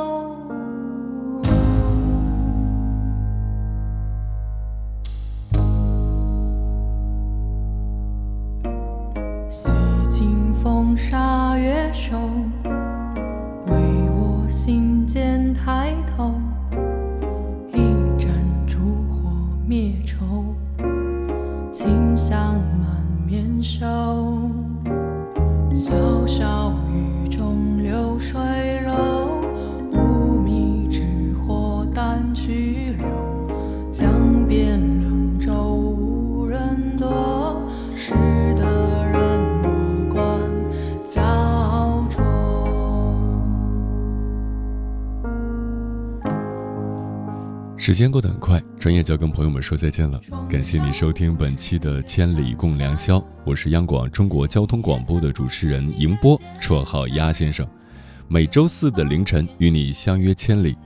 [47.90, 50.20] 时间过得很快，转眼就要跟朋友们说再见了。
[50.48, 57.66] 感谢你收听本期的《千里共良宵》，我是央广中国交通广播的主持人迎波，绰号鸭先生。
[58.28, 60.78] 每周四的凌晨与你相约千里。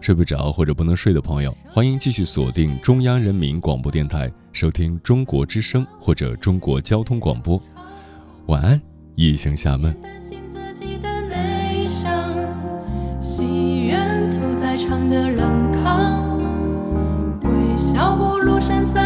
[0.00, 7.62] 睡不着或者不能睡的朋友，欢迎继续锁定中央人民广播电台，收听中国之声或者中国交通广播。
[8.46, 8.80] 晚安，
[9.14, 9.94] 异行下闷。
[18.46, 19.05] 笑不如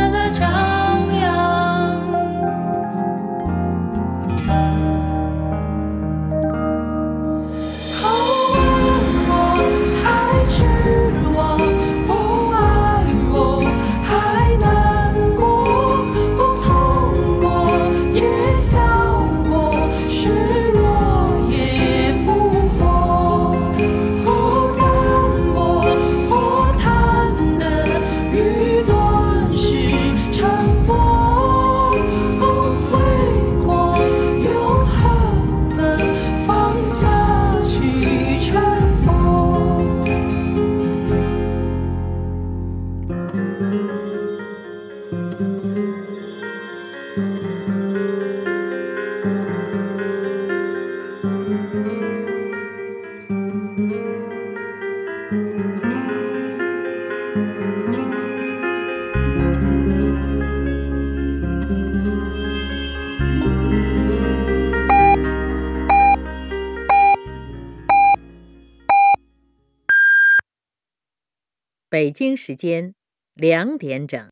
[71.93, 72.95] 北京时间
[73.35, 74.31] 两点整。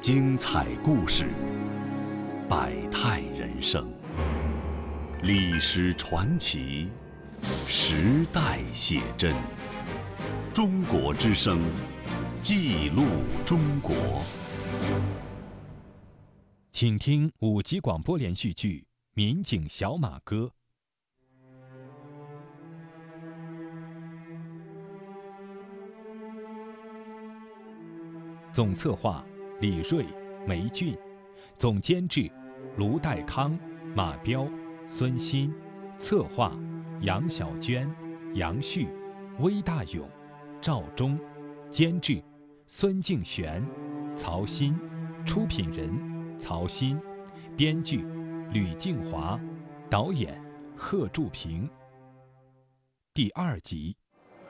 [0.00, 1.28] 精彩故事，
[2.48, 3.88] 百态人生，
[5.22, 6.90] 历史传奇，
[7.68, 9.32] 时代写真。
[10.52, 11.60] 中国之声，
[12.42, 13.04] 记录
[13.46, 13.94] 中国。
[16.72, 18.80] 请听五集广播连续剧
[19.14, 20.46] 《民警小马哥》。
[28.58, 29.24] 总策划
[29.60, 30.04] 李锐、
[30.44, 30.98] 梅俊，
[31.56, 32.28] 总监制
[32.76, 33.56] 卢代康、
[33.94, 34.48] 马彪、
[34.84, 35.54] 孙鑫，
[35.96, 36.58] 策划
[37.00, 37.88] 杨小娟、
[38.34, 38.88] 杨旭、
[39.38, 40.10] 魏大勇、
[40.60, 41.16] 赵忠，
[41.70, 42.20] 监制
[42.66, 43.64] 孙敬璇、
[44.16, 44.76] 曹鑫，
[45.24, 47.00] 出品人曹鑫，
[47.56, 48.04] 编剧
[48.50, 49.40] 吕静华，
[49.88, 50.36] 导演
[50.76, 51.70] 贺祝平。
[53.14, 53.96] 第二集。